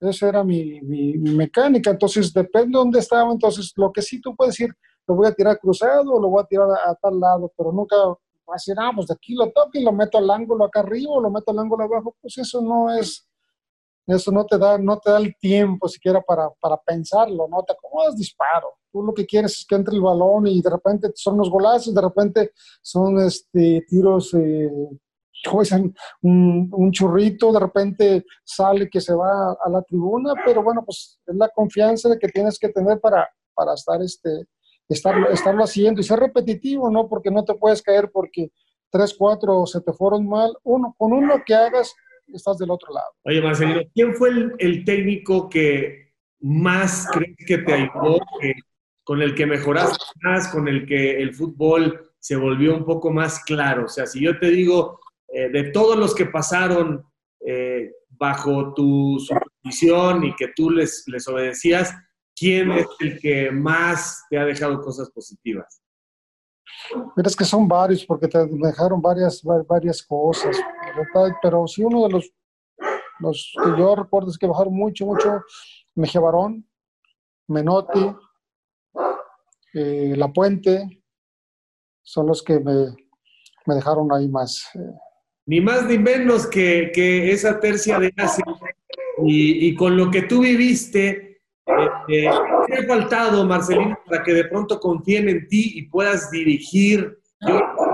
Esa 0.00 0.28
era 0.28 0.44
mi, 0.44 0.80
mi, 0.80 1.12
mecánica, 1.18 1.90
entonces 1.90 2.32
depende 2.32 2.68
de 2.68 2.78
dónde 2.78 2.98
estaba, 3.00 3.30
entonces 3.30 3.72
lo 3.76 3.92
que 3.92 4.00
sí 4.00 4.20
tú 4.20 4.34
puedes 4.34 4.56
decir, 4.56 4.74
lo 5.06 5.14
voy 5.14 5.26
a 5.26 5.32
tirar 5.32 5.58
cruzado 5.58 6.14
o 6.14 6.20
lo 6.20 6.28
voy 6.28 6.42
a 6.42 6.46
tirar 6.46 6.68
a, 6.70 6.94
tal 6.94 7.20
lado, 7.20 7.52
pero 7.56 7.72
nunca 7.72 7.96
vas 7.96 8.16
a 8.48 8.54
decir, 8.54 8.74
ah, 8.78 8.92
pues 8.94 9.08
de 9.08 9.14
aquí 9.14 9.34
lo 9.34 9.50
toco 9.50 9.70
y 9.74 9.82
lo 9.82 9.92
meto 9.92 10.16
al 10.16 10.30
ángulo 10.30 10.64
acá 10.64 10.80
arriba 10.80 11.12
o 11.12 11.20
lo 11.20 11.30
meto 11.30 11.50
al 11.50 11.58
ángulo 11.58 11.84
abajo, 11.84 12.16
pues 12.20 12.38
eso 12.38 12.62
no 12.62 12.90
es 12.94 13.29
eso 14.12 14.30
no 14.32 14.44
te 14.44 14.58
da, 14.58 14.78
no 14.78 14.98
te 14.98 15.10
da 15.10 15.18
el 15.18 15.36
tiempo 15.36 15.88
siquiera 15.88 16.20
para, 16.20 16.48
para 16.60 16.76
pensarlo, 16.76 17.46
¿no? 17.48 17.62
Te 17.62 17.72
acomodas, 17.72 18.16
disparo. 18.16 18.68
Tú 18.92 19.02
lo 19.02 19.14
que 19.14 19.26
quieres 19.26 19.52
es 19.52 19.66
que 19.66 19.74
entre 19.74 19.94
el 19.94 20.00
balón 20.00 20.46
y 20.46 20.60
de 20.60 20.70
repente 20.70 21.10
son 21.14 21.34
unos 21.34 21.50
golazos, 21.50 21.94
de 21.94 22.00
repente 22.00 22.52
son 22.82 23.18
este, 23.20 23.84
tiros, 23.88 24.34
eh, 24.34 24.70
un, 26.22 26.70
un, 26.72 26.92
churrito, 26.92 27.52
de 27.52 27.60
repente 27.60 28.26
sale 28.44 28.90
que 28.90 29.00
se 29.00 29.14
va 29.14 29.52
a 29.52 29.70
la 29.70 29.82
tribuna, 29.82 30.34
pero 30.44 30.62
bueno, 30.62 30.82
pues 30.84 31.18
es 31.26 31.34
la 31.34 31.48
confianza 31.48 32.18
que 32.18 32.28
tienes 32.28 32.58
que 32.58 32.68
tener 32.68 33.00
para, 33.00 33.28
para 33.54 33.74
estar, 33.74 34.02
este, 34.02 34.46
estarlo, 34.88 35.30
estarlo 35.30 35.64
haciendo 35.64 36.00
y 36.00 36.04
ser 36.04 36.18
repetitivo, 36.18 36.90
¿no? 36.90 37.08
Porque 37.08 37.30
no 37.30 37.44
te 37.44 37.54
puedes 37.54 37.82
caer 37.82 38.10
porque 38.12 38.50
tres, 38.90 39.14
cuatro 39.16 39.66
se 39.66 39.80
te 39.80 39.92
fueron 39.92 40.28
mal. 40.28 40.56
Uno, 40.64 40.94
con 40.98 41.12
uno 41.12 41.42
que 41.46 41.54
hagas 41.54 41.94
estás 42.36 42.58
del 42.58 42.70
otro 42.70 42.92
lado. 42.92 43.12
Oye, 43.24 43.40
Marcelino, 43.40 43.80
¿quién 43.94 44.14
fue 44.14 44.30
el, 44.58 44.84
técnico 44.84 45.48
que 45.48 46.12
más 46.40 47.08
crees 47.12 47.36
que 47.46 47.58
te 47.58 47.72
ayudó, 47.72 48.18
con 49.04 49.22
el 49.22 49.34
que 49.34 49.46
mejoraste 49.46 50.04
más, 50.22 50.48
con 50.48 50.68
el 50.68 50.86
que 50.86 51.20
el 51.20 51.34
fútbol 51.34 52.12
se 52.18 52.36
volvió 52.36 52.76
un 52.76 52.84
poco 52.84 53.10
más 53.10 53.42
claro? 53.44 53.84
O 53.86 53.88
sea, 53.88 54.06
si 54.06 54.20
yo 54.20 54.38
te 54.38 54.50
digo, 54.50 55.00
eh, 55.28 55.48
de 55.48 55.70
todos 55.70 55.96
los 55.96 56.14
que 56.14 56.26
pasaron 56.26 57.04
eh, 57.46 57.92
bajo 58.08 58.74
tu 58.74 59.18
supervisión 59.18 60.24
y 60.24 60.34
que 60.34 60.48
tú 60.54 60.70
les, 60.70 61.04
les 61.06 61.26
obedecías, 61.28 61.94
¿quién 62.36 62.72
es 62.72 62.86
el 63.00 63.18
que 63.20 63.50
más 63.50 64.24
te 64.28 64.38
ha 64.38 64.44
dejado 64.44 64.80
cosas 64.80 65.10
positivas? 65.10 65.80
Mira, 67.16 67.28
es 67.28 67.36
que 67.36 67.44
son 67.44 67.68
varios, 67.68 68.04
porque 68.04 68.28
te 68.28 68.38
dejaron 68.46 69.00
varias, 69.00 69.42
varias 69.66 70.02
cosas, 70.02 70.56
pero 71.42 71.66
sí 71.66 71.82
uno 71.82 72.04
de 72.04 72.10
los, 72.10 72.32
los 73.20 73.52
que 73.62 73.70
yo 73.78 73.96
recuerdo 73.96 74.30
es 74.30 74.38
que 74.38 74.46
bajaron 74.46 74.74
mucho, 74.74 75.06
mucho, 75.06 75.42
Mejía 75.94 76.20
Barón, 76.20 76.66
Menotti, 77.48 78.14
eh, 79.74 80.14
La 80.16 80.32
Puente, 80.32 81.02
son 82.02 82.26
los 82.26 82.42
que 82.42 82.60
me, 82.60 82.96
me 83.66 83.74
dejaron 83.74 84.12
ahí 84.12 84.28
más. 84.28 84.68
Eh. 84.74 84.78
Ni 85.46 85.60
más 85.60 85.84
ni 85.84 85.98
menos 85.98 86.46
que, 86.46 86.90
que 86.94 87.32
esa 87.32 87.58
tercia 87.58 87.98
de 87.98 88.12
Asia. 88.16 88.44
Y, 89.24 89.68
y 89.68 89.74
con 89.74 89.96
lo 89.96 90.10
que 90.10 90.22
tú 90.22 90.40
viviste, 90.40 91.30
¿Qué 92.06 92.28
ha 92.28 92.86
faltado, 92.86 93.46
Marcelino, 93.46 93.98
para 94.06 94.22
que 94.22 94.32
de 94.32 94.44
pronto 94.44 94.80
confíen 94.80 95.28
en 95.28 95.48
ti 95.48 95.72
y 95.76 95.82
puedas 95.82 96.30
dirigir? 96.30 97.18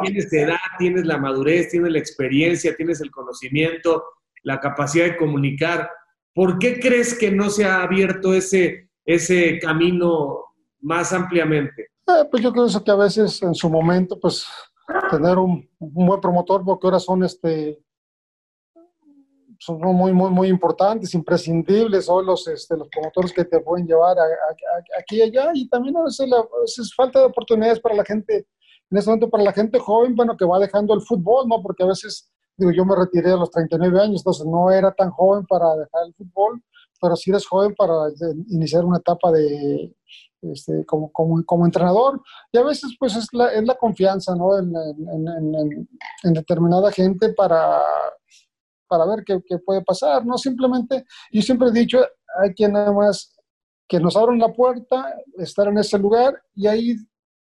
Tienes 0.07 0.33
edad, 0.33 0.57
tienes 0.79 1.07
la 1.07 1.19
madurez, 1.19 1.71
tienes 1.71 1.93
la 1.93 1.99
experiencia, 1.99 2.77
tienes 2.77 3.01
el 3.01 3.11
conocimiento, 3.11 4.05
la 4.43 4.61
capacidad 4.61 5.07
de 5.07 5.17
comunicar. 5.17 5.91
¿Por 6.35 6.59
qué 6.59 6.79
crees 6.79 7.19
que 7.19 7.31
no 7.31 7.51
se 7.51 7.65
ha 7.65 7.83
abierto 7.83 8.35
ese, 8.35 8.91
ese 9.05 9.59
camino 9.59 10.45
más 10.81 11.13
ampliamente? 11.13 11.91
Eh, 12.07 12.25
pues 12.31 12.43
yo 12.43 12.53
creo 12.53 12.67
que 12.85 12.91
a 12.91 12.97
veces 12.97 13.43
en 13.43 13.55
su 13.55 13.69
momento, 13.69 14.19
pues 14.21 14.47
tener 15.11 15.39
un, 15.39 15.69
buen 15.79 16.21
promotor, 16.21 16.65
porque 16.65 16.87
ahora 16.87 17.01
son 17.01 17.25
este 17.25 17.79
son 19.59 19.81
muy, 19.81 20.13
muy, 20.13 20.31
muy 20.31 20.49
importantes, 20.49 21.15
imprescindibles, 21.15 22.05
son 22.05 22.27
los, 22.27 22.47
este, 22.47 22.77
los 22.77 22.89
promotores 22.89 23.33
que 23.33 23.45
te 23.45 23.61
pueden 23.61 23.87
llevar 23.87 24.17
aquí 24.99 25.17
y 25.17 25.23
allá, 25.23 25.51
y 25.55 25.69
también 25.69 25.97
a 25.97 26.05
veces, 26.05 26.95
falta 26.95 27.21
de 27.21 27.27
oportunidades 27.27 27.81
para 27.81 27.95
la 27.95 28.05
gente, 28.05 28.47
en 28.91 28.99
este 28.99 29.11
momento 29.11 29.31
para 29.31 29.45
la 29.45 29.53
gente 29.53 29.79
joven, 29.79 30.15
bueno, 30.15 30.37
que 30.37 30.45
va 30.45 30.59
dejando 30.59 30.95
el 30.95 31.01
fútbol, 31.01 31.49
¿no? 31.49 31.63
Porque 31.63 31.83
a 31.83 31.87
veces, 31.87 32.31
digo, 32.57 32.71
yo 32.73 32.85
me 32.85 32.97
retiré 32.97 33.33
a 33.33 33.37
los 33.37 33.51
39 33.51 34.01
años, 34.01 34.21
entonces 34.21 34.47
no 34.47 34.71
era 34.71 34.93
tan 34.93 35.11
joven 35.11 35.45
para 35.47 35.75
dejar 35.75 36.07
el 36.07 36.15
fútbol, 36.15 36.63
pero 37.01 37.17
sí 37.17 37.31
eres 37.31 37.47
joven 37.47 37.75
para 37.77 37.95
iniciar 38.49 38.85
una 38.85 38.99
etapa 38.99 39.33
de, 39.33 39.95
este, 40.43 40.85
como, 40.87 41.11
como, 41.11 41.45
como, 41.45 41.67
entrenador. 41.67 42.21
Y 42.53 42.59
a 42.59 42.63
veces, 42.63 42.97
pues, 42.99 43.17
es 43.17 43.27
la, 43.33 43.53
es 43.53 43.65
la 43.65 43.75
confianza, 43.75 44.35
¿no? 44.35 44.59
En, 44.59 44.73
en, 44.75 45.29
en, 45.29 45.89
en, 46.23 46.33
determinada 46.33 46.91
gente 46.93 47.33
para 47.33 47.83
para 48.89 49.05
ver 49.05 49.25
qué, 49.25 49.41
qué, 49.45 49.59
puede 49.59 49.83
pasar, 49.83 50.25
no 50.25 50.39
simplemente, 50.39 51.05
yo 51.33 51.43
siempre 51.43 51.69
he 51.69 51.73
dicho, 51.73 51.99
hay 52.41 52.55
que 52.55 52.69
nada 52.69 52.93
más 52.93 53.37
que 53.89 54.01
nos 54.01 54.17
abran 54.17 54.39
la 54.39 54.53
puerta, 54.53 55.15
estar 55.39 55.69
en 55.69 55.79
ese 55.79 55.99
lugar 55.99 56.41
y 56.55 56.67
ahí 56.67 56.97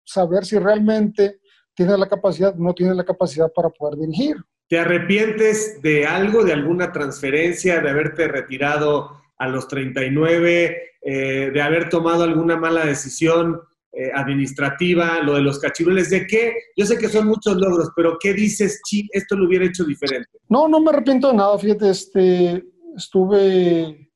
saber 0.05 0.45
si 0.45 0.59
realmente 0.59 1.41
tiene 1.75 1.97
la 1.97 2.09
capacidad, 2.09 2.55
no 2.55 2.75
tiene 2.75 2.95
la 2.95 3.05
capacidad 3.05 3.51
para 3.53 3.71
poder 3.71 3.99
dirigir. 3.99 4.37
¿Te 4.69 4.79
arrepientes 4.79 5.81
de 5.83 6.07
algo, 6.07 6.45
de 6.45 6.53
alguna 6.53 6.93
transferencia, 6.93 7.81
de 7.81 7.91
haberte 7.91 8.29
retirado 8.29 9.21
a 9.39 9.49
los 9.49 9.69
39, 9.69 10.77
eh, 11.03 11.51
de 11.53 11.63
haber 11.63 11.89
tomado 11.89 12.23
alguna 12.23 12.57
mala 12.57 12.87
decisión 12.87 13.61
eh, 13.95 14.11
administrativa, 14.15 15.21
lo 15.21 15.35
de 15.35 15.43
los 15.43 15.59
cachirules, 15.59 16.09
¿de 16.09 16.27
qué? 16.27 16.55
Yo 16.75 16.87
sé 16.87 16.97
que 16.97 17.09
son 17.09 17.27
muchos 17.27 17.57
logros, 17.57 17.91
pero 17.95 18.17
¿qué 18.19 18.33
dices, 18.33 18.81
chi, 18.89 19.07
esto 19.13 19.37
lo 19.37 19.47
hubiera 19.47 19.67
hecho 19.67 19.85
diferente? 19.85 20.31
No, 20.49 20.67
no 20.67 20.81
me 20.81 20.91
arrepiento 20.91 21.29
de 21.29 21.35
nada, 21.35 21.59
fíjate, 21.59 21.91
este, 21.91 22.65
estuve, 22.97 24.11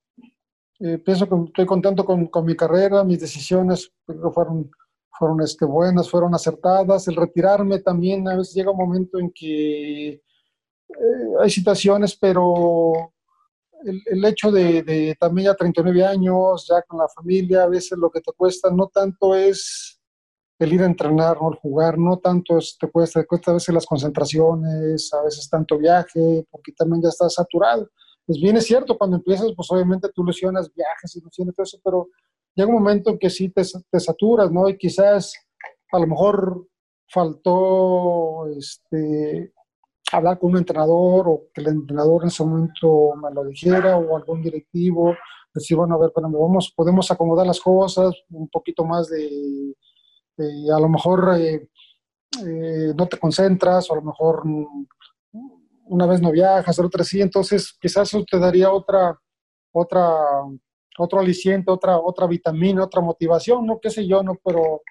eh, 0.80 0.98
pienso 1.04 1.28
que 1.28 1.34
estoy 1.48 1.66
contento 1.66 2.06
con, 2.06 2.28
con, 2.28 2.46
mi 2.46 2.56
carrera, 2.56 3.04
mis 3.04 3.20
decisiones 3.20 3.92
creo 4.06 4.32
fueron, 4.32 4.70
fueron 5.18 5.40
este, 5.42 5.64
buenas, 5.64 6.10
fueron 6.10 6.34
acertadas, 6.34 7.08
el 7.08 7.16
retirarme 7.16 7.80
también, 7.80 8.28
a 8.28 8.36
veces 8.36 8.54
llega 8.54 8.70
un 8.70 8.78
momento 8.78 9.18
en 9.18 9.30
que 9.34 10.08
eh, 10.08 10.22
hay 11.40 11.50
situaciones, 11.50 12.16
pero 12.16 12.92
el, 13.84 14.24
hecho 14.24 14.50
de, 14.50 15.16
también 15.18 15.46
ya 15.46 15.54
39 15.54 16.04
años, 16.04 16.66
ya 16.68 16.82
con 16.82 16.98
la 16.98 17.08
familia, 17.08 17.64
a 17.64 17.68
veces 17.68 17.98
lo 17.98 18.10
que 18.10 18.20
te 18.20 18.32
cuesta 18.32 18.70
no 18.70 18.88
tanto 18.88 19.34
es 19.34 20.00
el 20.58 20.72
ir 20.72 20.82
a 20.82 20.86
entrenar 20.86 21.36
o 21.40 21.50
el 21.50 21.58
jugar, 21.58 21.98
no 21.98 22.18
tanto 22.18 22.58
te 22.80 22.90
cuesta, 22.90 23.20
te 23.20 23.26
cuesta 23.26 23.50
a 23.50 23.54
veces 23.54 23.74
las 23.74 23.86
concentraciones, 23.86 25.12
a 25.12 25.22
veces 25.22 25.48
tanto 25.50 25.78
viaje, 25.78 26.46
porque 26.50 26.72
también 26.72 27.02
ya 27.02 27.10
estás 27.10 27.34
saturado. 27.34 27.88
Pues 28.24 28.40
bien 28.40 28.56
es 28.56 28.64
cierto, 28.64 28.96
cuando 28.96 29.18
empiezas, 29.18 29.52
pues 29.54 29.70
obviamente 29.70 30.08
tú 30.14 30.24
lesionas 30.24 30.72
viajes 30.74 31.14
y 31.14 31.20
lesiones 31.20 31.54
todo 31.54 31.64
eso, 31.64 31.78
pero 31.84 32.08
llega 32.56 32.68
un 32.68 32.82
momento 32.82 33.10
en 33.10 33.18
que 33.18 33.30
sí 33.30 33.50
te, 33.50 33.62
te 33.90 34.00
saturas, 34.00 34.50
¿no? 34.50 34.68
Y 34.68 34.76
quizás 34.76 35.34
a 35.92 35.98
lo 35.98 36.06
mejor 36.06 36.66
faltó 37.08 38.48
este, 38.48 39.52
hablar 40.12 40.38
con 40.38 40.52
un 40.52 40.58
entrenador 40.58 41.28
o 41.28 41.42
que 41.52 41.60
el 41.60 41.68
entrenador 41.68 42.22
en 42.22 42.28
ese 42.28 42.44
momento 42.44 43.14
me 43.22 43.30
lo 43.32 43.44
dijera 43.44 43.96
o 43.96 44.16
algún 44.16 44.42
directivo, 44.42 45.14
decir, 45.52 45.76
bueno, 45.76 45.94
a 45.94 45.98
ver, 45.98 46.12
pero 46.14 46.28
vamos, 46.30 46.72
podemos 46.74 47.10
acomodar 47.10 47.46
las 47.46 47.60
cosas, 47.60 48.14
un 48.30 48.48
poquito 48.48 48.84
más 48.84 49.08
de, 49.08 49.74
a 50.74 50.80
lo 50.80 50.88
mejor 50.88 51.34
eh, 51.38 51.68
eh, 52.46 52.92
no 52.96 53.06
te 53.06 53.18
concentras, 53.18 53.90
o 53.90 53.94
a 53.94 53.96
lo 53.96 54.02
mejor 54.02 54.42
una 55.88 56.06
vez 56.06 56.20
no 56.20 56.30
viajas, 56.30 56.78
otra 56.78 57.04
sí, 57.04 57.20
entonces 57.20 57.76
quizás 57.80 58.08
eso 58.08 58.24
te 58.30 58.38
daría 58.38 58.70
otra, 58.70 59.18
otra, 59.72 60.04
otro 60.98 61.20
aliciente, 61.20 61.70
otra, 61.70 61.98
otra 61.98 62.26
vitamina, 62.26 62.84
otra 62.84 63.00
motivación, 63.00 63.66
no 63.66 63.78
qué 63.80 63.90
sé 63.90 64.06
yo, 64.06 64.22
no, 64.22 64.38
pero 64.44 64.82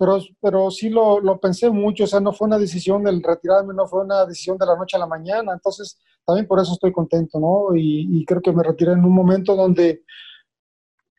pero, 0.00 0.18
pero 0.40 0.70
sí 0.70 0.88
lo, 0.88 1.20
lo, 1.20 1.38
pensé 1.38 1.68
mucho, 1.68 2.04
o 2.04 2.06
sea, 2.06 2.20
no 2.20 2.32
fue 2.32 2.46
una 2.46 2.58
decisión 2.58 3.04
del 3.04 3.22
retirarme, 3.22 3.74
no 3.74 3.86
fue 3.86 4.02
una 4.02 4.24
decisión 4.24 4.56
de 4.56 4.64
la 4.64 4.74
noche 4.74 4.96
a 4.96 5.00
la 5.00 5.06
mañana, 5.06 5.52
entonces 5.52 6.00
también 6.24 6.46
por 6.46 6.58
eso 6.58 6.72
estoy 6.72 6.90
contento, 6.90 7.38
¿no? 7.38 7.76
Y, 7.76 8.24
creo 8.24 8.40
que 8.40 8.50
me 8.50 8.62
retiré 8.62 8.92
en 8.92 9.04
un 9.04 9.12
momento 9.12 9.54
donde 9.54 10.02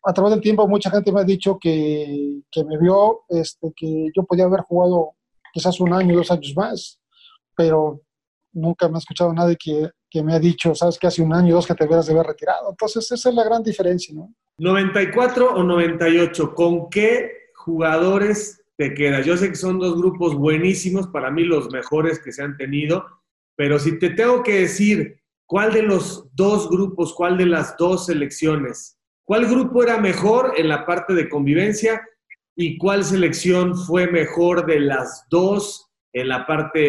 a 0.04 0.14
través 0.14 0.32
del 0.32 0.42
tiempo 0.42 0.68
mucha 0.68 0.90
gente 0.90 1.12
me 1.12 1.22
ha 1.22 1.24
dicho 1.24 1.60
que, 1.62 2.42
que 2.50 2.64
me 2.64 2.80
vio, 2.80 3.22
este, 3.30 3.72
que 3.76 4.08
yo 4.16 4.24
podía 4.24 4.46
haber 4.46 4.62
jugado 4.62 5.12
quizás 5.54 5.80
un 5.80 5.94
año, 5.94 6.18
dos 6.18 6.32
años 6.32 6.54
más, 6.56 7.00
pero 7.56 8.02
nunca 8.52 8.90
me 8.90 8.96
ha 8.96 8.98
escuchado 8.98 9.32
nadie 9.32 9.58
que, 9.64 9.92
que 10.12 10.22
me 10.22 10.36
ha 10.36 10.40
dicho, 10.40 10.76
sabes 10.76 11.00
que 11.00 11.08
hace 11.08 11.22
un 11.22 11.34
año, 11.34 11.56
dos 11.56 11.66
que 11.66 11.74
te 11.74 11.86
hubieras 11.86 12.06
de 12.06 12.14
haber 12.14 12.28
retirado. 12.28 12.70
Entonces 12.70 13.12
esa 13.12 13.30
es 13.30 13.36
la 13.36 13.44
gran 13.44 13.64
diferencia, 13.64 14.14
¿no? 14.14 14.34
94 14.58 15.56
o 15.56 15.64
98, 15.64 16.54
¿con 16.54 16.90
qué 16.90 17.42
jugadores 17.56 18.62
te 18.78 18.94
quedas. 18.94 19.26
Yo 19.26 19.38
sé 19.38 19.50
que 19.50 19.56
son 19.56 19.80
dos 19.80 19.96
grupos 19.96 20.36
buenísimos, 20.36 21.08
para 21.08 21.30
mí 21.30 21.44
los 21.44 21.72
mejores 21.72 22.20
que 22.20 22.32
se 22.32 22.42
han 22.42 22.58
tenido, 22.58 23.06
pero 23.56 23.78
si 23.78 24.00
te 24.00 24.10
tengo 24.10 24.42
que 24.42 24.62
decir 24.62 25.22
cuál 25.46 25.72
de 25.72 25.84
los 25.84 26.28
dos 26.34 26.68
grupos, 26.68 27.14
cuál 27.14 27.38
de 27.38 27.46
las 27.46 27.78
dos 27.78 28.08
selecciones, 28.08 28.98
cuál 29.24 29.46
grupo 29.46 29.84
era 29.84 30.00
mejor 30.00 30.54
en 30.58 30.68
la 30.68 30.86
parte 30.86 31.14
de 31.14 31.30
convivencia 31.30 32.02
y 32.56 32.78
cuál 32.80 33.04
selección 33.04 33.78
fue 33.78 34.08
mejor 34.08 34.66
de 34.66 34.80
las 34.80 35.26
dos 35.30 35.91
en 36.14 36.28
la 36.28 36.46
parte 36.46 36.80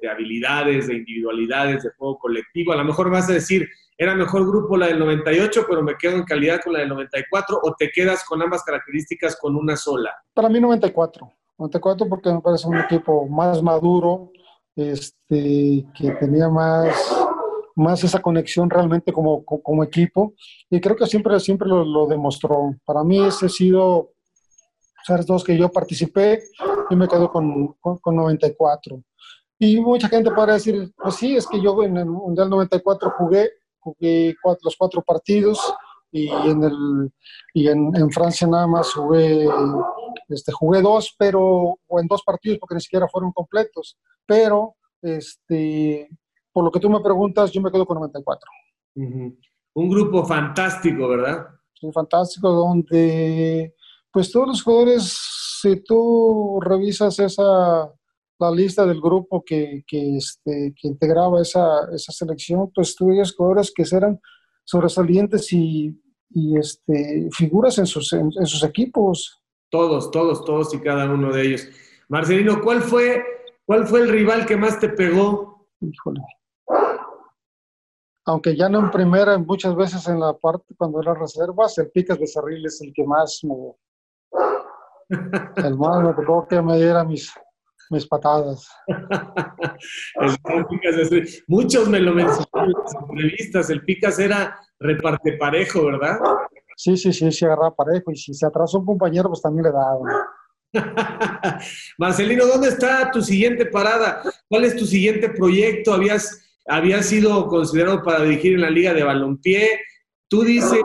de 0.00 0.08
habilidades, 0.10 0.86
de 0.86 0.94
individualidades, 0.94 1.82
de 1.82 1.90
juego 1.98 2.18
colectivo. 2.18 2.72
A 2.72 2.76
lo 2.76 2.84
mejor 2.84 3.10
vas 3.10 3.28
a 3.28 3.34
decir, 3.34 3.68
era 3.96 4.14
mejor 4.14 4.46
grupo 4.46 4.76
la 4.76 4.88
del 4.88 4.98
98, 4.98 5.66
pero 5.68 5.82
me 5.82 5.96
quedo 5.96 6.16
en 6.16 6.24
calidad 6.24 6.60
con 6.62 6.72
la 6.72 6.80
del 6.80 6.88
94, 6.88 7.60
o 7.62 7.74
te 7.78 7.90
quedas 7.90 8.24
con 8.24 8.42
ambas 8.42 8.64
características 8.64 9.36
con 9.40 9.54
una 9.56 9.76
sola? 9.76 10.12
Para 10.32 10.48
mí 10.48 10.60
94. 10.60 11.30
94 11.58 12.08
porque 12.08 12.32
me 12.32 12.40
parece 12.40 12.66
un 12.66 12.78
equipo 12.78 13.28
más 13.28 13.62
maduro, 13.62 14.32
este, 14.74 15.84
que 15.96 16.10
tenía 16.18 16.48
más, 16.48 16.96
más 17.76 18.02
esa 18.02 18.20
conexión 18.20 18.68
realmente 18.68 19.12
como, 19.12 19.44
como 19.44 19.84
equipo, 19.84 20.34
y 20.68 20.80
creo 20.80 20.96
que 20.96 21.06
siempre, 21.06 21.38
siempre 21.38 21.68
lo, 21.68 22.06
demostró. 22.06 22.74
Para 22.84 23.04
mí 23.04 23.24
ese 23.24 23.46
ha 23.46 23.48
sido, 23.48 24.13
ser 25.04 25.24
dos 25.24 25.44
que 25.44 25.56
yo 25.56 25.70
participé, 25.70 26.42
y 26.90 26.96
me 26.96 27.08
quedo 27.08 27.30
con, 27.30 27.74
con, 27.80 27.98
con 27.98 28.16
94. 28.16 29.02
Y 29.58 29.80
mucha 29.80 30.08
gente 30.08 30.30
podrá 30.30 30.54
decir, 30.54 30.92
pues 30.96 31.14
sí, 31.14 31.36
es 31.36 31.46
que 31.46 31.60
yo 31.60 31.82
en 31.82 31.96
el 31.96 32.06
Mundial 32.06 32.50
94 32.50 33.12
jugué 33.18 33.50
jugué 33.84 34.34
los 34.62 34.76
cuatro 34.76 35.02
partidos 35.02 35.60
y 36.10 36.28
en, 36.28 36.62
el, 36.62 37.12
y 37.52 37.68
en, 37.68 38.10
Francia 38.10 38.46
nada 38.46 38.68
más 38.68 38.92
jugué, 38.92 39.48
este, 40.28 40.52
jugué 40.52 40.80
dos, 40.80 41.14
pero, 41.18 41.76
o 41.86 42.00
en 42.00 42.06
dos 42.06 42.22
partidos 42.22 42.58
porque 42.60 42.76
ni 42.76 42.80
siquiera 42.80 43.08
fueron 43.08 43.32
completos, 43.32 43.98
pero 44.24 44.76
este, 45.02 46.08
por 46.52 46.64
lo 46.64 46.70
que 46.70 46.78
tú 46.78 46.88
me 46.88 47.00
preguntas, 47.00 47.50
yo 47.50 47.60
me 47.60 47.70
quedo 47.70 47.84
con 47.84 47.96
94. 47.96 48.48
Un 48.94 49.90
grupo 49.90 50.24
fantástico, 50.24 51.08
¿verdad? 51.08 51.48
Sí, 51.74 51.90
fantástico, 51.92 52.48
donde 52.48 53.74
pues 54.14 54.30
todos 54.30 54.46
los 54.46 54.62
jugadores, 54.62 55.12
si 55.60 55.80
tú 55.80 56.60
revisas 56.62 57.18
esa, 57.18 57.92
la 58.38 58.50
lista 58.52 58.86
del 58.86 59.00
grupo 59.00 59.42
que, 59.44 59.82
que, 59.88 60.18
este, 60.18 60.72
que 60.80 60.86
integraba 60.86 61.42
esa, 61.42 61.88
esa, 61.92 62.12
selección, 62.12 62.70
pues 62.72 62.94
tuve 62.94 63.20
jugadores 63.36 63.72
que 63.74 63.82
eran 63.90 64.20
sobresalientes 64.62 65.52
y, 65.52 66.00
y 66.30 66.56
este, 66.56 67.28
figuras 67.32 67.76
en 67.78 67.86
sus, 67.86 68.12
en, 68.12 68.30
sus 68.30 68.62
equipos. 68.62 69.42
Todos, 69.68 70.12
todos, 70.12 70.44
todos 70.44 70.72
y 70.72 70.78
cada 70.78 71.12
uno 71.12 71.32
de 71.32 71.46
ellos. 71.48 71.68
Marcelino, 72.08 72.60
¿cuál 72.62 72.82
fue, 72.82 73.20
cuál 73.66 73.84
fue 73.84 74.02
el 74.02 74.10
rival 74.10 74.46
que 74.46 74.56
más 74.56 74.78
te 74.78 74.90
pegó? 74.90 75.66
Híjole. 75.80 76.20
Aunque 78.26 78.56
ya 78.56 78.68
no 78.68 78.78
en 78.78 78.92
primera, 78.92 79.36
muchas 79.38 79.74
veces 79.74 80.06
en 80.06 80.20
la 80.20 80.34
parte 80.34 80.72
cuando 80.78 81.02
era 81.02 81.14
reservas, 81.14 81.76
el 81.78 81.90
Picas 81.90 82.16
Becerril 82.16 82.64
es 82.64 82.80
el 82.80 82.92
que 82.94 83.04
más 83.04 83.40
me, 83.42 83.74
el 85.08 85.76
más 85.76 86.02
me 86.02 86.14
tocó 86.14 86.46
que 86.48 86.60
me 86.62 86.76
diera 86.76 87.04
mis, 87.04 87.32
mis 87.90 88.06
patadas. 88.06 88.68
Muchos 91.48 91.88
me 91.88 92.00
lo 92.00 92.12
mencionaron 92.12 92.70
en 92.70 92.72
las 92.72 92.94
entrevistas. 92.94 93.70
El 93.70 93.84
Picas 93.84 94.18
era 94.18 94.58
reparte 94.78 95.36
parejo, 95.36 95.86
¿verdad? 95.86 96.18
Sí, 96.76 96.96
sí, 96.96 97.12
sí, 97.12 97.30
sí 97.30 97.44
agarraba 97.44 97.74
parejo. 97.74 98.10
Y 98.10 98.16
si 98.16 98.34
se 98.34 98.46
atrasó 98.46 98.78
un 98.78 98.86
compañero, 98.86 99.28
pues 99.28 99.42
también 99.42 99.64
le 99.64 99.72
daba. 99.72 100.28
Marcelino, 101.98 102.46
¿dónde 102.46 102.68
está 102.68 103.10
tu 103.10 103.22
siguiente 103.22 103.66
parada? 103.66 104.22
¿Cuál 104.48 104.64
es 104.64 104.76
tu 104.76 104.84
siguiente 104.84 105.30
proyecto? 105.30 105.92
¿Habías, 105.92 106.58
habías 106.66 107.06
sido 107.06 107.46
considerado 107.46 108.02
para 108.02 108.24
dirigir 108.24 108.54
en 108.54 108.62
la 108.62 108.70
Liga 108.70 108.92
de 108.92 109.04
Balompié? 109.04 109.80
Tú 110.28 110.42
dices, 110.42 110.80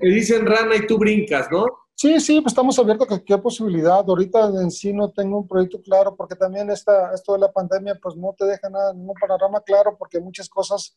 te 0.00 0.06
dicen 0.06 0.46
rana 0.46 0.76
y 0.76 0.86
tú 0.86 0.98
brincas, 0.98 1.48
¿no? 1.50 1.66
Sí, 1.96 2.18
sí, 2.20 2.40
pues 2.40 2.52
estamos 2.52 2.78
abiertos 2.78 3.06
a 3.06 3.08
cualquier 3.08 3.40
posibilidad. 3.40 4.04
Ahorita 4.06 4.46
en 4.60 4.70
sí 4.70 4.92
no 4.92 5.10
tengo 5.10 5.38
un 5.38 5.48
proyecto 5.48 5.80
claro 5.80 6.16
porque 6.16 6.34
también 6.34 6.68
esta, 6.70 7.12
esto 7.14 7.34
de 7.34 7.38
la 7.38 7.52
pandemia 7.52 7.98
pues 8.02 8.16
no 8.16 8.34
te 8.36 8.44
deja 8.44 8.68
nada, 8.68 8.92
ningún 8.92 9.14
panorama 9.14 9.60
claro 9.60 9.96
porque 9.96 10.18
muchas 10.18 10.48
cosas 10.48 10.96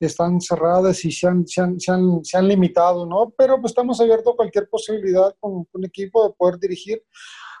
están 0.00 0.40
cerradas 0.40 1.04
y 1.04 1.12
se 1.12 1.28
han, 1.28 1.46
se 1.46 1.60
han, 1.60 1.78
se 1.78 2.36
han, 2.36 2.48
limitado, 2.48 3.06
¿no? 3.06 3.32
Pero 3.36 3.60
pues 3.60 3.70
estamos 3.70 4.00
abiertos 4.00 4.32
a 4.32 4.36
cualquier 4.36 4.68
posibilidad 4.68 5.34
con, 5.38 5.66
un 5.70 5.84
equipo 5.84 6.28
de 6.28 6.34
poder 6.34 6.58
dirigir. 6.58 7.02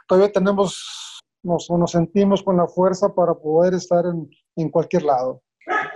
Todavía 0.08 0.32
tenemos, 0.32 1.22
nos, 1.42 1.70
nos 1.70 1.90
sentimos 1.92 2.42
con 2.42 2.56
la 2.56 2.66
fuerza 2.66 3.14
para 3.14 3.34
poder 3.34 3.74
estar 3.74 4.04
en, 4.04 4.28
en 4.56 4.68
cualquier 4.68 5.04
lado. 5.04 5.42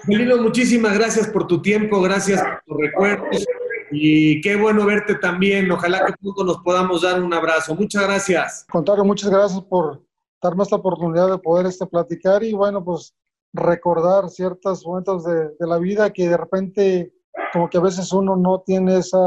Melino, 0.07 0.37
muchísimas 0.39 0.97
gracias 0.97 1.29
por 1.29 1.47
tu 1.47 1.61
tiempo, 1.61 2.01
gracias 2.01 2.41
por 2.41 2.63
tus 2.65 2.87
recuerdos. 2.87 3.47
Y 3.91 4.41
qué 4.41 4.57
bueno 4.57 4.85
verte 4.87 5.15
también. 5.17 5.71
Ojalá 5.71 6.07
que 6.07 6.13
pronto 6.21 6.45
nos 6.45 6.59
podamos 6.59 7.03
dar 7.03 7.23
un 7.23 7.33
abrazo. 7.33 7.75
Muchas 7.75 8.03
gracias. 8.03 8.67
Contrario, 8.71 9.05
muchas 9.05 9.31
gracias 9.31 9.63
por 9.63 10.03
darme 10.43 10.63
esta 10.63 10.77
oportunidad 10.77 11.31
de 11.31 11.39
poder 11.39 11.67
este, 11.67 11.87
platicar 11.87 12.43
y 12.43 12.53
bueno, 12.53 12.85
pues 12.85 13.15
recordar 13.53 14.29
ciertos 14.29 14.85
momentos 14.87 15.25
de, 15.25 15.51
la 15.61 15.79
vida 15.79 16.13
que 16.13 16.29
de 16.29 16.37
repente 16.37 17.13
como 17.53 17.69
que 17.69 17.79
a 17.79 17.83
veces 17.83 18.13
uno 18.13 18.37
no 18.37 18.63
tiene 18.65 18.99
esa 18.99 19.19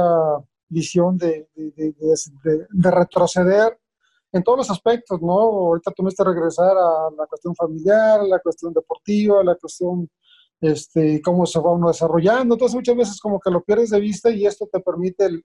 visión 0.70 1.18
de, 1.18 1.50
de, 1.56 2.92
retroceder 2.92 3.78
en 4.32 4.44
todos 4.44 4.60
los 4.60 4.72
aspectos, 4.72 5.22
¿no? 5.22 5.34
Ahorita 5.34 5.92
tuviste 5.92 6.24
regresar 6.24 6.78
a 6.78 7.10
la 7.18 7.26
cuestión 7.26 7.56
familiar, 7.56 8.24
la 8.24 8.40
cuestión 8.40 8.72
deportiva, 8.74 9.44
la 9.44 9.56
cuestión 9.56 10.10
este, 10.62 11.22
cómo 11.22 11.46
se 11.46 11.60
va 11.60 11.74
uno 11.74 11.88
desarrollando. 11.88 12.56
Entonces 12.56 12.76
muchas 12.76 12.96
veces 12.96 13.20
como 13.20 13.40
que 13.40 13.52
lo 13.52 13.64
pierdes 13.64 13.90
de 13.90 14.00
vista 14.00 14.30
y 14.30 14.46
esto 14.46 14.70
te 14.72 14.80
permite 14.80 15.26
el, 15.26 15.44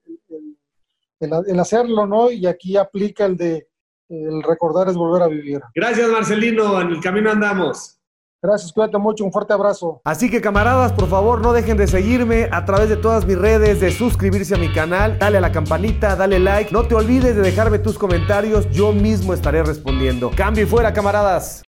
el, 1.20 1.60
hacerlo, 1.60 2.06
¿no? 2.06 2.30
Y 2.30 2.46
aquí 2.46 2.76
aplica 2.76 3.24
el 3.24 3.36
de 3.36 3.66
el 4.08 4.42
recordar 4.44 4.88
es 4.88 4.94
volver 4.94 5.22
a 5.22 5.28
vivir. 5.28 5.60
Gracias 5.74 6.08
Marcelino, 6.08 6.80
en 6.80 6.90
el 6.90 7.00
camino 7.00 7.30
andamos. 7.30 7.98
Gracias, 8.40 8.72
cuídate 8.72 8.98
mucho, 8.98 9.24
un 9.24 9.32
fuerte 9.32 9.54
abrazo. 9.54 10.00
Así 10.04 10.30
que 10.30 10.40
camaradas, 10.40 10.92
por 10.92 11.08
favor 11.08 11.40
no 11.40 11.52
dejen 11.52 11.76
de 11.76 11.88
seguirme 11.88 12.48
a 12.52 12.64
través 12.64 12.88
de 12.88 12.96
todas 12.96 13.26
mis 13.26 13.36
redes, 13.36 13.80
de 13.80 13.90
suscribirse 13.90 14.54
a 14.54 14.58
mi 14.58 14.72
canal, 14.72 15.18
dale 15.18 15.38
a 15.38 15.40
la 15.40 15.50
campanita, 15.50 16.14
dale 16.14 16.38
like, 16.38 16.70
no 16.70 16.86
te 16.86 16.94
olvides 16.94 17.34
de 17.34 17.42
dejarme 17.42 17.80
tus 17.80 17.98
comentarios, 17.98 18.70
yo 18.70 18.92
mismo 18.92 19.34
estaré 19.34 19.64
respondiendo. 19.64 20.30
Cambio 20.36 20.62
y 20.62 20.66
fuera, 20.66 20.92
camaradas. 20.92 21.65